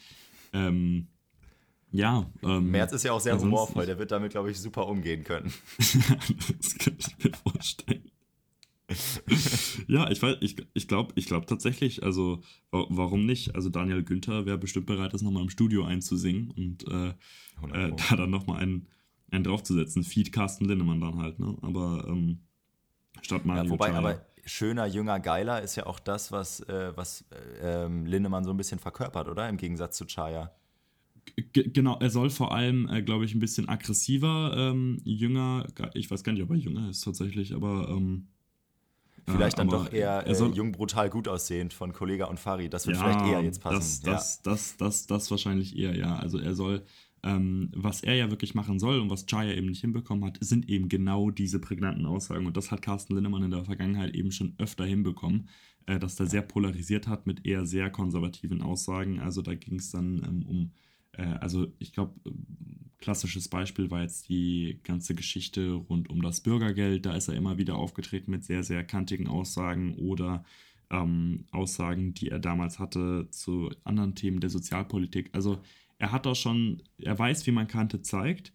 Ja. 0.52 0.68
Ähm, 0.68 1.08
ja. 1.92 2.30
Ähm, 2.42 2.70
Merz 2.70 2.92
ist 2.92 3.04
ja 3.04 3.12
auch 3.12 3.20
sehr 3.20 3.38
humorvoll, 3.38 3.86
der 3.86 3.98
wird 3.98 4.10
damit, 4.10 4.32
glaube 4.32 4.50
ich, 4.50 4.60
super 4.60 4.86
umgehen 4.86 5.24
können. 5.24 5.52
das 5.78 6.78
kann 6.78 6.96
ich 6.98 7.24
mir 7.24 7.32
vorstellen. 7.32 8.10
ja, 9.86 10.10
ich 10.10 10.20
weiß, 10.20 10.36
ich, 10.40 10.56
ich 10.74 10.88
glaube 10.88 11.12
ich 11.14 11.26
glaub 11.26 11.46
tatsächlich, 11.46 12.02
also 12.02 12.42
warum 12.70 13.24
nicht? 13.24 13.54
Also 13.54 13.68
Daniel 13.68 14.02
Günther 14.02 14.46
wäre 14.46 14.58
bestimmt 14.58 14.86
bereit, 14.86 15.14
das 15.14 15.22
nochmal 15.22 15.42
im 15.42 15.50
Studio 15.50 15.84
einzusingen 15.84 16.50
und 16.50 16.88
äh, 16.88 17.10
äh, 17.72 17.92
da 18.08 18.16
dann 18.16 18.30
nochmal 18.30 18.60
einen, 18.60 18.88
einen 19.30 19.44
draufzusetzen. 19.44 20.02
Feed 20.02 20.32
Carsten 20.32 20.64
Linnemann 20.64 21.00
dann 21.00 21.18
halt, 21.18 21.38
ne? 21.38 21.56
Aber 21.62 22.04
ähm, 22.08 22.40
statt 23.22 23.44
Mario 23.44 23.64
ja, 23.64 23.70
Wobei, 23.70 23.88
Chaya. 23.88 23.98
aber 23.98 24.26
schöner, 24.44 24.86
jünger, 24.86 25.20
geiler 25.20 25.62
ist 25.62 25.76
ja 25.76 25.86
auch 25.86 26.00
das, 26.00 26.32
was, 26.32 26.60
äh, 26.68 26.92
was 26.96 27.24
äh, 27.62 27.86
Linnemann 27.86 28.44
so 28.44 28.50
ein 28.50 28.56
bisschen 28.56 28.78
verkörpert, 28.78 29.28
oder? 29.28 29.48
Im 29.48 29.56
Gegensatz 29.56 29.96
zu 29.96 30.06
Chaya. 30.06 30.52
Genau, 31.52 31.98
er 31.98 32.10
soll 32.10 32.30
vor 32.30 32.54
allem, 32.54 32.88
äh, 32.88 33.02
glaube 33.02 33.24
ich, 33.24 33.34
ein 33.34 33.40
bisschen 33.40 33.68
aggressiver, 33.68 34.54
ähm, 34.56 35.00
jünger, 35.04 35.66
ich 35.94 36.10
weiß 36.10 36.24
gar 36.24 36.32
nicht, 36.32 36.42
ob 36.42 36.50
er 36.50 36.56
jünger 36.56 36.90
ist 36.90 37.02
tatsächlich, 37.02 37.54
aber 37.54 37.88
ähm, 37.88 38.28
Vielleicht 39.26 39.58
dann 39.58 39.68
doch 39.68 39.92
eher 39.92 40.26
äh, 40.26 40.32
jung, 40.32 40.72
brutal, 40.72 41.10
gut 41.10 41.28
aussehend 41.28 41.72
von 41.72 41.92
Kollega 41.92 42.26
und 42.26 42.38
Fari. 42.38 42.68
Das 42.68 42.86
wird 42.86 42.96
ja, 42.96 43.04
vielleicht 43.04 43.26
eher 43.26 43.42
jetzt 43.42 43.60
passen. 43.60 43.76
Das, 43.76 44.00
das, 44.00 44.36
ja. 44.44 44.52
das, 44.52 44.76
das, 44.76 45.06
das, 45.06 45.30
wahrscheinlich 45.30 45.76
eher, 45.76 45.96
ja. 45.96 46.16
Also 46.16 46.38
er 46.38 46.54
soll, 46.54 46.82
ähm, 47.22 47.70
was 47.74 48.02
er 48.02 48.14
ja 48.14 48.30
wirklich 48.30 48.54
machen 48.54 48.78
soll 48.78 48.98
und 48.98 49.10
was 49.10 49.26
Chaya 49.26 49.52
eben 49.52 49.68
nicht 49.68 49.80
hinbekommen 49.80 50.24
hat, 50.24 50.38
sind 50.40 50.68
eben 50.68 50.88
genau 50.88 51.30
diese 51.30 51.58
prägnanten 51.58 52.06
Aussagen. 52.06 52.46
Und 52.46 52.56
das 52.56 52.70
hat 52.70 52.82
Carsten 52.82 53.14
Linnemann 53.14 53.42
in 53.42 53.50
der 53.50 53.64
Vergangenheit 53.64 54.14
eben 54.14 54.32
schon 54.32 54.54
öfter 54.58 54.84
hinbekommen, 54.84 55.48
äh, 55.86 55.98
dass 55.98 56.18
er 56.18 56.26
sehr 56.26 56.42
polarisiert 56.42 57.06
hat 57.06 57.26
mit 57.26 57.46
eher 57.46 57.66
sehr 57.66 57.90
konservativen 57.90 58.62
Aussagen. 58.62 59.20
Also 59.20 59.42
da 59.42 59.54
ging 59.54 59.78
es 59.78 59.90
dann 59.90 60.22
ähm, 60.24 60.46
um 60.46 60.70
also 61.16 61.66
ich 61.78 61.92
glaube, 61.92 62.12
klassisches 63.00 63.48
Beispiel 63.48 63.90
war 63.90 64.02
jetzt 64.02 64.28
die 64.28 64.78
ganze 64.84 65.14
Geschichte 65.14 65.72
rund 65.72 66.10
um 66.10 66.22
das 66.22 66.40
Bürgergeld. 66.40 67.06
Da 67.06 67.14
ist 67.14 67.28
er 67.28 67.34
immer 67.34 67.58
wieder 67.58 67.76
aufgetreten 67.76 68.30
mit 68.30 68.44
sehr, 68.44 68.62
sehr 68.62 68.84
kantigen 68.84 69.26
Aussagen 69.26 69.94
oder 69.94 70.44
ähm, 70.90 71.44
Aussagen, 71.50 72.14
die 72.14 72.28
er 72.28 72.38
damals 72.38 72.78
hatte 72.78 73.28
zu 73.30 73.70
anderen 73.84 74.14
Themen 74.14 74.40
der 74.40 74.50
Sozialpolitik. 74.50 75.30
Also 75.32 75.60
er 75.98 76.12
hat 76.12 76.26
auch 76.26 76.36
schon, 76.36 76.82
er 76.98 77.18
weiß, 77.18 77.46
wie 77.46 77.52
man 77.52 77.68
Kante 77.68 78.02
zeigt. 78.02 78.52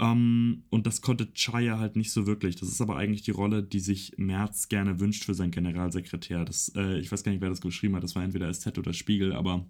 Um, 0.00 0.06
ähm, 0.06 0.62
und 0.70 0.86
das 0.86 1.00
konnte 1.00 1.32
Chaya 1.34 1.80
halt 1.80 1.96
nicht 1.96 2.12
so 2.12 2.24
wirklich. 2.24 2.54
Das 2.54 2.68
ist 2.68 2.80
aber 2.80 2.96
eigentlich 2.96 3.22
die 3.22 3.32
Rolle, 3.32 3.64
die 3.64 3.80
sich 3.80 4.14
Merz 4.16 4.68
gerne 4.68 5.00
wünscht 5.00 5.24
für 5.24 5.34
seinen 5.34 5.50
Generalsekretär. 5.50 6.44
Das, 6.44 6.72
äh, 6.76 6.98
ich 7.00 7.10
weiß 7.10 7.24
gar 7.24 7.32
nicht, 7.32 7.40
wer 7.40 7.48
das 7.48 7.60
geschrieben 7.60 7.96
hat. 7.96 8.04
Das 8.04 8.14
war 8.14 8.22
entweder 8.22 8.52
SZ 8.52 8.78
oder 8.78 8.92
Spiegel, 8.92 9.32
aber 9.32 9.68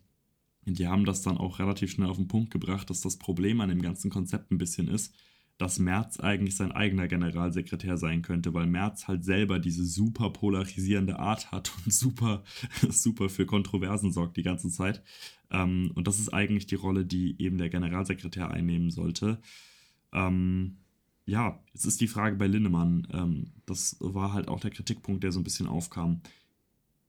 die 0.74 0.86
haben 0.86 1.04
das 1.04 1.22
dann 1.22 1.38
auch 1.38 1.58
relativ 1.58 1.90
schnell 1.90 2.08
auf 2.08 2.16
den 2.16 2.28
Punkt 2.28 2.50
gebracht, 2.50 2.90
dass 2.90 3.00
das 3.00 3.16
Problem 3.16 3.60
an 3.60 3.68
dem 3.68 3.82
ganzen 3.82 4.10
Konzept 4.10 4.50
ein 4.50 4.58
bisschen 4.58 4.88
ist, 4.88 5.14
dass 5.58 5.80
Merz 5.80 6.20
eigentlich 6.20 6.54
sein 6.56 6.72
eigener 6.72 7.08
Generalsekretär 7.08 7.98
sein 7.98 8.22
könnte, 8.22 8.54
weil 8.54 8.66
Merz 8.66 9.08
halt 9.08 9.24
selber 9.24 9.58
diese 9.58 9.84
super 9.84 10.30
polarisierende 10.30 11.18
Art 11.18 11.50
hat 11.50 11.72
und 11.84 11.92
super, 11.92 12.44
super 12.88 13.28
für 13.28 13.44
Kontroversen 13.44 14.12
sorgt 14.12 14.36
die 14.36 14.42
ganze 14.42 14.70
Zeit. 14.70 15.02
Ähm, 15.50 15.90
und 15.94 16.06
das 16.06 16.20
ist 16.20 16.32
eigentlich 16.32 16.66
die 16.66 16.76
Rolle, 16.76 17.04
die 17.04 17.40
eben 17.40 17.58
der 17.58 17.70
Generalsekretär 17.70 18.50
einnehmen 18.50 18.90
sollte. 18.90 19.40
Ähm, 20.12 20.76
ja, 21.26 21.60
jetzt 21.74 21.84
ist 21.84 22.00
die 22.00 22.08
Frage 22.08 22.36
bei 22.36 22.46
Linnemann. 22.46 23.06
Ähm, 23.12 23.52
das 23.66 23.96
war 24.00 24.32
halt 24.32 24.48
auch 24.48 24.60
der 24.60 24.70
Kritikpunkt, 24.70 25.24
der 25.24 25.32
so 25.32 25.40
ein 25.40 25.44
bisschen 25.44 25.66
aufkam. 25.66 26.22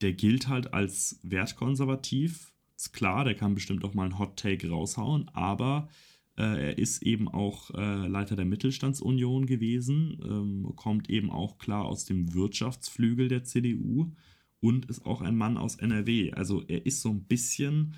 Der 0.02 0.14
gilt 0.14 0.48
halt 0.48 0.74
als 0.74 1.20
wertkonservativ, 1.24 2.52
ist 2.80 2.94
klar, 2.94 3.26
der 3.26 3.36
kann 3.36 3.56
bestimmt 3.56 3.84
auch 3.84 3.94
mal 3.94 4.06
einen 4.06 4.20
Hot 4.20 4.38
Take 4.38 4.70
raushauen, 4.70 5.28
aber 5.34 5.90
äh, 6.38 6.68
er 6.68 6.78
ist 6.78 7.04
eben 7.04 7.28
auch 7.28 7.72
äh, 7.72 8.08
Leiter 8.08 8.38
der 8.38 8.46
Mittelstandsunion 8.46 9.46
gewesen, 9.46 10.18
ähm, 10.24 10.74
kommt 10.78 11.10
eben 11.10 11.30
auch 11.30 11.58
klar 11.58 11.84
aus 11.84 12.06
dem 12.06 12.34
Wirtschaftsflügel 12.34 13.28
der 13.28 13.44
CDU 13.44 14.14
und 14.62 14.86
ist 14.86 15.06
auch 15.06 15.22
ein 15.22 15.36
Mann 15.36 15.58
aus 15.58 15.76
NRW. 15.76 16.32
Also 16.32 16.64
er 16.68 16.86
ist 16.86 17.02
so 17.02 17.10
ein 17.10 17.24
bisschen, 17.24 17.96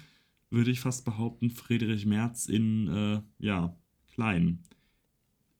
würde 0.50 0.72
ich 0.72 0.80
fast 0.80 1.06
behaupten, 1.06 1.52
Friedrich 1.52 2.08
Merz 2.08 2.48
in, 2.48 2.88
äh, 2.88 3.22
ja, 3.38 3.78
klein. 4.14 4.64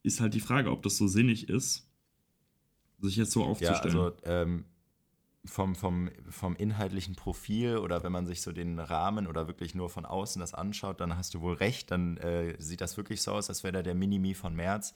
Ist 0.02 0.20
halt 0.20 0.34
die 0.34 0.40
Frage, 0.40 0.72
ob 0.72 0.82
das 0.82 0.96
so 0.96 1.06
sinnig 1.06 1.48
ist, 1.48 1.88
sich 3.00 3.16
jetzt 3.16 3.30
so 3.30 3.44
aufzustellen. 3.44 3.96
Ja, 3.96 4.02
also 4.02 4.16
ähm, 4.24 4.64
vom, 5.44 5.74
vom, 5.74 6.10
vom 6.30 6.54
inhaltlichen 6.54 7.16
Profil 7.16 7.78
oder 7.78 8.04
wenn 8.04 8.12
man 8.12 8.26
sich 8.26 8.42
so 8.42 8.52
den 8.52 8.78
Rahmen 8.78 9.26
oder 9.26 9.48
wirklich 9.48 9.74
nur 9.74 9.90
von 9.90 10.06
außen 10.06 10.40
das 10.40 10.54
anschaut, 10.54 11.00
dann 11.00 11.16
hast 11.16 11.34
du 11.34 11.40
wohl 11.40 11.54
recht, 11.54 11.90
dann 11.90 12.16
äh, 12.18 12.54
sieht 12.58 12.80
das 12.80 12.96
wirklich 12.96 13.22
so 13.22 13.32
aus, 13.32 13.48
als 13.48 13.64
wäre 13.64 13.72
der 13.72 13.82
der 13.82 13.94
Minimi 13.94 14.34
von 14.34 14.54
März. 14.54 14.94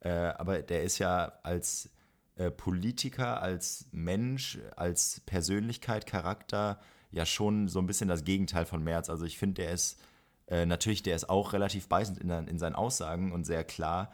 Äh, 0.00 0.10
aber 0.10 0.62
der 0.62 0.82
ist 0.82 0.98
ja 0.98 1.32
als 1.42 1.90
äh, 2.36 2.50
Politiker, 2.50 3.42
als 3.42 3.86
Mensch, 3.92 4.58
als 4.76 5.20
Persönlichkeit, 5.26 6.06
Charakter 6.06 6.80
ja 7.10 7.26
schon 7.26 7.68
so 7.68 7.78
ein 7.78 7.86
bisschen 7.86 8.08
das 8.08 8.24
Gegenteil 8.24 8.64
von 8.64 8.82
März. 8.82 9.10
Also 9.10 9.26
ich 9.26 9.38
finde, 9.38 9.62
der 9.62 9.72
ist 9.72 10.00
äh, 10.46 10.64
natürlich, 10.64 11.02
der 11.02 11.14
ist 11.14 11.28
auch 11.28 11.52
relativ 11.52 11.88
beißend 11.88 12.18
in, 12.18 12.30
in 12.30 12.58
seinen 12.58 12.74
Aussagen 12.74 13.32
und 13.32 13.44
sehr 13.44 13.64
klar. 13.64 14.12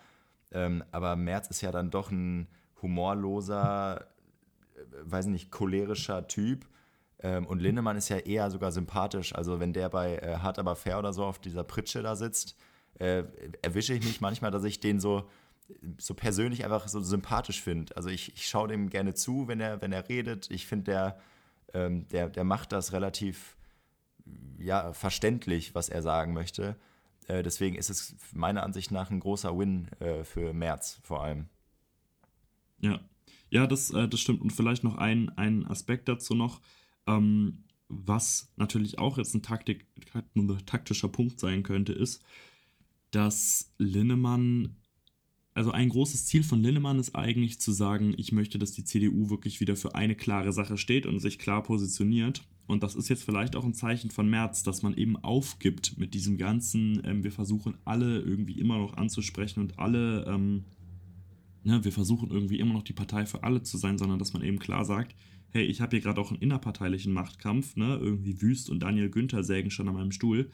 Ähm, 0.51 0.83
aber 0.91 1.15
März 1.15 1.49
ist 1.49 1.61
ja 1.61 1.71
dann 1.71 1.91
doch 1.91 2.11
ein 2.11 2.49
humorloser, 2.83 4.09
weiß 5.03 5.27
nicht, 5.27 5.51
cholerischer 5.51 6.27
Typ. 6.29 6.67
Ähm, 7.21 7.47
und 7.47 7.61
Lindemann 7.61 7.97
ist 7.97 8.09
ja 8.09 8.19
eher 8.19 8.51
sogar 8.51 8.73
sympathisch. 8.73 9.35
Also 9.35 9.61
wenn 9.61 9.73
der 9.73 9.89
bei 9.89 10.17
äh, 10.17 10.37
Hart 10.39 10.59
aber 10.59 10.77
fair 10.77 10.99
oder 10.99 11.13
so 11.13 11.25
auf 11.25 11.39
dieser 11.39 11.65
Pritsche 11.65 12.03
da 12.03 12.17
sitzt, 12.17 12.57
äh, 12.99 13.25
erwische 13.63 13.95
ich 13.95 14.05
mich 14.05 14.21
manchmal, 14.21 14.51
dass 14.51 14.65
ich 14.65 14.81
den 14.81 15.01
so, 15.01 15.29
so 15.99 16.15
persönlich 16.15 16.65
einfach 16.65 16.89
so 16.89 17.01
sympathisch 17.01 17.63
finde. 17.63 17.97
Also 17.97 18.09
ich, 18.09 18.35
ich 18.35 18.47
schaue 18.49 18.69
dem 18.69 18.91
gerne 18.91 19.15
zu, 19.15 19.49
wenn 19.49 19.61
er, 19.61 19.81
wenn 19.83 19.93
er 19.93 20.09
redet. 20.09 20.51
Ich 20.51 20.67
finde, 20.67 20.85
der, 20.85 21.21
ähm, 21.75 22.09
der, 22.09 22.29
der 22.29 22.45
macht 22.45 22.73
das 22.73 22.93
relativ 22.93 23.57
ja, 24.59 24.93
verständlich, 24.93 25.75
was 25.75 25.89
er 25.89 26.03
sagen 26.03 26.33
möchte. 26.35 26.77
Äh, 27.27 27.43
deswegen 27.43 27.77
ist 27.77 27.91
es 27.91 28.15
meiner 28.33 28.63
Ansicht 28.63 28.91
nach 28.91 29.11
ein 29.11 29.21
großer 29.21 29.57
Win 29.57 29.89
äh, 30.01 30.25
für 30.25 30.53
März 30.53 31.01
vor 31.03 31.23
allem. 31.23 31.49
Ja, 32.81 33.01
ja, 33.51 33.67
das, 33.67 33.91
äh, 33.91 34.09
das 34.09 34.21
stimmt. 34.21 34.41
Und 34.41 34.53
vielleicht 34.53 34.85
noch 34.85 34.97
ein, 34.97 35.31
ein 35.31 35.67
Aspekt 35.67 36.09
dazu 36.09 36.35
noch, 36.35 36.61
ähm, 37.07 37.65
was 37.89 38.53
natürlich 38.57 38.99
auch 38.99 39.19
jetzt 39.19 39.35
ein, 39.35 39.43
Taktik, 39.43 39.87
taktischer 40.67 41.09
Punkt 41.09 41.41
sein 41.41 41.63
könnte, 41.63 41.93
ist, 41.93 42.23
dass 43.11 43.73
Linnemann, 43.79 44.77
also 45.55 45.71
ein 45.71 45.89
großes 45.89 46.27
Ziel 46.27 46.45
von 46.45 46.63
Linnemann 46.63 46.99
ist 46.99 47.15
eigentlich 47.15 47.61
zu 47.61 47.73
sagen, 47.73 48.15
ich 48.19 48.33
möchte, 48.33 48.59
dass 48.59 48.73
die 48.73 48.85
CDU 48.85 49.31
wirklich 49.31 49.61
wieder 49.61 49.75
für 49.75 49.95
eine 49.95 50.15
klare 50.15 50.53
Sache 50.53 50.77
steht 50.77 51.07
und 51.07 51.19
sich 51.19 51.39
klar 51.39 51.63
positioniert. 51.63 52.43
Und 52.67 52.83
das 52.83 52.95
ist 52.95 53.09
jetzt 53.09 53.25
vielleicht 53.25 53.57
auch 53.57 53.65
ein 53.65 53.73
Zeichen 53.73 54.11
von 54.11 54.29
März, 54.29 54.63
dass 54.63 54.83
man 54.83 54.95
eben 54.95 55.17
aufgibt 55.17 55.97
mit 55.97 56.13
diesem 56.13 56.37
ganzen, 56.37 57.01
ähm, 57.05 57.25
wir 57.25 57.33
versuchen 57.33 57.79
alle 57.87 58.21
irgendwie 58.21 58.61
immer 58.61 58.77
noch 58.77 58.99
anzusprechen 58.99 59.61
und 59.61 59.79
alle 59.79 60.27
ähm, 60.27 60.65
ne, 61.69 61.85
wir 61.85 61.93
versuchen 61.93 62.31
irgendwie 62.31 62.59
immer 62.59 62.73
noch 62.73 62.83
die 62.83 62.95
Partei 62.95 63.27
für 63.27 63.45
alle 63.45 63.63
zu 63.63 63.77
sein, 63.77 63.99
sondern 63.99 64.19
dass 64.19 64.33
man 64.33 64.43
eben 64.43 64.59
klar 64.59 64.85
sagt, 64.85 65.15
hey, 65.51 65.65
ich 65.65 65.81
habe 65.81 65.97
hier 65.97 66.03
gerade 66.03 66.21
auch 66.21 66.31
einen 66.31 66.41
innerparteilichen 66.41 67.13
Machtkampf, 67.13 67.77
ne, 67.77 67.99
irgendwie 68.01 68.41
Wüst 68.41 68.71
und 68.71 68.81
Daniel 68.81 69.11
Günther 69.11 69.45
sägen 69.45 69.71
schon 69.71 69.89
an 69.89 69.95
meinem 69.95 70.13
Stuhl. 70.13 70.51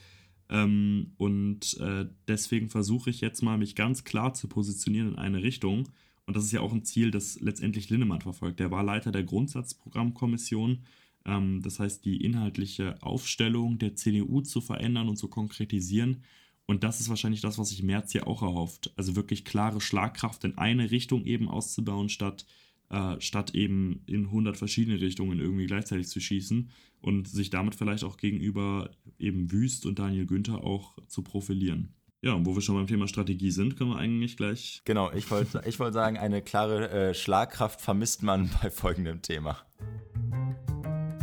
Ähm, 0.51 1.12
und 1.17 1.79
äh, 1.81 2.07
deswegen 2.29 2.69
versuche 2.69 3.11
ich 3.11 3.21
jetzt 3.21 3.43
mal, 3.43 3.57
mich 3.57 3.77
ganz 3.77 4.05
klar 4.05 4.35
zu 4.35 4.49
positionieren 4.49 5.11
in 5.11 5.17
eine 5.17 5.43
Richtung. 5.43 5.89
Und 6.27 6.37
das 6.37 6.45
ist 6.45 6.53
ja 6.53 6.61
auch 6.61 6.73
ein 6.73 6.85
Ziel, 6.85 7.11
das 7.11 7.41
letztendlich 7.41 7.91
Linnemann 7.91 8.21
verfolgt. 8.21 8.61
Der 8.61 8.71
war 8.71 8.83
Leiter 8.83 9.12
der 9.12 9.25
Grundsatzprogrammkommission. 9.25 10.81
Ähm, 11.25 11.62
das 11.62 11.79
heißt, 11.79 12.05
die 12.05 12.23
inhaltliche 12.25 13.01
Aufstellung 13.03 13.79
der 13.79 13.95
CDU 13.95 14.43
zu 14.43 14.61
verändern 14.61 15.09
und 15.09 15.17
zu 15.17 15.29
konkretisieren 15.29 16.23
Und 16.67 16.83
das 16.83 17.01
ist 17.01 17.09
wahrscheinlich 17.09 17.41
das, 17.41 17.59
was 17.59 17.71
sich 17.71 17.83
Merz 17.83 18.12
hier 18.12 18.27
auch 18.27 18.43
erhofft. 18.43 18.93
Also 18.97 19.17
wirklich 19.17 19.45
klare 19.45 19.81
Schlagkraft 19.81 20.45
in 20.45 20.57
eine 20.57 20.91
Richtung 20.91 21.25
eben 21.27 21.49
auszubauen, 21.49 22.09
statt, 22.09 22.47
äh, 22.91 23.21
statt 23.21 23.55
eben 23.55 24.03
in 24.07 24.27
100 24.27 24.57
verschiedene 24.57 25.01
Richtungen 25.01 25.41
irgendwie 25.41 25.67
gleichzeitig 25.67 26.09
zu 26.09 26.21
schießen 26.21 26.71
und 27.01 27.29
sich 27.29 27.51
damit 27.51 27.75
vielleicht 27.75 28.05
auch 28.05 28.17
gegenüber 28.17 28.91
eben 29.19 29.53
Wüst 29.53 29.85
und 29.85 29.99
Daniel 29.99 30.27
Günther 30.27 30.65
auch 30.65 30.97
zu 31.07 31.23
profilieren. 31.23 31.91
Ja, 32.23 32.33
und 32.33 32.47
wo 32.47 32.55
wir 32.55 32.62
schon 32.62 32.77
beim 32.77 32.87
Thema 32.87 33.07
Strategie 33.07 33.51
sind, 33.51 33.77
können 33.77 33.91
wir 33.91 33.99
eigentlich 33.99 34.39
gleich. 34.39 34.81
Genau, 34.87 35.12
ich 35.12 35.31
wollte 35.31 35.61
ich 35.67 35.79
wollt 35.79 35.93
sagen, 35.93 36.17
eine 36.17 36.41
klare 36.41 36.89
äh, 36.89 37.15
Schlagkraft 37.15 37.83
vermisst 37.83 38.23
man 38.23 38.49
bei 38.62 38.71
folgendem 38.71 39.21
Thema. 39.21 39.59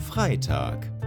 Freitag. 0.07 1.00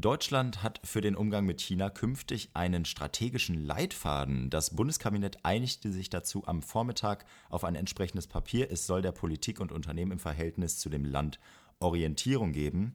Deutschland 0.00 0.62
hat 0.62 0.78
für 0.84 1.00
den 1.00 1.16
Umgang 1.16 1.46
mit 1.46 1.62
China 1.62 1.88
künftig 1.88 2.50
einen 2.52 2.84
strategischen 2.84 3.64
Leitfaden. 3.64 4.50
Das 4.50 4.76
Bundeskabinett 4.76 5.38
einigte 5.42 5.90
sich 5.90 6.10
dazu 6.10 6.46
am 6.46 6.60
Vormittag 6.60 7.24
auf 7.48 7.64
ein 7.64 7.74
entsprechendes 7.74 8.26
Papier. 8.26 8.70
Es 8.70 8.86
soll 8.86 9.00
der 9.00 9.12
Politik 9.12 9.58
und 9.58 9.72
Unternehmen 9.72 10.12
im 10.12 10.18
Verhältnis 10.18 10.78
zu 10.78 10.90
dem 10.90 11.06
Land 11.06 11.40
Orientierung 11.78 12.52
geben. 12.52 12.94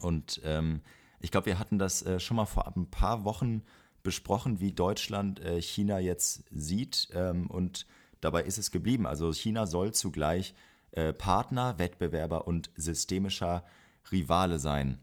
Und 0.00 0.40
ähm, 0.42 0.80
ich 1.20 1.30
glaube, 1.30 1.46
wir 1.46 1.58
hatten 1.58 1.78
das 1.78 2.00
äh, 2.00 2.18
schon 2.18 2.38
mal 2.38 2.46
vor 2.46 2.66
ein 2.66 2.90
paar 2.90 3.24
Wochen 3.24 3.62
besprochen, 4.02 4.58
wie 4.58 4.72
Deutschland 4.72 5.38
äh, 5.40 5.60
China 5.60 5.98
jetzt 5.98 6.44
sieht. 6.50 7.08
Ähm, 7.12 7.50
und 7.50 7.86
dabei 8.22 8.44
ist 8.44 8.56
es 8.56 8.70
geblieben. 8.70 9.06
Also 9.06 9.34
China 9.34 9.66
soll 9.66 9.92
zugleich 9.92 10.54
äh, 10.92 11.12
Partner, 11.12 11.78
Wettbewerber 11.78 12.46
und 12.46 12.70
systemischer 12.74 13.66
Rivale 14.10 14.58
sein. 14.58 14.98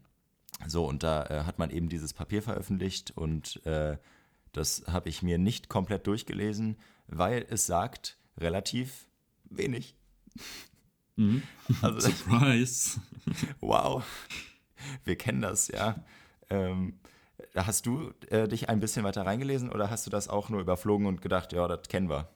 So, 0.66 0.86
und 0.86 1.02
da 1.02 1.24
äh, 1.26 1.44
hat 1.44 1.58
man 1.58 1.70
eben 1.70 1.88
dieses 1.88 2.12
Papier 2.12 2.42
veröffentlicht 2.42 3.12
und 3.16 3.64
äh, 3.66 3.96
das 4.52 4.84
habe 4.86 5.08
ich 5.08 5.22
mir 5.22 5.38
nicht 5.38 5.68
komplett 5.68 6.06
durchgelesen, 6.06 6.76
weil 7.06 7.46
es 7.48 7.66
sagt 7.66 8.18
relativ 8.38 9.06
wenig. 9.44 9.94
Mhm. 11.16 11.42
Also, 11.82 12.00
Surprise! 12.00 13.00
wow, 13.60 14.04
wir 15.04 15.16
kennen 15.16 15.42
das, 15.42 15.68
ja. 15.68 16.02
Ähm, 16.48 16.98
hast 17.54 17.86
du 17.86 18.12
äh, 18.28 18.48
dich 18.48 18.68
ein 18.68 18.80
bisschen 18.80 19.04
weiter 19.04 19.24
reingelesen 19.24 19.70
oder 19.70 19.90
hast 19.90 20.06
du 20.06 20.10
das 20.10 20.28
auch 20.28 20.48
nur 20.48 20.60
überflogen 20.60 21.06
und 21.06 21.22
gedacht, 21.22 21.52
ja, 21.52 21.68
das 21.68 21.88
kennen 21.88 22.08
wir? 22.08 22.28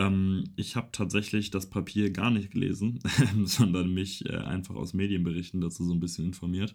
Ähm, 0.00 0.44
ich 0.56 0.76
habe 0.76 0.88
tatsächlich 0.92 1.50
das 1.50 1.68
Papier 1.68 2.10
gar 2.10 2.30
nicht 2.30 2.50
gelesen, 2.52 3.00
sondern 3.44 3.92
mich 3.92 4.24
äh, 4.26 4.36
einfach 4.36 4.74
aus 4.74 4.94
Medienberichten 4.94 5.60
dazu 5.60 5.84
so 5.84 5.92
ein 5.92 6.00
bisschen 6.00 6.26
informiert. 6.26 6.74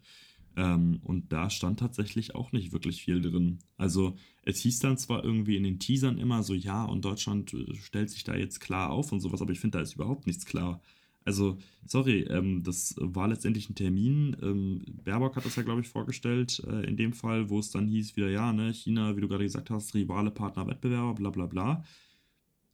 Ähm, 0.56 1.00
und 1.04 1.34
da 1.34 1.50
stand 1.50 1.80
tatsächlich 1.80 2.36
auch 2.36 2.52
nicht 2.52 2.72
wirklich 2.72 3.02
viel 3.02 3.22
drin. 3.22 3.60
Also 3.78 4.16
es 4.44 4.60
hieß 4.62 4.80
dann 4.80 4.98
zwar 4.98 5.24
irgendwie 5.24 5.58
in 5.58 5.64
den 5.64 5.80
Teasern 5.80 6.20
immer 6.20 6.44
so, 6.44 6.54
ja, 6.54 6.86
und 6.86 7.04
Deutschland 7.04 7.54
äh, 7.54 7.76
stellt 7.76 8.12
sich 8.12 8.24
da 8.24 8.36
jetzt 8.36 8.60
klar 8.60 8.92
auf 8.92 9.12
und 9.12 9.22
sowas, 9.22 9.42
aber 9.42 9.52
ich 9.52 9.60
finde, 9.60 9.80
da 9.80 9.82
ist 9.82 9.96
überhaupt 9.96 10.28
nichts 10.28 10.46
klar. 10.46 10.82
Also, 11.26 11.58
sorry, 11.88 12.22
ähm, 12.30 12.62
das 12.64 12.94
war 13.00 13.28
letztendlich 13.28 13.68
ein 13.70 13.76
Termin. 13.76 14.38
Ähm, 14.44 14.84
Baerbock 15.04 15.36
hat 15.36 15.46
das 15.46 15.56
ja, 15.56 15.64
glaube 15.64 15.82
ich, 15.82 15.88
vorgestellt, 15.88 16.62
äh, 16.68 16.86
in 16.88 16.98
dem 16.98 17.14
Fall, 17.14 17.50
wo 17.50 17.58
es 17.58 17.72
dann 17.72 17.88
hieß, 17.88 18.16
wieder, 18.16 18.30
ja, 18.30 18.54
ne, 18.54 18.72
China, 18.72 19.18
wie 19.18 19.22
du 19.22 19.28
gerade 19.28 19.44
gesagt 19.44 19.72
hast, 19.72 19.96
Rivale, 19.96 20.30
Partner, 20.30 20.68
Wettbewerber, 20.68 21.16
bla 21.16 21.32
bla 21.32 21.48
bla 21.48 21.84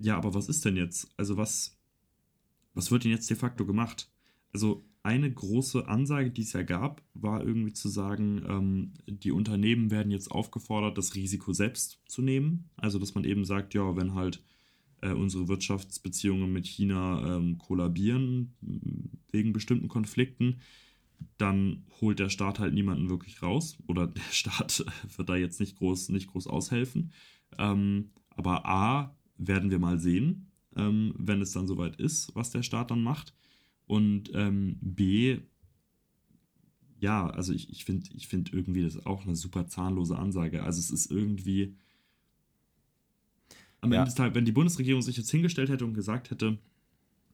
ja, 0.01 0.17
aber 0.17 0.33
was 0.33 0.49
ist 0.49 0.65
denn 0.65 0.75
jetzt? 0.75 1.09
Also 1.17 1.37
was, 1.37 1.77
was 2.73 2.91
wird 2.91 3.03
denn 3.03 3.11
jetzt 3.11 3.29
de 3.29 3.37
facto 3.37 3.65
gemacht? 3.65 4.09
Also 4.53 4.85
eine 5.03 5.31
große 5.31 5.87
Ansage, 5.87 6.31
die 6.31 6.41
es 6.41 6.53
ja 6.53 6.61
gab, 6.61 7.01
war 7.13 7.43
irgendwie 7.43 7.73
zu 7.73 7.89
sagen, 7.89 8.43
ähm, 8.47 8.93
die 9.07 9.31
Unternehmen 9.31 9.89
werden 9.89 10.11
jetzt 10.11 10.29
aufgefordert, 10.29 10.97
das 10.97 11.15
Risiko 11.15 11.53
selbst 11.53 11.99
zu 12.07 12.21
nehmen. 12.21 12.69
Also 12.77 12.99
dass 12.99 13.15
man 13.15 13.23
eben 13.23 13.45
sagt, 13.45 13.73
ja, 13.73 13.95
wenn 13.95 14.13
halt 14.13 14.43
äh, 15.01 15.13
unsere 15.13 15.47
Wirtschaftsbeziehungen 15.47 16.51
mit 16.51 16.67
China 16.67 17.37
ähm, 17.37 17.57
kollabieren 17.57 18.53
wegen 19.31 19.53
bestimmten 19.53 19.87
Konflikten, 19.87 20.59
dann 21.37 21.85
holt 21.99 22.19
der 22.19 22.29
Staat 22.29 22.59
halt 22.59 22.73
niemanden 22.73 23.09
wirklich 23.09 23.41
raus 23.41 23.77
oder 23.87 24.07
der 24.07 24.21
Staat 24.31 24.85
wird 25.15 25.29
da 25.29 25.35
jetzt 25.35 25.59
nicht 25.59 25.77
groß, 25.77 26.09
nicht 26.09 26.27
groß 26.27 26.47
aushelfen. 26.47 27.11
Ähm, 27.57 28.11
aber 28.29 28.65
A, 28.65 29.15
werden 29.47 29.71
wir 29.71 29.79
mal 29.79 29.99
sehen, 29.99 30.47
ähm, 30.75 31.13
wenn 31.17 31.41
es 31.41 31.51
dann 31.51 31.67
soweit 31.67 31.97
ist, 31.97 32.33
was 32.35 32.51
der 32.51 32.63
Staat 32.63 32.91
dann 32.91 33.03
macht. 33.03 33.33
Und 33.87 34.31
ähm, 34.33 34.77
B, 34.81 35.39
ja, 36.99 37.29
also 37.29 37.51
ich, 37.51 37.69
ich 37.71 37.83
finde 37.83 38.09
ich 38.13 38.27
find 38.27 38.53
irgendwie 38.53 38.83
das 38.83 39.05
auch 39.05 39.25
eine 39.25 39.35
super 39.35 39.67
zahnlose 39.67 40.17
Ansage. 40.17 40.63
Also 40.63 40.79
es 40.79 40.91
ist 40.91 41.11
irgendwie 41.11 41.75
am 43.81 43.91
ja. 43.91 43.99
Ende 43.99 44.09
des 44.09 44.15
Tages, 44.15 44.35
wenn 44.35 44.45
die 44.45 44.51
Bundesregierung 44.51 45.01
sich 45.01 45.17
jetzt 45.17 45.31
hingestellt 45.31 45.69
hätte 45.69 45.85
und 45.85 45.95
gesagt 45.95 46.29
hätte, 46.29 46.59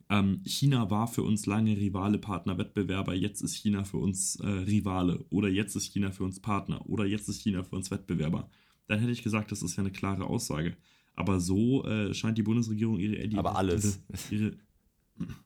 ähm, 0.10 0.42
China 0.46 0.90
war 0.90 1.08
für 1.08 1.24
uns 1.24 1.46
lange 1.46 1.76
Rivale, 1.76 2.18
Partner, 2.18 2.58
Wettbewerber, 2.58 3.14
jetzt 3.14 3.42
ist 3.42 3.56
China 3.56 3.84
für 3.84 3.98
uns 3.98 4.38
äh, 4.38 4.48
Rivale 4.48 5.26
oder 5.30 5.50
jetzt 5.50 5.76
ist 5.76 5.92
China 5.92 6.12
für 6.12 6.24
uns 6.24 6.40
Partner 6.40 6.90
oder 6.90 7.06
jetzt 7.06 7.28
ist 7.28 7.42
China 7.42 7.64
für 7.64 7.76
uns 7.76 7.92
Wettbewerber, 7.92 8.50
dann 8.88 9.00
hätte 9.00 9.12
ich 9.12 9.22
gesagt, 9.22 9.52
das 9.52 9.62
ist 9.62 9.76
ja 9.76 9.84
eine 9.84 9.92
klare 9.92 10.24
Aussage. 10.24 10.78
Aber 11.18 11.40
so 11.40 11.84
äh, 11.84 12.14
scheint 12.14 12.38
die 12.38 12.44
Bundesregierung 12.44 13.00
ihre. 13.00 13.28
Die, 13.28 13.38
Aber 13.38 13.58
alles. 13.58 14.00
Ihre, 14.30 14.54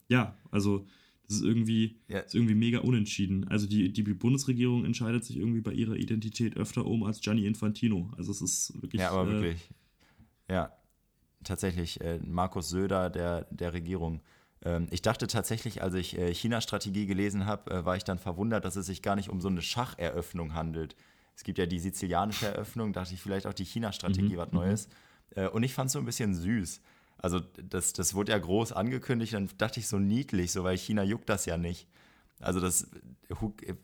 ja, 0.10 0.38
also 0.52 0.86
das 1.26 1.38
ist 1.38 1.44
irgendwie, 1.44 1.98
ja. 2.10 2.20
ist 2.20 2.36
irgendwie 2.36 2.56
mega 2.56 2.80
unentschieden. 2.80 3.48
Also 3.48 3.68
die, 3.68 3.94
die 3.94 4.04
Bundesregierung 4.04 4.84
entscheidet 4.84 5.24
sich 5.24 5.38
irgendwie 5.38 5.62
bei 5.62 5.72
ihrer 5.72 5.96
Identität 5.96 6.58
öfter 6.58 6.86
um 6.86 7.04
als 7.04 7.22
Gianni 7.22 7.46
Infantino. 7.46 8.12
Also 8.18 8.32
es 8.32 8.42
ist 8.42 8.82
wirklich. 8.82 9.02
Ja, 9.02 9.12
aber 9.12 9.30
äh, 9.30 9.32
wirklich. 9.32 9.70
Ja, 10.50 10.74
tatsächlich. 11.46 12.02
Äh, 12.02 12.20
Markus 12.20 12.70
Söder 12.70 13.10
der, 13.10 13.48
der 13.50 13.72
Regierung. 13.72 14.20
Ähm, 14.66 14.88
ich 14.92 15.02
dachte 15.02 15.28
tatsächlich, 15.28 15.82
als 15.82 15.94
ich 15.94 16.18
äh, 16.18 16.34
China-Strategie 16.34 17.06
gelesen 17.06 17.46
habe, 17.46 17.72
äh, 17.72 17.86
war 17.86 17.96
ich 17.96 18.04
dann 18.04 18.20
verwundert, 18.20 18.66
dass 18.66 18.76
es 18.76 18.88
sich 18.88 19.02
gar 19.02 19.16
nicht 19.16 19.30
um 19.30 19.40
so 19.40 19.48
eine 19.48 19.62
Schacheröffnung 19.62 20.54
handelt. 20.54 20.98
Es 21.34 21.46
gibt 21.46 21.58
ja 21.58 21.66
die 21.66 21.80
sizilianische 21.80 22.48
Eröffnung, 22.48 22.92
dachte 22.92 23.14
ich 23.14 23.22
vielleicht 23.22 23.48
auch 23.48 23.54
die 23.54 23.64
China-Strategie 23.64 24.34
mhm, 24.34 24.38
was 24.38 24.52
Neues. 24.52 24.88
Mhm. 24.90 24.94
Äh, 25.36 25.48
und 25.48 25.64
ich 25.64 25.74
fand 25.74 25.88
es 25.88 25.94
so 25.94 26.00
ein 26.00 26.06
bisschen 26.06 26.34
süß. 26.34 26.82
Also 27.18 27.40
das, 27.40 27.94
das 27.94 28.14
wurde 28.14 28.32
ja 28.32 28.40
groß 28.40 28.72
angekündigt, 28.72 29.34
dann 29.34 29.50
dachte 29.58 29.80
ich 29.80 29.88
so 29.88 30.00
niedlich, 30.00 30.52
so 30.52 30.64
weil 30.64 30.78
China 30.78 31.04
juckt 31.04 31.30
das 31.30 31.46
ja 31.46 31.58
nicht. 31.58 31.88
Also 32.40 32.60
das, 32.60 32.88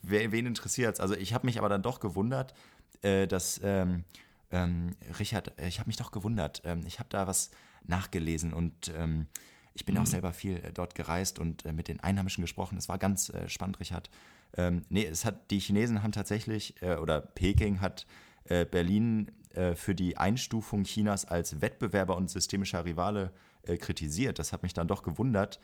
wen 0.02 0.46
interessiert 0.48 1.00
Also 1.00 1.14
ich 1.14 1.34
habe 1.34 1.46
mich 1.46 1.60
aber 1.60 1.70
dann 1.70 1.84
doch 1.84 2.00
gewundert, 2.00 2.56
äh, 3.04 3.28
dass 3.28 3.62
ähm, 3.64 4.04
ähm, 4.52 4.96
Richard, 5.20 5.54
ich 5.62 5.80
habe 5.80 5.88
mich 5.88 5.98
doch 5.98 6.12
gewundert. 6.12 6.62
Ähm, 6.66 6.84
ich 6.88 7.00
habe 7.00 7.10
da 7.10 7.28
was 7.28 7.52
nachgelesen 7.86 8.54
und 8.54 8.92
ähm, 8.96 9.28
ich 9.74 9.86
bin 9.86 9.96
mhm. 9.96 10.02
auch 10.02 10.06
selber 10.08 10.34
viel 10.34 10.58
äh, 10.58 10.72
dort 10.74 10.96
gereist 10.96 11.38
und 11.38 11.66
mit 11.72 11.88
den 11.88 12.00
Einheimischen 12.00 12.42
gesprochen. 12.42 12.78
Es 12.78 12.90
war 12.90 12.98
ganz 12.98 13.30
äh, 13.30 13.48
spannend, 13.48 13.80
Richard. 13.80 14.10
Ähm, 14.56 14.84
nee, 14.90 15.06
es 15.06 15.26
hat, 15.26 15.52
die 15.52 15.60
Chinesen 15.60 16.02
haben 16.02 16.12
tatsächlich, 16.12 16.82
äh, 16.82 16.96
oder 16.96 17.22
Peking 17.22 17.82
hat 17.82 18.08
äh, 18.46 18.66
Berlin 18.66 19.32
äh, 19.54 19.76
für 19.76 19.96
die 19.96 20.18
Einstufung 20.18 20.84
Chinas 20.84 21.26
als 21.26 21.62
Wettbewerber 21.62 22.16
und 22.16 22.30
systemischer 22.30 22.86
Rivale 22.86 23.32
äh, 23.64 23.78
kritisiert. 23.78 24.40
Das 24.40 24.54
hat 24.54 24.64
mich 24.64 24.74
dann 24.74 24.88
doch 24.88 25.04
gewundert. 25.04 25.60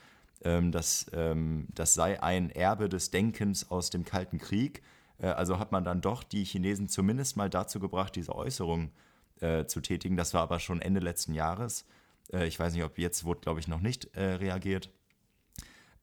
Ähm, 0.45 0.71
dass, 0.73 1.05
ähm, 1.13 1.67
das 1.73 1.93
sei 1.93 2.21
ein 2.21 2.49
Erbe 2.49 2.89
des 2.89 3.11
Denkens 3.11 3.71
aus 3.71 3.89
dem 3.89 4.03
Kalten 4.03 4.39
Krieg. 4.39 4.83
Äh, 5.19 5.27
also 5.27 5.57
hat 5.57 5.71
man 5.71 5.85
dann 5.85 6.01
doch 6.01 6.23
die 6.23 6.43
Chinesen 6.43 6.89
zumindest 6.89 7.37
mal 7.37 7.49
dazu 7.49 7.79
gebracht, 7.79 8.15
diese 8.15 8.35
Äußerung 8.35 8.91
äh, 9.39 9.65
zu 9.65 9.79
tätigen. 9.79 10.17
Das 10.17 10.33
war 10.33 10.41
aber 10.41 10.59
schon 10.59 10.81
Ende 10.81 10.99
letzten 10.99 11.33
Jahres. 11.33 11.85
Äh, 12.31 12.47
ich 12.47 12.59
weiß 12.59 12.73
nicht, 12.73 12.83
ob 12.83 12.97
jetzt 12.97 13.23
wurde, 13.23 13.39
glaube 13.39 13.61
ich, 13.61 13.67
noch 13.67 13.79
nicht 13.79 14.09
reagiert. 14.15 14.91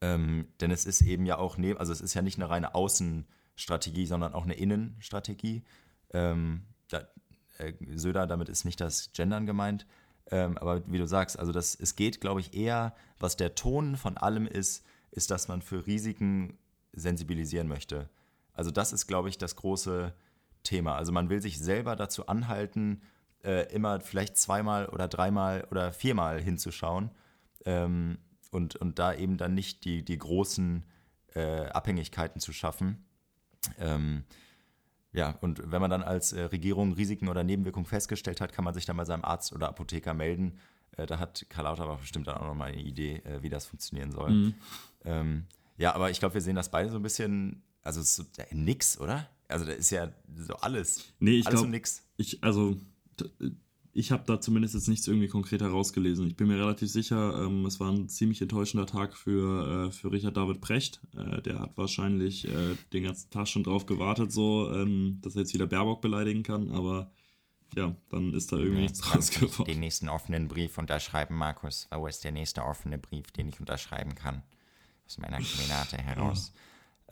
Ähm, 0.00 0.48
denn 0.60 0.70
es 0.70 0.86
ist 0.86 1.02
eben 1.02 1.26
ja 1.26 1.36
auch, 1.36 1.58
ne 1.58 1.76
also 1.76 1.92
es 1.92 2.00
ist 2.00 2.14
ja 2.14 2.22
nicht 2.22 2.38
eine 2.38 2.48
reine 2.48 2.74
Außenstrategie, 2.74 4.06
sondern 4.06 4.32
auch 4.32 4.44
eine 4.44 4.54
Innenstrategie. 4.54 5.64
Ähm, 6.14 6.62
da, 6.88 7.06
äh, 7.60 7.74
Söder, 7.94 8.26
damit 8.26 8.48
ist 8.48 8.64
nicht 8.64 8.80
das 8.80 9.12
Gendern 9.12 9.46
gemeint. 9.46 9.86
Ähm, 10.30 10.58
aber 10.58 10.82
wie 10.86 10.98
du 10.98 11.06
sagst, 11.06 11.38
also 11.38 11.52
das, 11.52 11.74
es 11.74 11.96
geht, 11.96 12.20
glaube 12.20 12.40
ich, 12.40 12.54
eher, 12.54 12.94
was 13.18 13.36
der 13.36 13.54
Ton 13.54 13.96
von 13.96 14.16
allem 14.16 14.46
ist, 14.46 14.84
ist, 15.10 15.30
dass 15.30 15.48
man 15.48 15.62
für 15.62 15.86
Risiken 15.86 16.58
sensibilisieren 16.92 17.68
möchte. 17.68 18.08
Also 18.52 18.70
das 18.70 18.92
ist, 18.92 19.06
glaube 19.06 19.28
ich, 19.28 19.38
das 19.38 19.56
große 19.56 20.14
Thema. 20.62 20.96
Also 20.96 21.12
man 21.12 21.30
will 21.30 21.40
sich 21.40 21.58
selber 21.58 21.96
dazu 21.96 22.26
anhalten, 22.26 23.02
äh, 23.42 23.72
immer 23.72 24.00
vielleicht 24.00 24.36
zweimal 24.36 24.86
oder 24.86 25.08
dreimal 25.08 25.66
oder 25.70 25.92
viermal 25.92 26.40
hinzuschauen 26.40 27.10
ähm, 27.64 28.18
und, 28.50 28.76
und 28.76 28.98
da 28.98 29.14
eben 29.14 29.36
dann 29.36 29.54
nicht 29.54 29.84
die, 29.84 30.04
die 30.04 30.18
großen 30.18 30.84
äh, 31.34 31.66
Abhängigkeiten 31.66 32.40
zu 32.40 32.52
schaffen. 32.52 33.04
Ähm, 33.78 34.24
ja, 35.12 35.36
und 35.40 35.70
wenn 35.70 35.80
man 35.80 35.90
dann 35.90 36.02
als 36.02 36.32
äh, 36.32 36.42
Regierung 36.42 36.92
Risiken 36.92 37.28
oder 37.28 37.42
Nebenwirkungen 37.44 37.86
festgestellt 37.86 38.40
hat, 38.40 38.52
kann 38.52 38.64
man 38.64 38.74
sich 38.74 38.86
dann 38.86 38.96
bei 38.96 39.04
seinem 39.04 39.24
Arzt 39.24 39.52
oder 39.52 39.68
Apotheker 39.68 40.14
melden. 40.14 40.58
Äh, 40.96 41.06
da 41.06 41.18
hat 41.18 41.46
Karl 41.48 41.64
Lauterbach 41.64 41.98
bestimmt 41.98 42.26
dann 42.26 42.36
auch 42.36 42.46
nochmal 42.46 42.72
eine 42.72 42.82
Idee, 42.82 43.16
äh, 43.24 43.42
wie 43.42 43.48
das 43.48 43.66
funktionieren 43.66 44.12
soll. 44.12 44.30
Mhm. 44.30 44.54
Ähm, 45.04 45.44
ja, 45.76 45.94
aber 45.94 46.10
ich 46.10 46.20
glaube, 46.20 46.34
wir 46.34 46.40
sehen 46.40 46.56
das 46.56 46.70
beide 46.70 46.90
so 46.90 46.96
ein 46.96 47.02
bisschen, 47.02 47.62
also 47.82 48.02
so, 48.02 48.24
nix, 48.52 49.00
oder? 49.00 49.28
also 49.50 49.64
da 49.64 49.72
ist 49.72 49.90
ja 49.90 50.12
so 50.36 50.54
alles. 50.56 51.12
Nee, 51.18 51.38
ich 51.38 51.46
glaube 51.46 51.68
nix. 51.68 52.02
Ich, 52.16 52.42
also, 52.42 52.76
ich 53.92 54.12
habe 54.12 54.22
da 54.24 54.40
zumindest 54.40 54.74
jetzt 54.74 54.88
nichts 54.88 55.08
irgendwie 55.08 55.28
konkret 55.28 55.62
herausgelesen. 55.62 56.26
Ich 56.28 56.36
bin 56.36 56.46
mir 56.46 56.58
relativ 56.58 56.88
sicher, 56.90 57.44
ähm, 57.44 57.66
es 57.66 57.80
war 57.80 57.90
ein 57.90 58.08
ziemlich 58.08 58.40
enttäuschender 58.40 58.86
Tag 58.86 59.16
für, 59.16 59.88
äh, 59.88 59.90
für 59.90 60.12
Richard 60.12 60.36
David 60.36 60.60
Precht. 60.60 61.00
Äh, 61.16 61.42
der 61.42 61.58
hat 61.58 61.76
wahrscheinlich 61.76 62.46
äh, 62.46 62.76
den 62.92 63.04
ganzen 63.04 63.30
Tag 63.30 63.48
schon 63.48 63.64
drauf 63.64 63.86
gewartet, 63.86 64.30
so, 64.30 64.72
ähm, 64.72 65.18
dass 65.22 65.34
er 65.34 65.42
jetzt 65.42 65.54
wieder 65.54 65.66
Baerbock 65.66 66.00
beleidigen 66.00 66.42
kann, 66.42 66.70
aber 66.70 67.10
ja, 67.76 67.94
dann 68.10 68.32
ist 68.32 68.52
da 68.52 68.56
irgendwie 68.56 68.76
nee, 68.76 68.82
nichts 68.82 69.00
draus 69.00 69.30
geworden. 69.30 69.64
Den 69.64 69.80
nächsten 69.80 70.08
offenen 70.08 70.48
Brief 70.48 70.78
unterschreiben, 70.78 71.36
Markus. 71.36 71.88
Wo 71.90 72.06
ist 72.06 72.24
der 72.24 72.32
nächste 72.32 72.64
offene 72.64 72.98
Brief, 72.98 73.30
den 73.32 73.48
ich 73.48 73.60
unterschreiben 73.60 74.14
kann? 74.14 74.42
Aus 75.06 75.18
meiner 75.18 75.38
Kemenate 75.38 75.98
heraus. 75.98 76.52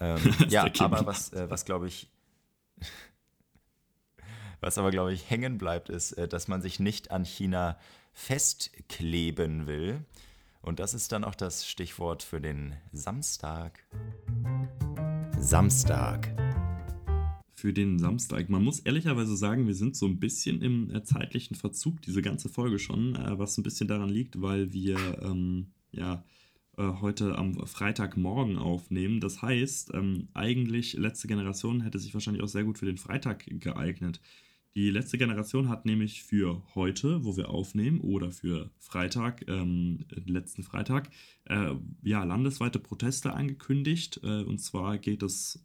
ähm, 0.01 0.18
ja, 0.49 0.70
aber 0.79 1.07
was, 1.07 1.33
äh, 1.33 1.49
was 1.51 1.64
glaube 1.64 1.89
ich 1.89 2.09
was 4.61 4.79
aber, 4.79 4.91
glaube 4.91 5.13
ich, 5.13 5.31
hängen 5.31 5.59
bleibt, 5.59 5.89
ist, 5.89 6.13
äh, 6.13 6.29
dass 6.29 6.49
man 6.49 6.63
sich 6.63 6.81
nicht 6.81 7.11
an 7.11 7.25
China 7.25 7.79
festkleben 8.13 9.67
will. 9.67 10.05
Und 10.63 10.81
das 10.81 10.95
ist 10.95 11.13
dann 11.13 11.25
auch 11.25 11.37
das 11.37 11.69
Stichwort 11.69 12.23
für 12.23 12.41
den 12.41 12.75
Samstag. 12.93 13.85
Samstag. 15.39 16.35
Für 17.55 17.73
den 17.73 17.99
Samstag. 17.99 18.49
Man 18.49 18.65
muss 18.65 18.81
ehrlicherweise 18.81 19.37
sagen, 19.37 19.67
wir 19.67 19.75
sind 19.75 19.97
so 19.97 20.07
ein 20.07 20.19
bisschen 20.19 20.61
im 20.63 20.95
äh, 20.95 21.03
zeitlichen 21.05 21.57
Verzug, 21.57 22.03
diese 22.03 22.23
ganze 22.23 22.49
Folge 22.49 22.79
schon, 22.79 23.15
äh, 23.15 23.39
was 23.39 23.57
ein 23.59 23.63
bisschen 23.63 23.89
daran 23.89 24.11
liegt, 24.11 24.41
weil 24.41 24.73
wir 24.73 25.23
ähm, 25.23 25.69
ja 25.93 26.25
heute 26.79 27.37
am 27.37 27.67
Freitagmorgen 27.67 28.57
aufnehmen. 28.57 29.19
Das 29.19 29.43
heißt, 29.43 29.95
ähm, 29.95 30.29
eigentlich 30.33 30.93
letzte 30.93 31.27
Generation 31.27 31.81
hätte 31.81 31.99
sich 31.99 32.15
wahrscheinlich 32.15 32.45
auch 32.45 32.49
sehr 32.49 32.63
gut 32.63 32.79
für 32.79 32.87
den 32.87 32.99
Freitag 32.99 33.47
geeignet. 33.49 34.21
Die 34.75 34.91
letzte 34.91 35.19
Generation 35.19 35.69
hat 35.69 35.87
nämlich 35.87 36.23
für 36.23 36.62
heute, 36.75 37.25
wo 37.25 37.37
wir 37.37 37.51
aufnehmen, 37.51 38.01
oder 38.01 38.31
für 38.31 38.71
Freitag, 38.79 39.45
ähm, 39.49 40.05
letzten 40.25 40.62
Freitag, 40.62 41.11
äh, 41.47 41.75
ja, 42.03 42.23
landesweite 42.25 42.79
Proteste 42.79 43.33
angekündigt. 43.33 44.21
Äh, 44.23 44.43
und 44.43 44.59
zwar 44.59 44.99
geht 44.99 45.23
es 45.23 45.64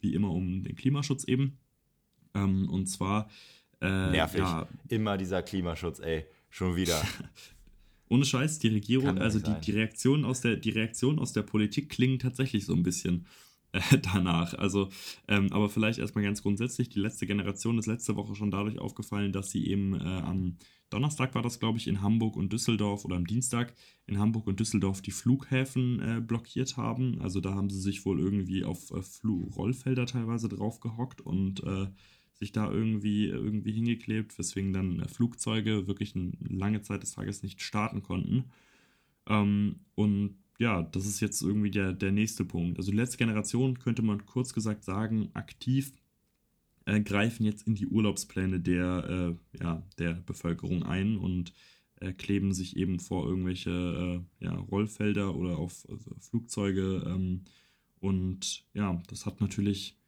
wie 0.00 0.14
immer 0.14 0.30
um 0.30 0.62
den 0.62 0.76
Klimaschutz 0.76 1.24
eben. 1.24 1.58
Ähm, 2.34 2.68
und 2.68 2.86
zwar. 2.86 3.28
Äh, 3.80 4.10
Nervig. 4.10 4.40
Ja, 4.40 4.68
immer 4.88 5.16
dieser 5.16 5.42
Klimaschutz, 5.42 5.98
ey. 6.00 6.24
Schon 6.50 6.76
wieder. 6.76 7.02
Ohne 8.08 8.24
Scheiß, 8.24 8.60
die 8.60 8.68
Regierung, 8.68 9.18
also 9.18 9.40
die, 9.40 9.52
die, 9.60 9.72
Reaktion 9.72 10.24
aus 10.24 10.40
der, 10.40 10.56
die 10.56 10.70
Reaktion 10.70 11.18
aus 11.18 11.32
der 11.32 11.42
Politik 11.42 11.88
klingen 11.88 12.20
tatsächlich 12.20 12.64
so 12.64 12.72
ein 12.72 12.84
bisschen 12.84 13.26
danach. 14.02 14.54
Also, 14.54 14.88
ähm, 15.28 15.52
aber 15.52 15.68
vielleicht 15.68 15.98
erstmal 15.98 16.24
ganz 16.24 16.42
grundsätzlich, 16.42 16.88
die 16.88 17.00
letzte 17.00 17.26
Generation 17.26 17.78
ist 17.78 17.86
letzte 17.86 18.16
Woche 18.16 18.34
schon 18.34 18.50
dadurch 18.50 18.78
aufgefallen, 18.78 19.32
dass 19.32 19.50
sie 19.50 19.66
eben 19.66 19.94
äh, 19.94 20.04
am 20.04 20.56
Donnerstag 20.90 21.34
war 21.34 21.42
das, 21.42 21.58
glaube 21.58 21.78
ich, 21.78 21.88
in 21.88 22.00
Hamburg 22.00 22.36
und 22.36 22.52
Düsseldorf 22.52 23.04
oder 23.04 23.16
am 23.16 23.26
Dienstag 23.26 23.74
in 24.06 24.18
Hamburg 24.18 24.46
und 24.46 24.60
Düsseldorf 24.60 25.02
die 25.02 25.10
Flughäfen 25.10 26.00
äh, 26.00 26.20
blockiert 26.20 26.76
haben. 26.76 27.20
Also 27.20 27.40
da 27.40 27.54
haben 27.54 27.70
sie 27.70 27.80
sich 27.80 28.06
wohl 28.06 28.20
irgendwie 28.20 28.64
auf 28.64 28.90
äh, 28.92 29.26
Rollfelder 29.26 30.06
teilweise 30.06 30.48
drauf 30.48 30.80
gehockt 30.80 31.20
und 31.20 31.62
äh, 31.64 31.88
sich 32.34 32.52
da 32.52 32.70
irgendwie, 32.70 33.26
irgendwie 33.26 33.72
hingeklebt, 33.72 34.38
weswegen 34.38 34.72
dann 34.72 35.00
äh, 35.00 35.08
Flugzeuge 35.08 35.88
wirklich 35.88 36.14
eine 36.14 36.32
lange 36.40 36.82
Zeit 36.82 37.02
des 37.02 37.12
Tages 37.12 37.42
nicht 37.42 37.62
starten 37.62 38.02
konnten. 38.02 38.44
Ähm, 39.28 39.80
und 39.96 40.36
ja, 40.58 40.82
das 40.82 41.06
ist 41.06 41.20
jetzt 41.20 41.42
irgendwie 41.42 41.70
der, 41.70 41.92
der 41.92 42.12
nächste 42.12 42.44
Punkt. 42.44 42.78
Also 42.78 42.90
die 42.90 42.96
letzte 42.96 43.18
Generation 43.18 43.78
könnte 43.78 44.02
man 44.02 44.24
kurz 44.26 44.54
gesagt 44.54 44.84
sagen, 44.84 45.30
aktiv 45.34 45.92
äh, 46.86 47.00
greifen 47.00 47.44
jetzt 47.44 47.66
in 47.66 47.74
die 47.74 47.86
Urlaubspläne 47.86 48.60
der, 48.60 49.36
äh, 49.54 49.62
ja, 49.62 49.82
der 49.98 50.14
Bevölkerung 50.14 50.82
ein 50.84 51.16
und 51.18 51.52
äh, 52.00 52.12
kleben 52.12 52.52
sich 52.52 52.76
eben 52.76 53.00
vor 53.00 53.26
irgendwelche 53.26 53.70
äh, 54.40 54.44
ja, 54.44 54.54
Rollfelder 54.54 55.34
oder 55.34 55.58
auf 55.58 55.86
Flugzeuge. 56.20 57.04
Ähm, 57.06 57.44
und 58.00 58.64
ja, 58.72 59.00
das 59.08 59.26
hat 59.26 59.40
natürlich, 59.40 59.98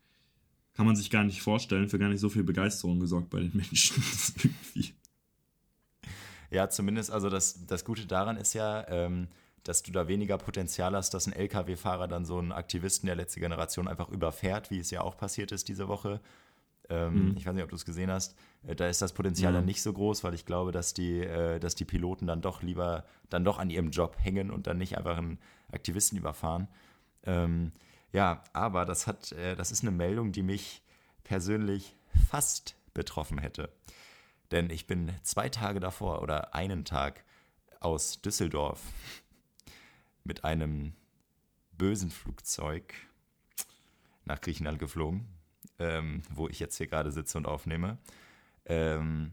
kann 0.75 0.87
man 0.87 0.97
sich 0.97 1.11
gar 1.11 1.25
nicht 1.25 1.43
vorstellen, 1.43 1.89
für 1.89 1.99
gar 1.99 2.09
nicht 2.09 2.21
so 2.21 2.29
viel 2.29 2.45
Begeisterung 2.45 3.01
gesorgt 3.01 3.31
bei 3.31 3.41
den 3.41 3.53
Menschen. 3.55 4.03
Ja, 6.51 6.71
zumindest, 6.71 7.11
also 7.11 7.29
das, 7.29 7.67
das 7.67 7.85
Gute 7.85 8.07
daran 8.07 8.37
ist 8.37 8.55
ja, 8.55 8.87
ähm, 8.89 9.29
dass 9.65 9.83
du 9.83 9.93
da 9.93 10.09
weniger 10.09 10.39
Potenzial 10.39 10.95
hast, 10.95 11.15
dass 11.15 11.27
ein 11.27 11.33
Lkw-Fahrer 11.33 12.09
dann 12.09 12.25
so 12.25 12.39
einen 12.39 12.53
Aktivisten 12.53 13.07
der 13.07 13.17
letzten 13.17 13.41
Generation 13.41 13.89
einfach 13.89 14.09
überfährt, 14.09 14.71
wie 14.71 14.79
es 14.79 14.91
ja 14.91 15.03
auch 15.03 15.17
passiert 15.17 15.53
ist 15.53 15.69
diese 15.69 15.89
Woche. 15.89 16.21
Ähm, 16.89 17.31
mhm. 17.31 17.37
Ich 17.37 17.47
weiß 17.47 17.55
nicht, 17.55 17.65
ob 17.65 17.71
du 17.71 17.77
es 17.77 17.85
gesehen 17.85 18.11
hast. 18.11 18.37
Äh, 18.67 18.75
da 18.75 18.89
ist 18.89 19.03
das 19.03 19.13
Potenzial 19.13 19.53
mhm. 19.53 19.57
dann 19.57 19.65
nicht 19.67 19.83
so 19.83 19.93
groß, 19.93 20.25
weil 20.25 20.35
ich 20.35 20.47
glaube, 20.47 20.73
dass 20.73 20.95
die, 20.95 21.21
äh, 21.21 21.59
dass 21.59 21.75
die 21.75 21.85
Piloten 21.85 22.27
dann 22.27 22.41
doch 22.41 22.63
lieber 22.63 23.05
dann 23.29 23.45
doch 23.45 23.59
an 23.59 23.71
ihrem 23.71 23.91
Job 23.91 24.17
hängen 24.19 24.51
und 24.51 24.67
dann 24.67 24.79
nicht 24.79 24.97
einfach 24.97 25.19
einen 25.19 25.39
Aktivisten 25.71 26.19
überfahren. 26.19 26.69
Ähm, 27.25 27.73
ja, 28.13 28.43
aber 28.53 28.85
das 28.85 29.07
hat, 29.07 29.33
äh, 29.33 29.55
das 29.55 29.71
ist 29.71 29.83
eine 29.83 29.91
Meldung, 29.91 30.33
die 30.33 30.43
mich 30.43 30.83
persönlich 31.25 31.95
fast 32.31 32.77
betroffen 32.95 33.39
hätte. 33.39 33.71
Denn 34.51 34.71
ich 34.71 34.87
bin 34.87 35.13
zwei 35.23 35.51
Tage 35.51 35.79
davor 35.79 36.23
oder 36.23 36.55
einen 36.55 36.87
Tag 36.87 37.23
aus 37.81 38.23
Düsseldorf 38.23 38.81
mit 40.29 40.45
einem 40.45 40.93
bösen 41.73 42.11
Flugzeug 42.11 42.95
nach 44.25 44.41
Griechenland 44.41 44.79
geflogen, 44.79 45.27
ähm, 45.79 46.23
wo 46.31 46.49
ich 46.49 46.61
jetzt 46.61 46.77
hier 46.77 46.87
gerade 46.87 47.11
sitze 47.11 47.39
und 47.39 47.47
aufnehme. 47.47 47.99
Ähm, 48.67 49.33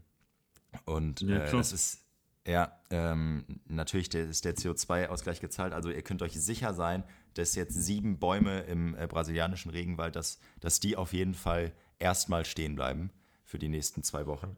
und 0.84 1.20
ja, 1.20 1.44
äh, 1.44 1.52
das 1.52 1.72
ist, 1.72 2.04
ja, 2.46 2.80
ähm, 2.90 3.44
natürlich 3.66 4.08
der, 4.08 4.24
ist 4.28 4.44
der 4.44 4.56
CO2-Ausgleich 4.56 5.40
gezahlt. 5.40 5.72
Also 5.72 5.90
ihr 5.90 6.02
könnt 6.02 6.22
euch 6.22 6.32
sicher 6.32 6.74
sein, 6.74 7.04
dass 7.34 7.54
jetzt 7.54 7.74
sieben 7.74 8.18
Bäume 8.18 8.60
im 8.60 8.96
äh, 8.96 9.06
brasilianischen 9.06 9.70
Regenwald, 9.70 10.16
dass, 10.16 10.40
dass 10.60 10.80
die 10.80 10.96
auf 10.96 11.12
jeden 11.12 11.34
Fall 11.34 11.72
erstmal 11.98 12.44
stehen 12.44 12.74
bleiben 12.74 13.10
für 13.44 13.58
die 13.58 13.68
nächsten 13.68 14.02
zwei 14.02 14.26
Wochen. 14.26 14.56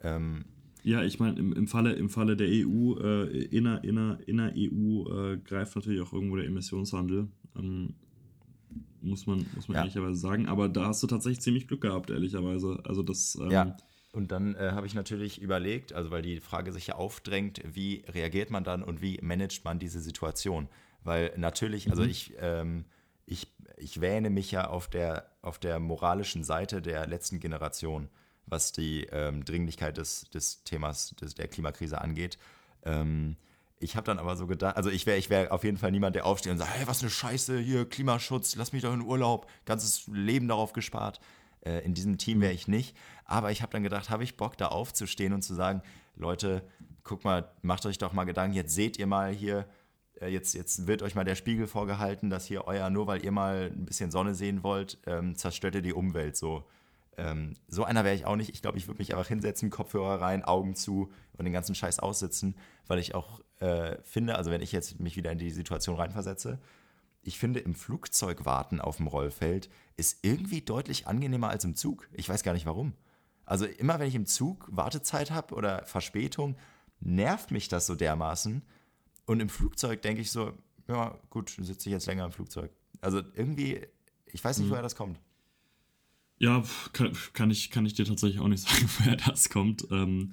Ähm, 0.00 0.44
ja, 0.82 1.02
ich 1.02 1.20
meine, 1.20 1.38
im, 1.38 1.52
im, 1.52 1.68
Falle, 1.68 1.92
im 1.92 2.08
Falle 2.08 2.36
der 2.36 2.48
EU, 2.48 2.98
äh, 2.98 3.44
inner, 3.44 3.82
inner, 3.84 4.18
inner 4.26 4.52
EU 4.56 5.06
äh, 5.08 5.38
greift 5.38 5.76
natürlich 5.76 6.00
auch 6.00 6.12
irgendwo 6.12 6.36
der 6.36 6.46
Emissionshandel. 6.46 7.28
Ähm, 7.56 7.94
muss 9.00 9.26
man, 9.26 9.46
muss 9.54 9.68
man 9.68 9.76
ja. 9.76 9.82
ehrlicherweise 9.82 10.18
sagen. 10.18 10.46
Aber 10.48 10.68
da 10.68 10.86
hast 10.86 11.02
du 11.02 11.06
tatsächlich 11.06 11.40
ziemlich 11.40 11.68
Glück 11.68 11.82
gehabt, 11.82 12.10
ehrlicherweise. 12.10 12.80
Also 12.84 13.02
das. 13.02 13.36
Ähm, 13.40 13.50
ja. 13.50 13.76
Und 14.12 14.30
dann 14.30 14.54
äh, 14.56 14.72
habe 14.72 14.86
ich 14.86 14.94
natürlich 14.94 15.40
überlegt, 15.40 15.94
also 15.94 16.10
weil 16.10 16.20
die 16.20 16.40
Frage 16.40 16.72
sich 16.72 16.88
ja 16.88 16.96
aufdrängt, 16.96 17.62
wie 17.64 18.04
reagiert 18.08 18.50
man 18.50 18.62
dann 18.62 18.82
und 18.82 19.00
wie 19.00 19.18
managt 19.22 19.64
man 19.64 19.78
diese 19.78 20.00
Situation? 20.00 20.68
Weil 21.02 21.32
natürlich, 21.36 21.90
also 21.90 22.02
mhm. 22.02 22.10
ich, 22.10 22.34
ähm, 22.38 22.84
ich, 23.24 23.48
ich 23.78 24.00
wähne 24.02 24.28
mich 24.28 24.50
ja 24.50 24.68
auf 24.68 24.88
der, 24.88 25.30
auf 25.40 25.58
der 25.58 25.80
moralischen 25.80 26.44
Seite 26.44 26.82
der 26.82 27.06
letzten 27.06 27.40
Generation 27.40 28.10
was 28.46 28.72
die 28.72 29.04
ähm, 29.04 29.44
Dringlichkeit 29.44 29.96
des, 29.96 30.28
des 30.30 30.62
Themas 30.64 31.14
des, 31.20 31.34
der 31.34 31.48
Klimakrise 31.48 32.00
angeht. 32.00 32.38
Ähm, 32.84 33.36
ich 33.78 33.96
habe 33.96 34.04
dann 34.04 34.18
aber 34.18 34.36
so 34.36 34.46
gedacht, 34.46 34.76
also 34.76 34.90
ich 34.90 35.06
wäre 35.06 35.18
ich 35.18 35.28
wär 35.28 35.52
auf 35.52 35.64
jeden 35.64 35.76
Fall 35.76 35.90
niemand, 35.90 36.14
der 36.14 36.24
aufsteht 36.24 36.52
und 36.52 36.58
sagt, 36.58 36.70
hey, 36.72 36.86
was 36.86 37.00
eine 37.00 37.10
Scheiße, 37.10 37.58
hier 37.58 37.88
Klimaschutz, 37.88 38.54
lass 38.54 38.72
mich 38.72 38.82
doch 38.82 38.94
in 38.94 39.00
Urlaub, 39.02 39.50
ganzes 39.64 40.06
Leben 40.06 40.48
darauf 40.48 40.72
gespart. 40.72 41.20
Äh, 41.64 41.84
in 41.84 41.94
diesem 41.94 42.18
Team 42.18 42.40
wäre 42.40 42.52
ich 42.52 42.68
nicht. 42.68 42.96
Aber 43.24 43.50
ich 43.50 43.62
habe 43.62 43.72
dann 43.72 43.82
gedacht, 43.82 44.10
habe 44.10 44.24
ich 44.24 44.36
Bock, 44.36 44.56
da 44.56 44.68
aufzustehen 44.68 45.32
und 45.32 45.42
zu 45.42 45.54
sagen, 45.54 45.82
Leute, 46.16 46.62
guck 47.04 47.24
mal, 47.24 47.50
macht 47.62 47.86
euch 47.86 47.98
doch 47.98 48.12
mal 48.12 48.24
Gedanken, 48.24 48.54
jetzt 48.54 48.74
seht 48.74 48.98
ihr 48.98 49.06
mal 49.06 49.32
hier, 49.32 49.66
äh, 50.20 50.28
jetzt, 50.28 50.54
jetzt 50.54 50.86
wird 50.86 51.02
euch 51.02 51.14
mal 51.14 51.24
der 51.24 51.34
Spiegel 51.34 51.66
vorgehalten, 51.66 52.30
dass 52.30 52.46
hier 52.46 52.66
euer, 52.66 52.90
nur 52.90 53.06
weil 53.06 53.24
ihr 53.24 53.32
mal 53.32 53.72
ein 53.74 53.86
bisschen 53.86 54.10
Sonne 54.10 54.34
sehen 54.34 54.62
wollt, 54.62 54.98
ähm, 55.06 55.36
zerstört 55.36 55.74
ihr 55.74 55.82
die 55.82 55.92
Umwelt 55.92 56.36
so. 56.36 56.64
Ähm, 57.16 57.54
so 57.68 57.84
einer 57.84 58.04
wäre 58.04 58.14
ich 58.14 58.24
auch 58.24 58.36
nicht. 58.36 58.50
Ich 58.50 58.62
glaube, 58.62 58.78
ich 58.78 58.86
würde 58.86 58.98
mich 58.98 59.12
einfach 59.14 59.28
hinsetzen, 59.28 59.70
Kopfhörer 59.70 60.20
rein, 60.20 60.44
Augen 60.44 60.74
zu 60.74 61.12
und 61.36 61.44
den 61.44 61.52
ganzen 61.52 61.74
Scheiß 61.74 61.98
aussitzen, 61.98 62.56
weil 62.86 62.98
ich 62.98 63.14
auch 63.14 63.40
äh, 63.60 63.96
finde, 64.02 64.36
also 64.36 64.50
wenn 64.50 64.62
ich 64.62 64.72
jetzt 64.72 64.98
mich 65.00 65.16
wieder 65.16 65.32
in 65.32 65.38
die 65.38 65.50
Situation 65.50 65.96
reinversetze, 65.96 66.58
ich 67.22 67.38
finde, 67.38 67.60
im 67.60 67.74
Flugzeug 67.74 68.44
warten 68.44 68.80
auf 68.80 68.96
dem 68.96 69.06
Rollfeld 69.06 69.70
ist 69.96 70.24
irgendwie 70.24 70.62
deutlich 70.62 71.06
angenehmer 71.06 71.50
als 71.50 71.64
im 71.64 71.76
Zug. 71.76 72.08
Ich 72.12 72.28
weiß 72.28 72.42
gar 72.42 72.52
nicht 72.52 72.66
warum. 72.66 72.94
Also 73.44 73.66
immer 73.66 74.00
wenn 74.00 74.08
ich 74.08 74.14
im 74.14 74.26
Zug 74.26 74.68
Wartezeit 74.70 75.30
habe 75.30 75.54
oder 75.54 75.84
Verspätung, 75.84 76.56
nervt 77.00 77.50
mich 77.50 77.68
das 77.68 77.86
so 77.86 77.94
dermaßen. 77.94 78.62
Und 79.26 79.40
im 79.40 79.48
Flugzeug 79.48 80.02
denke 80.02 80.20
ich 80.20 80.32
so, 80.32 80.52
ja 80.88 81.16
gut, 81.30 81.50
sitze 81.50 81.88
ich 81.88 81.92
jetzt 81.92 82.06
länger 82.06 82.24
im 82.24 82.32
Flugzeug. 82.32 82.72
Also 83.00 83.20
irgendwie, 83.34 83.86
ich 84.26 84.42
weiß 84.42 84.58
nicht, 84.58 84.66
mhm. 84.66 84.72
woher 84.72 84.82
das 84.82 84.96
kommt. 84.96 85.20
Ja, 86.42 86.64
kann, 86.92 87.12
kann, 87.34 87.52
ich, 87.52 87.70
kann 87.70 87.86
ich 87.86 87.94
dir 87.94 88.04
tatsächlich 88.04 88.40
auch 88.40 88.48
nicht 88.48 88.62
sagen, 88.68 88.90
woher 88.98 89.16
das 89.16 89.48
kommt. 89.48 89.86
Ähm, 89.92 90.32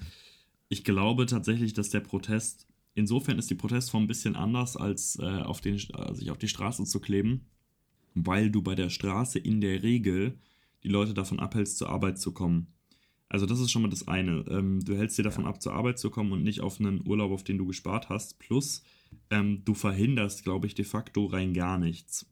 ich 0.68 0.84
glaube 0.84 1.28
tatsächlich, 1.28 1.74
dass 1.74 1.92
der 1.92 2.00
Protest, 2.00 2.68
insofern 2.96 3.38
ist 3.38 3.52
die 3.52 3.56
Protestform 3.56 4.06
ein 4.06 4.08
bisschen 4.08 4.36
anders, 4.36 4.76
als 4.76 5.20
äh, 5.20 5.42
auf 5.44 5.62
den, 5.62 5.76
äh, 5.76 6.16
sich 6.16 6.32
auf 6.32 6.40
die 6.40 6.48
Straße 6.48 6.84
zu 6.86 7.00
kleben, 7.00 7.46
weil 8.16 8.50
du 8.50 8.64
bei 8.64 8.74
der 8.74 8.90
Straße 8.90 9.38
in 9.38 9.62
der 9.62 9.84
Regel 9.84 10.40
die 10.84 10.90
Leute 10.90 11.14
davon 11.14 11.40
abhältst, 11.40 11.78
zur 11.78 11.90
Arbeit 11.90 12.18
zu 12.18 12.32
kommen. 12.32 12.74
Also 13.28 13.46
das 13.46 13.60
ist 13.60 13.70
schon 13.70 13.84
mal 13.84 13.90
das 13.90 14.08
eine. 14.08 14.44
Ähm, 14.50 14.84
du 14.84 14.98
hältst 14.98 15.20
dir 15.20 15.24
davon 15.24 15.46
ab, 15.46 15.62
zur 15.62 15.74
Arbeit 15.74 16.00
zu 16.00 16.10
kommen 16.10 16.32
und 16.32 16.42
nicht 16.42 16.62
auf 16.62 16.80
einen 16.80 17.08
Urlaub, 17.08 17.32
auf 17.32 17.44
den 17.44 17.60
du 17.60 17.68
gespart 17.68 18.10
hast. 18.10 18.40
Plus, 18.40 18.82
ähm, 19.30 19.62
du 19.64 19.76
verhinderst, 19.76 20.44
glaube 20.44 20.66
ich, 20.66 20.74
de 20.74 20.86
facto 20.86 21.28
rein 21.28 21.54
gar 21.54 21.78
nichts. 21.78 22.26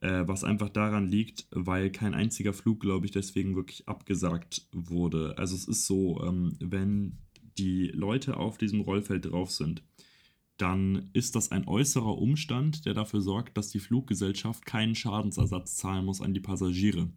Äh, 0.00 0.28
was 0.28 0.44
einfach 0.44 0.68
daran 0.68 1.08
liegt, 1.08 1.48
weil 1.50 1.90
kein 1.90 2.14
einziger 2.14 2.52
Flug, 2.52 2.80
glaube 2.80 3.06
ich, 3.06 3.12
deswegen 3.12 3.56
wirklich 3.56 3.88
abgesagt 3.88 4.68
wurde. 4.72 5.36
Also 5.38 5.56
es 5.56 5.66
ist 5.66 5.86
so, 5.86 6.22
ähm, 6.22 6.56
wenn 6.60 7.18
die 7.58 7.88
Leute 7.88 8.36
auf 8.36 8.58
diesem 8.58 8.80
Rollfeld 8.80 9.24
drauf 9.24 9.50
sind, 9.50 9.82
dann 10.56 11.10
ist 11.14 11.34
das 11.34 11.50
ein 11.50 11.66
äußerer 11.66 12.16
Umstand, 12.16 12.86
der 12.86 12.94
dafür 12.94 13.20
sorgt, 13.20 13.56
dass 13.56 13.70
die 13.70 13.80
Fluggesellschaft 13.80 14.66
keinen 14.66 14.94
Schadensersatz 14.94 15.76
zahlen 15.76 16.04
muss 16.04 16.20
an 16.20 16.34
die 16.34 16.40
Passagiere. 16.40 17.10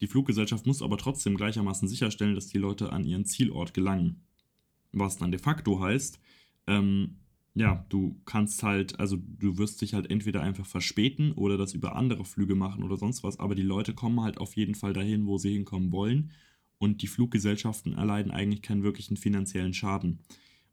Die 0.00 0.06
Fluggesellschaft 0.06 0.66
muss 0.66 0.82
aber 0.82 0.98
trotzdem 0.98 1.36
gleichermaßen 1.36 1.88
sicherstellen, 1.88 2.34
dass 2.34 2.48
die 2.48 2.58
Leute 2.58 2.92
an 2.92 3.04
ihren 3.04 3.24
Zielort 3.24 3.74
gelangen. 3.74 4.22
Was 4.92 5.16
dann 5.16 5.30
de 5.30 5.40
facto 5.40 5.80
heißt, 5.80 6.20
ähm, 6.66 7.16
ja, 7.58 7.86
du 7.88 8.20
kannst 8.26 8.62
halt, 8.62 9.00
also 9.00 9.16
du 9.16 9.56
wirst 9.56 9.80
dich 9.80 9.94
halt 9.94 10.10
entweder 10.10 10.42
einfach 10.42 10.66
verspäten 10.66 11.32
oder 11.32 11.56
das 11.56 11.72
über 11.72 11.96
andere 11.96 12.26
Flüge 12.26 12.54
machen 12.54 12.84
oder 12.84 12.98
sonst 12.98 13.22
was, 13.22 13.40
aber 13.40 13.54
die 13.54 13.62
Leute 13.62 13.94
kommen 13.94 14.20
halt 14.20 14.36
auf 14.36 14.56
jeden 14.56 14.74
Fall 14.74 14.92
dahin, 14.92 15.26
wo 15.26 15.38
sie 15.38 15.54
hinkommen 15.54 15.90
wollen 15.90 16.32
und 16.76 17.00
die 17.00 17.06
Fluggesellschaften 17.06 17.94
erleiden 17.94 18.30
eigentlich 18.30 18.60
keinen 18.60 18.82
wirklichen 18.82 19.16
finanziellen 19.16 19.72
Schaden. 19.72 20.18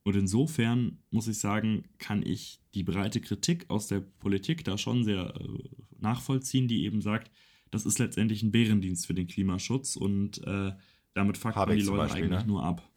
Und 0.04 0.18
insofern 0.18 0.98
muss 1.10 1.30
ich 1.30 1.40
sagen, 1.40 1.86
kann 2.00 2.22
ich 2.22 2.60
die 2.74 2.84
breite 2.84 3.22
Kritik 3.22 3.70
aus 3.70 3.88
der 3.88 4.02
Politik 4.02 4.66
da 4.66 4.78
schon 4.78 5.06
sehr 5.06 5.34
äh, 5.40 5.70
nachvollziehen, 6.02 6.68
die 6.68 6.84
eben 6.84 7.02
sagt, 7.02 7.32
das 7.72 7.86
ist 7.86 7.98
letztendlich 7.98 8.44
ein 8.44 8.52
Bärendienst 8.52 9.08
für 9.08 9.14
den 9.14 9.28
Klimaschutz 9.28 9.96
und 9.96 10.46
äh, 10.46 10.74
damit 11.14 11.38
fuckt 11.38 11.56
man 11.56 11.78
die 11.78 11.84
Leute 11.84 11.98
Beispiel, 11.98 12.24
eigentlich 12.26 12.42
ne? 12.42 12.48
nur 12.48 12.66
ab. 12.66 12.93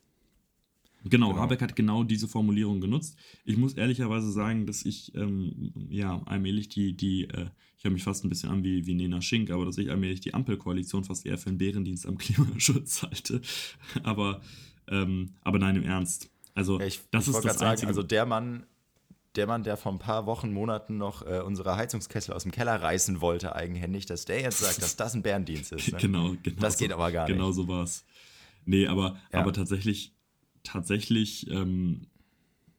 Genau, 1.11 1.29
genau, 1.29 1.41
Habeck 1.41 1.63
hat 1.63 1.77
genau 1.77 2.05
diese 2.05 2.29
Formulierung 2.29 2.81
genutzt. 2.81 3.17
Ich 3.45 3.57
muss 3.57 3.75
ehrlicherweise 3.75 4.31
sagen, 4.31 4.67
dass 4.67 4.85
ich 4.85 5.15
ähm, 5.15 5.73
ja 5.89 6.23
allmählich 6.27 6.69
die, 6.69 6.97
die 6.97 7.25
äh, 7.25 7.47
ich 7.79 7.85
höre 7.85 7.91
mich 7.91 8.05
fast 8.05 8.25
ein 8.25 8.29
bisschen 8.29 8.51
an 8.51 8.65
wie, 8.65 8.87
wie 8.87 8.95
Nena 8.95 9.21
Schink, 9.21 9.51
aber 9.51 9.65
dass 9.65 9.79
ich 9.79 9.91
allmählich 9.91 10.21
die 10.21 10.35
Ampelkoalition 10.35 11.05
fast 11.05 11.27
eher 11.27 11.37
für 11.39 11.51
einen 11.51 11.59
Bärendienst 11.59 12.07
am 12.07 12.17
Klimaschutz 12.19 13.03
halte. 13.03 13.41
aber, 14.03 14.41
ähm, 14.89 15.35
aber 15.43 15.59
nein, 15.59 15.77
im 15.77 15.85
Ernst. 15.85 16.31
Also, 16.55 16.81
ich, 16.81 17.03
das 17.11 17.29
ich 17.29 17.35
ist 17.35 17.45
das 17.45 17.59
sagen, 17.59 17.87
Also 17.87 18.03
der 18.03 18.25
Mann, 18.25 18.67
der 19.37 19.47
Mann, 19.47 19.63
der 19.63 19.77
vor 19.77 19.93
ein 19.93 19.99
paar 19.99 20.25
Wochen, 20.25 20.53
Monaten 20.55 20.97
noch 20.97 21.21
äh, 21.27 21.41
unsere 21.41 21.77
Heizungskessel 21.77 22.33
aus 22.33 22.45
dem 22.45 22.53
Keller 22.53 22.81
reißen 22.81 23.21
wollte, 23.21 23.55
eigenhändig, 23.55 24.07
dass 24.07 24.25
der 24.25 24.41
jetzt 24.41 24.61
sagt, 24.61 24.81
dass 24.81 24.97
das 24.97 25.15
ein 25.15 25.23
Bärendienst 25.23 25.73
ist. 25.73 25.93
Ne? 25.93 25.99
genau, 25.99 26.35
genau. 26.43 26.61
Das 26.61 26.79
geht 26.79 26.93
aber 26.93 27.13
gar 27.13 27.27
genau 27.27 27.49
nicht. 27.49 27.57
Genau 27.57 27.67
so 27.67 27.69
war 27.69 27.85
es. 27.85 28.07
Nee, 28.65 28.87
aber, 28.87 29.19
ja. 29.33 29.41
aber 29.41 29.53
tatsächlich 29.53 30.16
tatsächlich 30.67 31.51
ähm, 31.51 32.03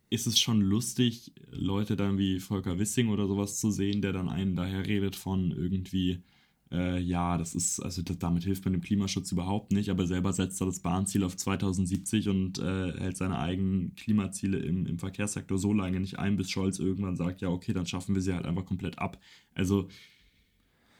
ist 0.10 0.28
es 0.28 0.40
schon 0.40 0.62
lustig, 0.62 1.32
Leute 1.52 1.96
dann 1.96 2.18
wie 2.18 2.40
Volker 2.40 2.80
Wissing 2.80 3.10
oder 3.10 3.28
sowas 3.28 3.60
zu 3.60 3.72
sehen, 3.72 4.02
der 4.02 4.14
dann 4.14 4.30
einen 4.30 4.56
daher 4.56 4.86
redet 4.86 5.16
von 5.16 5.52
irgendwie, 5.52 6.24
äh, 6.72 7.00
ja, 7.00 7.38
das 7.38 7.56
ist, 7.56 7.80
also 7.82 8.02
das, 8.02 8.18
damit 8.18 8.44
hilft 8.44 8.64
man 8.64 8.74
dem 8.74 8.82
Klimaschutz 8.82 9.32
überhaupt 9.32 9.72
nicht, 9.72 9.90
aber 9.90 10.08
selber 10.08 10.32
setzt 10.32 10.62
er 10.62 10.68
das 10.68 10.80
Bahnziel 10.80 11.24
auf 11.24 11.36
2070 11.36 12.30
und 12.30 12.60
äh, 12.60 12.94
hält 12.98 13.18
seine 13.18 13.38
eigenen 13.38 13.96
Klimaziele 13.96 14.60
im, 14.60 14.86
im 14.86 15.00
Verkehrssektor 15.00 15.58
so 15.58 15.74
lange 15.74 16.00
nicht 16.00 16.20
ein, 16.20 16.38
bis 16.38 16.50
Scholz 16.50 16.80
irgendwann 16.80 17.18
sagt, 17.18 17.42
ja, 17.42 17.50
okay, 17.50 17.74
dann 17.74 17.86
schaffen 17.86 18.16
wir 18.16 18.22
sie 18.22 18.34
halt 18.34 18.46
einfach 18.46 18.66
komplett 18.66 19.00
ab. 19.00 19.20
Also, 19.56 19.90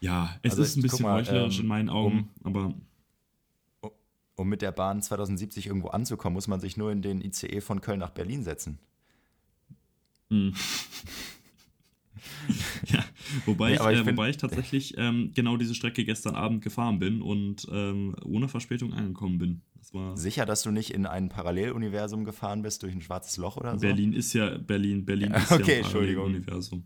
ja, 0.00 0.38
es 0.42 0.52
also 0.52 0.62
ist 0.62 0.76
ein 0.76 0.82
bisschen 0.82 1.02
mal, 1.02 1.20
heuchlerisch 1.20 1.58
ähm, 1.58 1.62
in 1.62 1.68
meinen 1.68 1.88
Augen, 1.88 2.28
um, 2.42 2.46
aber 2.46 2.74
um 4.38 4.48
mit 4.48 4.62
der 4.62 4.72
Bahn 4.72 5.02
2070 5.02 5.66
irgendwo 5.66 5.88
anzukommen, 5.88 6.34
muss 6.34 6.48
man 6.48 6.60
sich 6.60 6.76
nur 6.76 6.92
in 6.92 7.02
den 7.02 7.20
ICE 7.20 7.60
von 7.60 7.80
Köln 7.80 7.98
nach 7.98 8.10
Berlin 8.10 8.44
setzen. 8.44 8.78
Hm. 10.30 10.54
ja, 12.86 13.04
wobei, 13.46 13.70
nee, 13.70 13.74
ich, 13.74 13.80
äh, 13.80 14.06
wobei 14.06 14.30
ich 14.30 14.36
tatsächlich 14.36 14.96
ähm, 14.96 15.32
genau 15.34 15.56
diese 15.56 15.74
Strecke 15.74 16.04
gestern 16.04 16.34
Abend 16.34 16.62
gefahren 16.62 16.98
bin 16.98 17.20
und 17.20 17.66
ähm, 17.70 18.14
ohne 18.24 18.48
Verspätung 18.48 18.92
angekommen 18.92 19.38
bin. 19.38 19.62
Das 19.78 19.94
war 19.94 20.16
Sicher, 20.16 20.46
dass 20.46 20.62
du 20.62 20.70
nicht 20.70 20.92
in 20.92 21.06
ein 21.06 21.28
Paralleluniversum 21.28 22.24
gefahren 22.24 22.62
bist 22.62 22.82
durch 22.82 22.94
ein 22.94 23.02
schwarzes 23.02 23.36
Loch 23.38 23.56
oder 23.56 23.74
so? 23.74 23.80
Berlin 23.80 24.12
ist 24.12 24.32
ja 24.34 24.56
Berlin, 24.58 25.04
Berlin 25.04 25.32
ist 25.32 25.50
okay, 25.50 25.80
ja 25.80 25.86
ein 25.86 25.92
Paralleluniversum. 25.92 26.84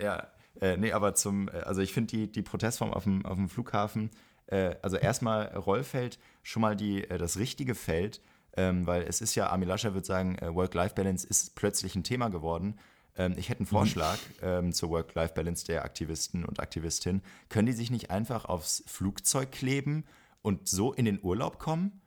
Ja, 0.00 0.28
äh, 0.60 0.76
nee, 0.76 0.92
aber 0.92 1.14
zum, 1.14 1.48
äh, 1.48 1.52
also 1.52 1.80
ich 1.80 1.92
finde 1.92 2.16
die, 2.16 2.30
die 2.30 2.42
Protestform 2.42 2.92
auf 2.92 3.04
dem, 3.04 3.24
auf 3.24 3.36
dem 3.36 3.48
Flughafen, 3.48 4.10
äh, 4.46 4.76
also 4.82 4.96
erstmal 4.96 5.46
Rollfeld, 5.56 6.18
schon 6.42 6.62
mal 6.62 6.76
die, 6.76 7.04
äh, 7.08 7.18
das 7.18 7.38
richtige 7.38 7.74
Feld, 7.74 8.20
ähm, 8.56 8.86
weil 8.86 9.02
es 9.02 9.20
ist 9.20 9.34
ja, 9.34 9.48
Armin 9.48 9.68
Lascher 9.68 9.94
würde 9.94 10.06
sagen, 10.06 10.36
äh, 10.38 10.54
Work-Life-Balance 10.54 11.26
ist 11.26 11.54
plötzlich 11.56 11.94
ein 11.94 12.04
Thema 12.04 12.28
geworden. 12.28 12.78
Ähm, 13.16 13.34
ich 13.36 13.48
hätte 13.48 13.60
einen 13.60 13.66
mhm. 13.66 13.70
Vorschlag 13.70 14.18
ähm, 14.42 14.72
zur 14.72 14.90
Work-Life-Balance 14.90 15.66
der 15.66 15.84
Aktivisten 15.84 16.44
und 16.44 16.60
Aktivistinnen. 16.60 17.22
Können 17.48 17.66
die 17.66 17.72
sich 17.72 17.90
nicht 17.90 18.10
einfach 18.10 18.44
aufs 18.44 18.82
Flugzeug 18.86 19.52
kleben 19.52 20.04
und 20.42 20.68
so 20.68 20.92
in 20.92 21.04
den 21.04 21.22
Urlaub 21.22 21.58
kommen? 21.58 22.00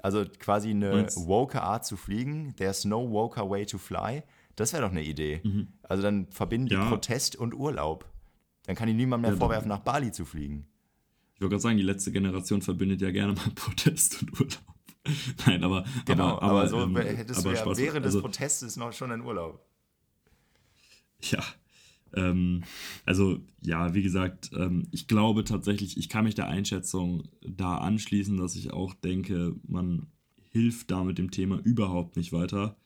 Also 0.00 0.24
quasi 0.38 0.70
eine 0.70 1.08
woke 1.16 1.60
Art 1.60 1.84
zu 1.84 1.96
fliegen. 1.96 2.54
There's 2.56 2.84
no 2.84 3.10
woker 3.10 3.50
way 3.50 3.66
to 3.66 3.78
fly. 3.78 4.22
Das 4.54 4.72
wäre 4.72 4.82
doch 4.82 4.90
eine 4.90 5.02
Idee. 5.02 5.40
Mhm. 5.42 5.68
Also 5.82 6.02
dann 6.04 6.28
verbinden 6.30 6.68
die 6.68 6.74
ja. 6.74 6.88
Protest 6.88 7.34
und 7.34 7.52
Urlaub. 7.54 8.04
Dann 8.66 8.76
kann 8.76 8.88
ich 8.88 8.94
niemand 8.94 9.22
mehr 9.22 9.32
ja, 9.32 9.36
vorwerfen, 9.36 9.68
nach 9.68 9.80
Bali 9.80 10.12
zu 10.12 10.24
fliegen. 10.24 10.68
Ich 11.38 11.42
wollte 11.42 11.52
gerade 11.52 11.62
sagen, 11.62 11.76
die 11.76 11.84
letzte 11.84 12.10
Generation 12.10 12.62
verbindet 12.62 13.00
ja 13.00 13.12
gerne 13.12 13.32
mal 13.32 13.50
Protest 13.54 14.22
und 14.22 14.40
Urlaub. 14.40 14.58
Nein, 15.46 15.62
aber. 15.62 15.84
Genau, 16.04 16.30
aber, 16.30 16.42
aber, 16.42 16.50
aber 16.50 16.68
so 16.68 16.80
ähm, 16.80 16.96
hättest 16.96 17.38
aber 17.38 17.50
du 17.50 17.54
ja 17.54 17.62
Spaß, 17.62 17.78
während 17.78 18.04
also, 18.04 18.18
des 18.18 18.22
Protestes 18.22 18.76
noch 18.76 18.92
schon 18.92 19.12
einen 19.12 19.22
Urlaub. 19.22 19.64
Ja. 21.20 21.44
Ähm, 22.12 22.64
also, 23.04 23.38
ja, 23.62 23.94
wie 23.94 24.02
gesagt, 24.02 24.50
ähm, 24.52 24.88
ich 24.90 25.06
glaube 25.06 25.44
tatsächlich, 25.44 25.96
ich 25.96 26.08
kann 26.08 26.24
mich 26.24 26.34
der 26.34 26.48
Einschätzung 26.48 27.28
da 27.40 27.78
anschließen, 27.78 28.36
dass 28.36 28.56
ich 28.56 28.72
auch 28.72 28.94
denke, 28.94 29.54
man 29.62 30.08
hilft 30.50 30.90
da 30.90 31.04
mit 31.04 31.18
dem 31.18 31.30
Thema 31.30 31.60
überhaupt 31.62 32.16
nicht 32.16 32.32
weiter. 32.32 32.76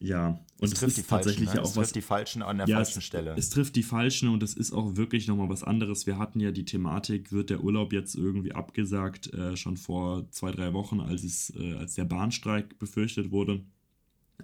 Ja, 0.00 0.40
und 0.60 0.72
es, 0.72 0.78
trifft 0.78 0.98
ist 0.98 1.08
tatsächlich 1.08 1.46
Falschen, 1.46 1.56
ne? 1.56 1.62
auch 1.62 1.70
es 1.70 1.76
was. 1.76 1.82
trifft 1.86 1.96
die 1.96 2.02
Falschen 2.02 2.42
an 2.42 2.58
der 2.58 2.68
ja, 2.68 2.76
falschen 2.76 2.98
es, 2.98 3.04
Stelle. 3.04 3.34
Es 3.36 3.50
trifft 3.50 3.76
die 3.76 3.82
Falschen 3.82 4.28
und 4.28 4.42
es 4.42 4.54
ist 4.54 4.72
auch 4.72 4.96
wirklich 4.96 5.26
nochmal 5.26 5.48
was 5.48 5.64
anderes. 5.64 6.06
Wir 6.06 6.18
hatten 6.18 6.40
ja 6.40 6.52
die 6.52 6.64
Thematik, 6.64 7.32
wird 7.32 7.50
der 7.50 7.62
Urlaub 7.62 7.92
jetzt 7.92 8.14
irgendwie 8.14 8.52
abgesagt, 8.52 9.32
äh, 9.34 9.56
schon 9.56 9.76
vor 9.76 10.30
zwei, 10.30 10.52
drei 10.52 10.72
Wochen, 10.72 11.00
als, 11.00 11.24
es, 11.24 11.52
äh, 11.56 11.74
als 11.74 11.94
der 11.94 12.04
Bahnstreik 12.04 12.78
befürchtet 12.78 13.32
wurde. 13.32 13.64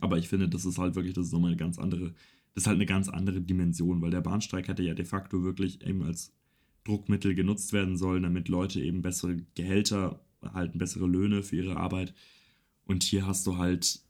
Aber 0.00 0.18
ich 0.18 0.28
finde, 0.28 0.48
das 0.48 0.64
ist 0.64 0.78
halt 0.78 0.96
wirklich, 0.96 1.14
das 1.14 1.26
ist 1.26 1.32
nochmal 1.32 1.50
eine 1.50 1.56
ganz 1.56 1.78
andere, 1.78 2.14
das 2.54 2.64
ist 2.64 2.66
halt 2.66 2.76
eine 2.76 2.86
ganz 2.86 3.08
andere 3.08 3.40
Dimension, 3.40 4.02
weil 4.02 4.10
der 4.10 4.20
Bahnstreik 4.20 4.68
hätte 4.68 4.82
ja 4.82 4.94
de 4.94 5.04
facto 5.04 5.44
wirklich 5.44 5.86
eben 5.86 6.02
als 6.02 6.32
Druckmittel 6.84 7.34
genutzt 7.34 7.72
werden 7.72 7.96
sollen, 7.96 8.24
damit 8.24 8.48
Leute 8.48 8.80
eben 8.80 9.02
bessere 9.02 9.36
Gehälter 9.54 10.20
erhalten, 10.40 10.78
bessere 10.78 11.06
Löhne 11.06 11.42
für 11.42 11.56
ihre 11.56 11.76
Arbeit. 11.76 12.14
Und 12.84 13.04
hier 13.04 13.26
hast 13.26 13.46
du 13.46 13.58
halt 13.58 14.00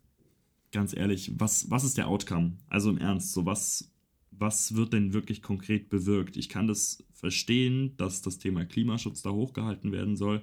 ganz 0.72 0.94
ehrlich, 0.94 1.32
was, 1.36 1.70
was 1.70 1.84
ist 1.84 1.98
der 1.98 2.08
Outcome? 2.08 2.52
Also 2.68 2.90
im 2.90 2.98
Ernst, 2.98 3.32
so 3.32 3.46
was, 3.46 3.90
was 4.30 4.74
wird 4.74 4.92
denn 4.92 5.12
wirklich 5.12 5.42
konkret 5.42 5.88
bewirkt? 5.88 6.36
Ich 6.36 6.48
kann 6.48 6.66
das 6.66 7.04
verstehen, 7.12 7.96
dass 7.96 8.22
das 8.22 8.38
Thema 8.38 8.64
Klimaschutz 8.64 9.22
da 9.22 9.30
hochgehalten 9.30 9.92
werden 9.92 10.16
soll. 10.16 10.42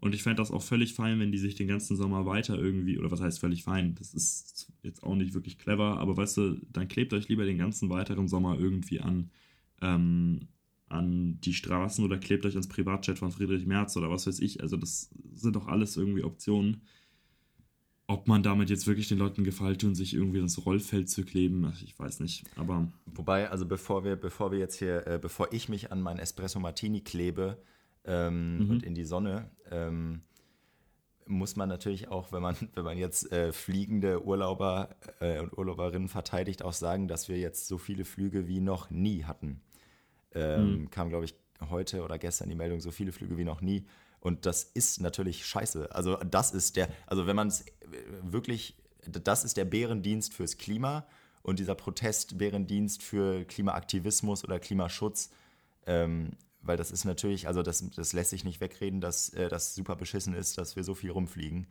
Und 0.00 0.14
ich 0.14 0.22
fände 0.22 0.36
das 0.36 0.52
auch 0.52 0.62
völlig 0.62 0.94
fein, 0.94 1.18
wenn 1.18 1.32
die 1.32 1.38
sich 1.38 1.56
den 1.56 1.66
ganzen 1.66 1.96
Sommer 1.96 2.24
weiter 2.24 2.56
irgendwie, 2.56 2.98
oder 2.98 3.10
was 3.10 3.20
heißt 3.20 3.40
völlig 3.40 3.64
fein? 3.64 3.96
Das 3.96 4.14
ist 4.14 4.72
jetzt 4.82 5.02
auch 5.02 5.16
nicht 5.16 5.34
wirklich 5.34 5.58
clever, 5.58 5.98
aber 5.98 6.16
weißt 6.16 6.36
du, 6.36 6.60
dann 6.70 6.88
klebt 6.88 7.12
euch 7.12 7.28
lieber 7.28 7.44
den 7.44 7.58
ganzen 7.58 7.90
weiteren 7.90 8.28
Sommer 8.28 8.58
irgendwie 8.58 9.00
an, 9.00 9.30
ähm, 9.82 10.48
an 10.88 11.40
die 11.40 11.52
Straßen 11.52 12.04
oder 12.04 12.18
klebt 12.18 12.46
euch 12.46 12.54
ans 12.54 12.68
Privatjet 12.68 13.18
von 13.18 13.32
Friedrich 13.32 13.66
Merz 13.66 13.96
oder 13.96 14.08
was 14.08 14.26
weiß 14.26 14.38
ich. 14.38 14.60
Also 14.62 14.76
das 14.76 15.10
sind 15.34 15.56
doch 15.56 15.66
alles 15.66 15.96
irgendwie 15.96 16.22
Optionen 16.22 16.82
ob 18.08 18.26
man 18.26 18.42
damit 18.42 18.70
jetzt 18.70 18.86
wirklich 18.86 19.06
den 19.08 19.18
Leuten 19.18 19.44
gefällt 19.44 19.84
und 19.84 19.94
sich 19.94 20.14
irgendwie 20.14 20.38
ins 20.38 20.64
Rollfeld 20.64 21.10
zu 21.10 21.24
kleben, 21.24 21.70
ich 21.84 21.96
weiß 21.98 22.20
nicht. 22.20 22.44
Aber 22.56 22.90
wobei, 23.04 23.50
also 23.50 23.66
bevor 23.66 24.02
wir, 24.02 24.16
bevor 24.16 24.50
wir 24.50 24.58
jetzt 24.58 24.78
hier, 24.78 25.06
äh, 25.06 25.18
bevor 25.20 25.52
ich 25.52 25.68
mich 25.68 25.92
an 25.92 26.00
meinen 26.00 26.18
Espresso 26.18 26.58
Martini 26.58 27.02
klebe 27.02 27.58
ähm, 28.06 28.64
mhm. 28.64 28.70
und 28.70 28.82
in 28.82 28.94
die 28.94 29.04
Sonne, 29.04 29.50
ähm, 29.70 30.22
muss 31.26 31.54
man 31.54 31.68
natürlich 31.68 32.08
auch, 32.08 32.32
wenn 32.32 32.40
man, 32.40 32.56
wenn 32.74 32.84
man 32.84 32.96
jetzt 32.96 33.30
äh, 33.30 33.52
fliegende 33.52 34.24
Urlauber 34.24 34.96
äh, 35.20 35.40
und 35.40 35.56
Urlauberinnen 35.56 36.08
verteidigt, 36.08 36.62
auch 36.62 36.72
sagen, 36.72 37.08
dass 37.08 37.28
wir 37.28 37.36
jetzt 37.36 37.68
so 37.68 37.76
viele 37.76 38.06
Flüge 38.06 38.48
wie 38.48 38.60
noch 38.60 38.88
nie 38.88 39.24
hatten. 39.24 39.60
Ähm, 40.34 40.70
mhm. 40.70 40.90
Kam, 40.90 41.10
glaube 41.10 41.26
ich, 41.26 41.34
heute 41.68 42.02
oder 42.02 42.18
gestern 42.18 42.48
die 42.48 42.54
Meldung, 42.54 42.80
so 42.80 42.90
viele 42.90 43.12
Flüge 43.12 43.36
wie 43.36 43.44
noch 43.44 43.60
nie. 43.60 43.84
Und 44.28 44.46
das 44.46 44.62
ist 44.62 45.00
natürlich 45.00 45.44
scheiße. 45.44 45.90
Also 45.92 46.16
das 46.16 46.52
ist 46.52 46.76
der, 46.76 46.88
also 47.06 47.26
wenn 47.26 47.36
man 47.36 47.48
es 47.48 47.64
wirklich, 48.22 48.76
das 49.06 49.44
ist 49.44 49.56
der 49.56 49.64
Bärendienst 49.64 50.34
fürs 50.34 50.56
Klima 50.56 51.06
und 51.42 51.58
dieser 51.58 51.74
Protest 51.74 52.38
Bärendienst 52.38 53.02
für 53.02 53.44
Klimaaktivismus 53.44 54.44
oder 54.44 54.60
Klimaschutz 54.60 55.30
ähm, 55.88 56.32
weil 56.60 56.76
das 56.76 56.90
ist 56.90 57.04
natürlich, 57.04 57.48
also 57.48 57.62
das, 57.62 57.90
das 57.90 58.12
lässt 58.12 58.30
sich 58.30 58.44
nicht 58.44 58.60
wegreden, 58.60 59.00
dass 59.00 59.30
äh, 59.30 59.48
das 59.48 59.74
super 59.74 59.96
beschissen 59.96 60.34
ist, 60.34 60.58
dass 60.58 60.76
wir 60.76 60.84
so 60.84 60.94
viel 60.94 61.10
rumfliegen. 61.10 61.66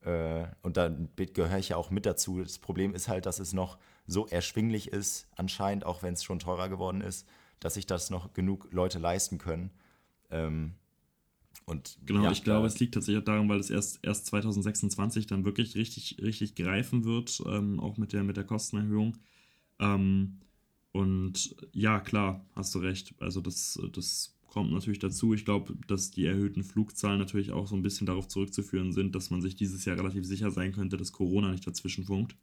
Äh, 0.00 0.46
und 0.62 0.76
da 0.76 0.88
gehöre 1.16 1.58
ich 1.58 1.70
ja 1.70 1.76
auch 1.76 1.90
mit 1.90 2.04
dazu. 2.06 2.42
Das 2.42 2.58
Problem 2.58 2.94
ist 2.94 3.08
halt, 3.08 3.24
dass 3.24 3.38
es 3.38 3.52
noch 3.52 3.78
so 4.06 4.26
erschwinglich 4.26 4.88
ist, 4.88 5.28
anscheinend, 5.36 5.86
auch 5.86 6.02
wenn 6.02 6.14
es 6.14 6.24
schon 6.24 6.40
teurer 6.40 6.68
geworden 6.68 7.02
ist, 7.02 7.28
dass 7.60 7.74
sich 7.74 7.86
das 7.86 8.10
noch 8.10 8.32
genug 8.34 8.66
Leute 8.72 8.98
leisten 8.98 9.38
können. 9.38 9.70
Ähm, 10.30 10.74
und, 11.64 11.98
genau, 12.04 12.24
ja, 12.24 12.32
ich 12.32 12.44
glaube, 12.44 12.66
es 12.66 12.78
liegt 12.80 12.94
tatsächlich 12.94 13.22
auch 13.22 13.26
daran, 13.26 13.48
weil 13.48 13.60
es 13.60 13.70
erst, 13.70 14.00
erst 14.02 14.26
2026 14.26 15.26
dann 15.26 15.44
wirklich 15.44 15.76
richtig, 15.76 16.18
richtig 16.20 16.54
greifen 16.54 17.04
wird, 17.04 17.42
ähm, 17.46 17.80
auch 17.80 17.96
mit 17.96 18.12
der, 18.12 18.24
mit 18.24 18.36
der 18.36 18.44
Kostenerhöhung. 18.44 19.16
Ähm, 19.78 20.38
und 20.92 21.56
ja, 21.72 22.00
klar, 22.00 22.44
hast 22.54 22.74
du 22.74 22.80
recht. 22.80 23.14
Also 23.18 23.40
das, 23.40 23.80
das 23.92 24.36
kommt 24.46 24.70
natürlich 24.70 24.98
dazu. 24.98 25.32
Ich 25.32 25.46
glaube, 25.46 25.74
dass 25.86 26.10
die 26.10 26.26
erhöhten 26.26 26.62
Flugzahlen 26.62 27.18
natürlich 27.18 27.52
auch 27.52 27.66
so 27.66 27.74
ein 27.74 27.82
bisschen 27.82 28.06
darauf 28.06 28.28
zurückzuführen 28.28 28.92
sind, 28.92 29.14
dass 29.14 29.30
man 29.30 29.40
sich 29.40 29.56
dieses 29.56 29.86
Jahr 29.86 29.96
relativ 29.96 30.26
sicher 30.26 30.50
sein 30.50 30.72
könnte, 30.72 30.98
dass 30.98 31.12
Corona 31.12 31.50
nicht 31.50 31.66
dazwischen 31.66 32.04
funkt. 32.04 32.36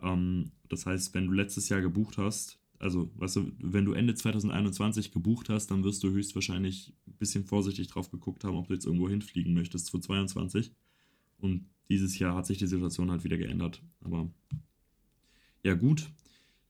Ähm, 0.00 0.52
das 0.68 0.86
heißt, 0.86 1.12
wenn 1.14 1.26
du 1.26 1.32
letztes 1.32 1.68
Jahr 1.68 1.80
gebucht 1.80 2.18
hast, 2.18 2.59
also 2.80 3.10
weißt 3.16 3.36
du, 3.36 3.52
wenn 3.58 3.84
du 3.84 3.92
Ende 3.92 4.14
2021 4.14 5.12
gebucht 5.12 5.50
hast, 5.50 5.70
dann 5.70 5.84
wirst 5.84 6.02
du 6.02 6.10
höchstwahrscheinlich 6.10 6.94
ein 7.06 7.12
bisschen 7.18 7.44
vorsichtig 7.44 7.88
drauf 7.88 8.10
geguckt 8.10 8.42
haben, 8.42 8.56
ob 8.56 8.68
du 8.68 8.74
jetzt 8.74 8.86
irgendwo 8.86 9.08
hinfliegen 9.08 9.52
möchtest 9.52 9.90
für 9.90 10.00
22. 10.00 10.72
Und 11.38 11.66
dieses 11.90 12.18
Jahr 12.18 12.34
hat 12.34 12.46
sich 12.46 12.58
die 12.58 12.66
Situation 12.66 13.10
halt 13.10 13.22
wieder 13.22 13.36
geändert. 13.36 13.82
Aber 14.00 14.30
ja, 15.62 15.74
gut. 15.74 16.10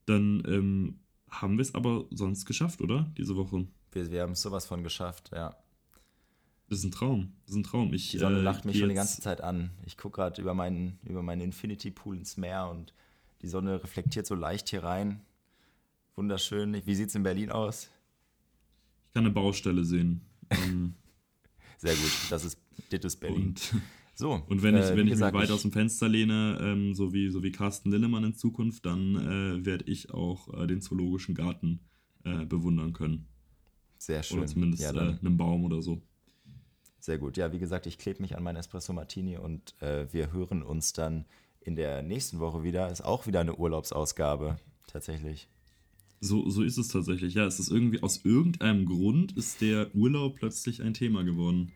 Dann 0.06 0.42
ähm, 0.46 0.98
haben 1.28 1.56
wir 1.56 1.62
es 1.62 1.74
aber 1.74 2.06
sonst 2.10 2.44
geschafft, 2.44 2.80
oder? 2.80 3.12
Diese 3.16 3.36
Woche. 3.36 3.68
Wir, 3.92 4.10
wir 4.10 4.22
haben 4.22 4.32
es 4.32 4.42
sowas 4.42 4.66
von 4.66 4.82
geschafft, 4.82 5.30
ja. 5.32 5.56
Das 6.68 6.80
ist 6.80 6.84
ein 6.84 6.90
Traum. 6.90 7.32
Das 7.44 7.50
ist 7.50 7.56
ein 7.56 7.62
Traum. 7.62 7.92
Ich, 7.92 8.10
die 8.10 8.18
Sonne 8.18 8.38
äh, 8.38 8.42
lacht 8.42 8.64
mich 8.64 8.78
schon 8.78 8.88
die 8.88 8.94
ganze 8.96 9.20
Zeit 9.20 9.40
an. 9.40 9.70
Ich 9.86 9.96
gucke 9.96 10.16
gerade 10.16 10.40
über 10.40 10.54
meinen, 10.54 10.98
über 11.04 11.22
meinen 11.22 11.40
Infinity 11.40 11.92
Pool 11.92 12.16
ins 12.16 12.36
Meer 12.36 12.68
und 12.68 12.94
die 13.42 13.48
Sonne 13.48 13.82
reflektiert 13.82 14.26
so 14.26 14.34
leicht 14.34 14.70
hier 14.70 14.82
rein. 14.82 15.20
Wunderschön. 16.20 16.82
Wie 16.84 16.94
sieht 16.94 17.08
es 17.08 17.14
in 17.14 17.22
Berlin 17.22 17.50
aus? 17.50 17.88
Ich 19.06 19.14
kann 19.14 19.24
eine 19.24 19.32
Baustelle 19.32 19.86
sehen. 19.86 20.20
Ähm, 20.50 20.92
Sehr 21.78 21.94
gut. 21.94 22.10
Das 22.28 22.44
ist, 22.44 22.60
ist 22.90 23.20
Berlin. 23.20 23.42
Und 23.42 23.74
so, 24.14 24.32
und 24.48 24.62
wenn 24.62 24.76
ich, 24.76 24.84
äh, 24.84 24.96
wenn 24.98 25.06
ich 25.06 25.14
gesagt, 25.14 25.34
mich 25.34 25.44
weit 25.44 25.50
aus 25.50 25.62
dem 25.62 25.72
Fenster 25.72 26.10
lehne, 26.10 26.58
ähm, 26.60 26.94
so, 26.94 27.14
wie, 27.14 27.30
so 27.30 27.42
wie 27.42 27.50
Carsten 27.52 27.90
Lillemann 27.90 28.22
in 28.22 28.34
Zukunft, 28.34 28.84
dann 28.84 29.16
äh, 29.16 29.64
werde 29.64 29.86
ich 29.86 30.10
auch 30.10 30.52
äh, 30.52 30.66
den 30.66 30.82
Zoologischen 30.82 31.34
Garten 31.34 31.80
äh, 32.24 32.44
bewundern 32.44 32.92
können. 32.92 33.26
Sehr 33.96 34.22
schön. 34.22 34.40
Oder 34.40 34.46
zumindest 34.46 34.82
ja, 34.82 34.92
äh, 34.92 35.16
einen 35.18 35.38
Baum 35.38 35.64
oder 35.64 35.80
so. 35.80 36.02
Sehr 36.98 37.16
gut. 37.16 37.38
Ja, 37.38 37.50
wie 37.54 37.58
gesagt, 37.58 37.86
ich 37.86 37.96
klebe 37.96 38.20
mich 38.20 38.36
an 38.36 38.42
meinen 38.42 38.56
Espresso 38.56 38.92
Martini 38.92 39.38
und 39.38 39.74
äh, 39.80 40.12
wir 40.12 40.34
hören 40.34 40.62
uns 40.62 40.92
dann 40.92 41.24
in 41.60 41.76
der 41.76 42.02
nächsten 42.02 42.40
Woche 42.40 42.62
wieder. 42.62 42.90
Ist 42.90 43.00
auch 43.00 43.26
wieder 43.26 43.40
eine 43.40 43.54
Urlaubsausgabe, 43.54 44.58
tatsächlich. 44.86 45.48
So, 46.22 46.50
so 46.50 46.62
ist 46.62 46.76
es 46.76 46.88
tatsächlich. 46.88 47.34
Ja, 47.34 47.46
es 47.46 47.58
ist 47.58 47.70
irgendwie, 47.70 48.02
aus 48.02 48.24
irgendeinem 48.24 48.84
Grund 48.84 49.32
ist 49.38 49.62
der 49.62 49.94
Urlaub 49.94 50.36
plötzlich 50.36 50.82
ein 50.82 50.92
Thema 50.92 51.24
geworden. 51.24 51.72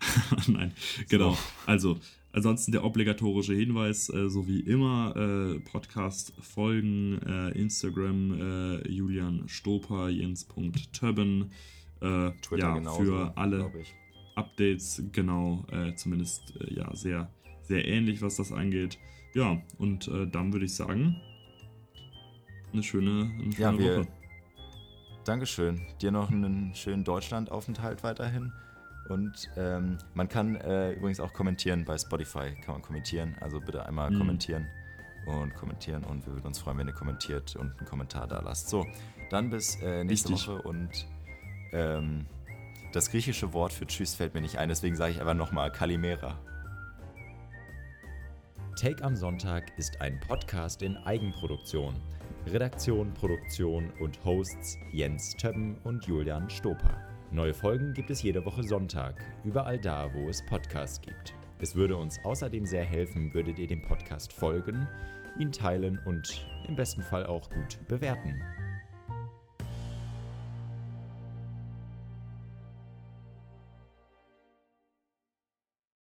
Nein, 0.48 0.72
genau. 1.08 1.38
Also, 1.66 2.00
ansonsten 2.32 2.72
der 2.72 2.82
obligatorische 2.84 3.54
Hinweis, 3.54 4.08
äh, 4.08 4.28
so 4.28 4.48
wie 4.48 4.58
immer, 4.60 5.14
äh, 5.16 5.60
Podcast 5.60 6.32
folgen, 6.40 7.20
äh, 7.22 7.50
Instagram, 7.50 8.40
äh, 8.40 8.88
Julian 8.88 9.48
Stoper, 9.48 10.08
Jens.többen. 10.08 11.52
Äh, 12.00 12.32
Twitter 12.42 12.58
ja, 12.58 12.74
genauso, 12.74 13.04
für 13.04 13.36
alle 13.36 13.70
Updates, 14.34 15.02
genau, 15.12 15.64
äh, 15.70 15.94
zumindest 15.94 16.54
ja, 16.70 16.92
sehr, 16.96 17.30
sehr 17.62 17.86
ähnlich, 17.86 18.20
was 18.20 18.34
das 18.34 18.50
angeht. 18.50 18.98
Ja, 19.32 19.62
und 19.78 20.10
dann 20.32 20.52
würde 20.52 20.64
ich 20.64 20.74
sagen, 20.74 21.20
eine 22.72 22.82
schöne, 22.82 23.30
eine 23.32 23.52
schöne 23.52 23.58
ja, 23.58 23.78
wir, 23.78 23.98
Woche. 23.98 24.08
Dankeschön. 25.24 25.80
Dir 26.00 26.10
noch 26.10 26.30
einen 26.30 26.74
schönen 26.74 27.04
Deutschlandaufenthalt 27.04 28.02
weiterhin. 28.02 28.52
Und 29.08 29.50
ähm, 29.56 29.98
man 30.14 30.28
kann 30.28 30.56
äh, 30.56 30.92
übrigens 30.92 31.20
auch 31.20 31.32
kommentieren 31.32 31.84
bei 31.84 31.98
Spotify, 31.98 32.54
kann 32.64 32.74
man 32.74 32.82
kommentieren. 32.82 33.36
Also 33.40 33.60
bitte 33.60 33.84
einmal 33.86 34.10
mhm. 34.10 34.18
kommentieren 34.18 34.66
und 35.26 35.54
kommentieren 35.54 36.04
und 36.04 36.26
wir 36.26 36.34
würden 36.34 36.46
uns 36.46 36.58
freuen, 36.58 36.78
wenn 36.78 36.86
ihr 36.86 36.94
kommentiert 36.94 37.56
und 37.56 37.76
einen 37.78 37.86
Kommentar 37.86 38.26
da 38.26 38.40
lasst. 38.40 38.68
So, 38.68 38.86
dann 39.30 39.50
bis 39.50 39.76
äh, 39.82 40.04
nächste 40.04 40.30
Wichtig. 40.30 40.48
Woche 40.48 40.62
und 40.62 41.06
ähm, 41.72 42.26
das 42.92 43.10
griechische 43.10 43.52
Wort 43.52 43.72
für 43.72 43.86
Tschüss 43.86 44.14
fällt 44.14 44.34
mir 44.34 44.40
nicht 44.40 44.58
ein, 44.58 44.68
deswegen 44.68 44.96
sage 44.96 45.12
ich 45.12 45.20
einfach 45.20 45.34
nochmal 45.34 45.70
Kalimera. 45.70 46.38
Take 48.76 49.04
am 49.04 49.14
Sonntag 49.14 49.76
ist 49.78 50.00
ein 50.00 50.18
Podcast 50.20 50.82
in 50.82 50.96
Eigenproduktion. 50.96 51.94
Redaktion, 52.46 53.12
Produktion 53.14 53.92
und 54.00 54.24
Hosts 54.24 54.78
Jens 54.92 55.36
Többen 55.36 55.76
und 55.84 56.04
Julian 56.06 56.48
Stoper. 56.48 56.96
Neue 57.30 57.54
Folgen 57.54 57.92
gibt 57.92 58.10
es 58.10 58.22
jede 58.22 58.44
Woche 58.44 58.62
Sonntag, 58.62 59.22
überall 59.44 59.78
da, 59.78 60.12
wo 60.14 60.28
es 60.28 60.44
Podcasts 60.46 61.00
gibt. 61.00 61.34
Es 61.60 61.76
würde 61.76 61.96
uns 61.96 62.18
außerdem 62.24 62.66
sehr 62.66 62.84
helfen, 62.84 63.32
würdet 63.34 63.58
ihr 63.58 63.66
dem 63.66 63.82
Podcast 63.82 64.32
folgen, 64.32 64.88
ihn 65.38 65.52
teilen 65.52 66.00
und 66.06 66.46
im 66.66 66.74
besten 66.74 67.02
Fall 67.02 67.26
auch 67.26 67.48
gut 67.50 67.78
bewerten. 67.86 68.42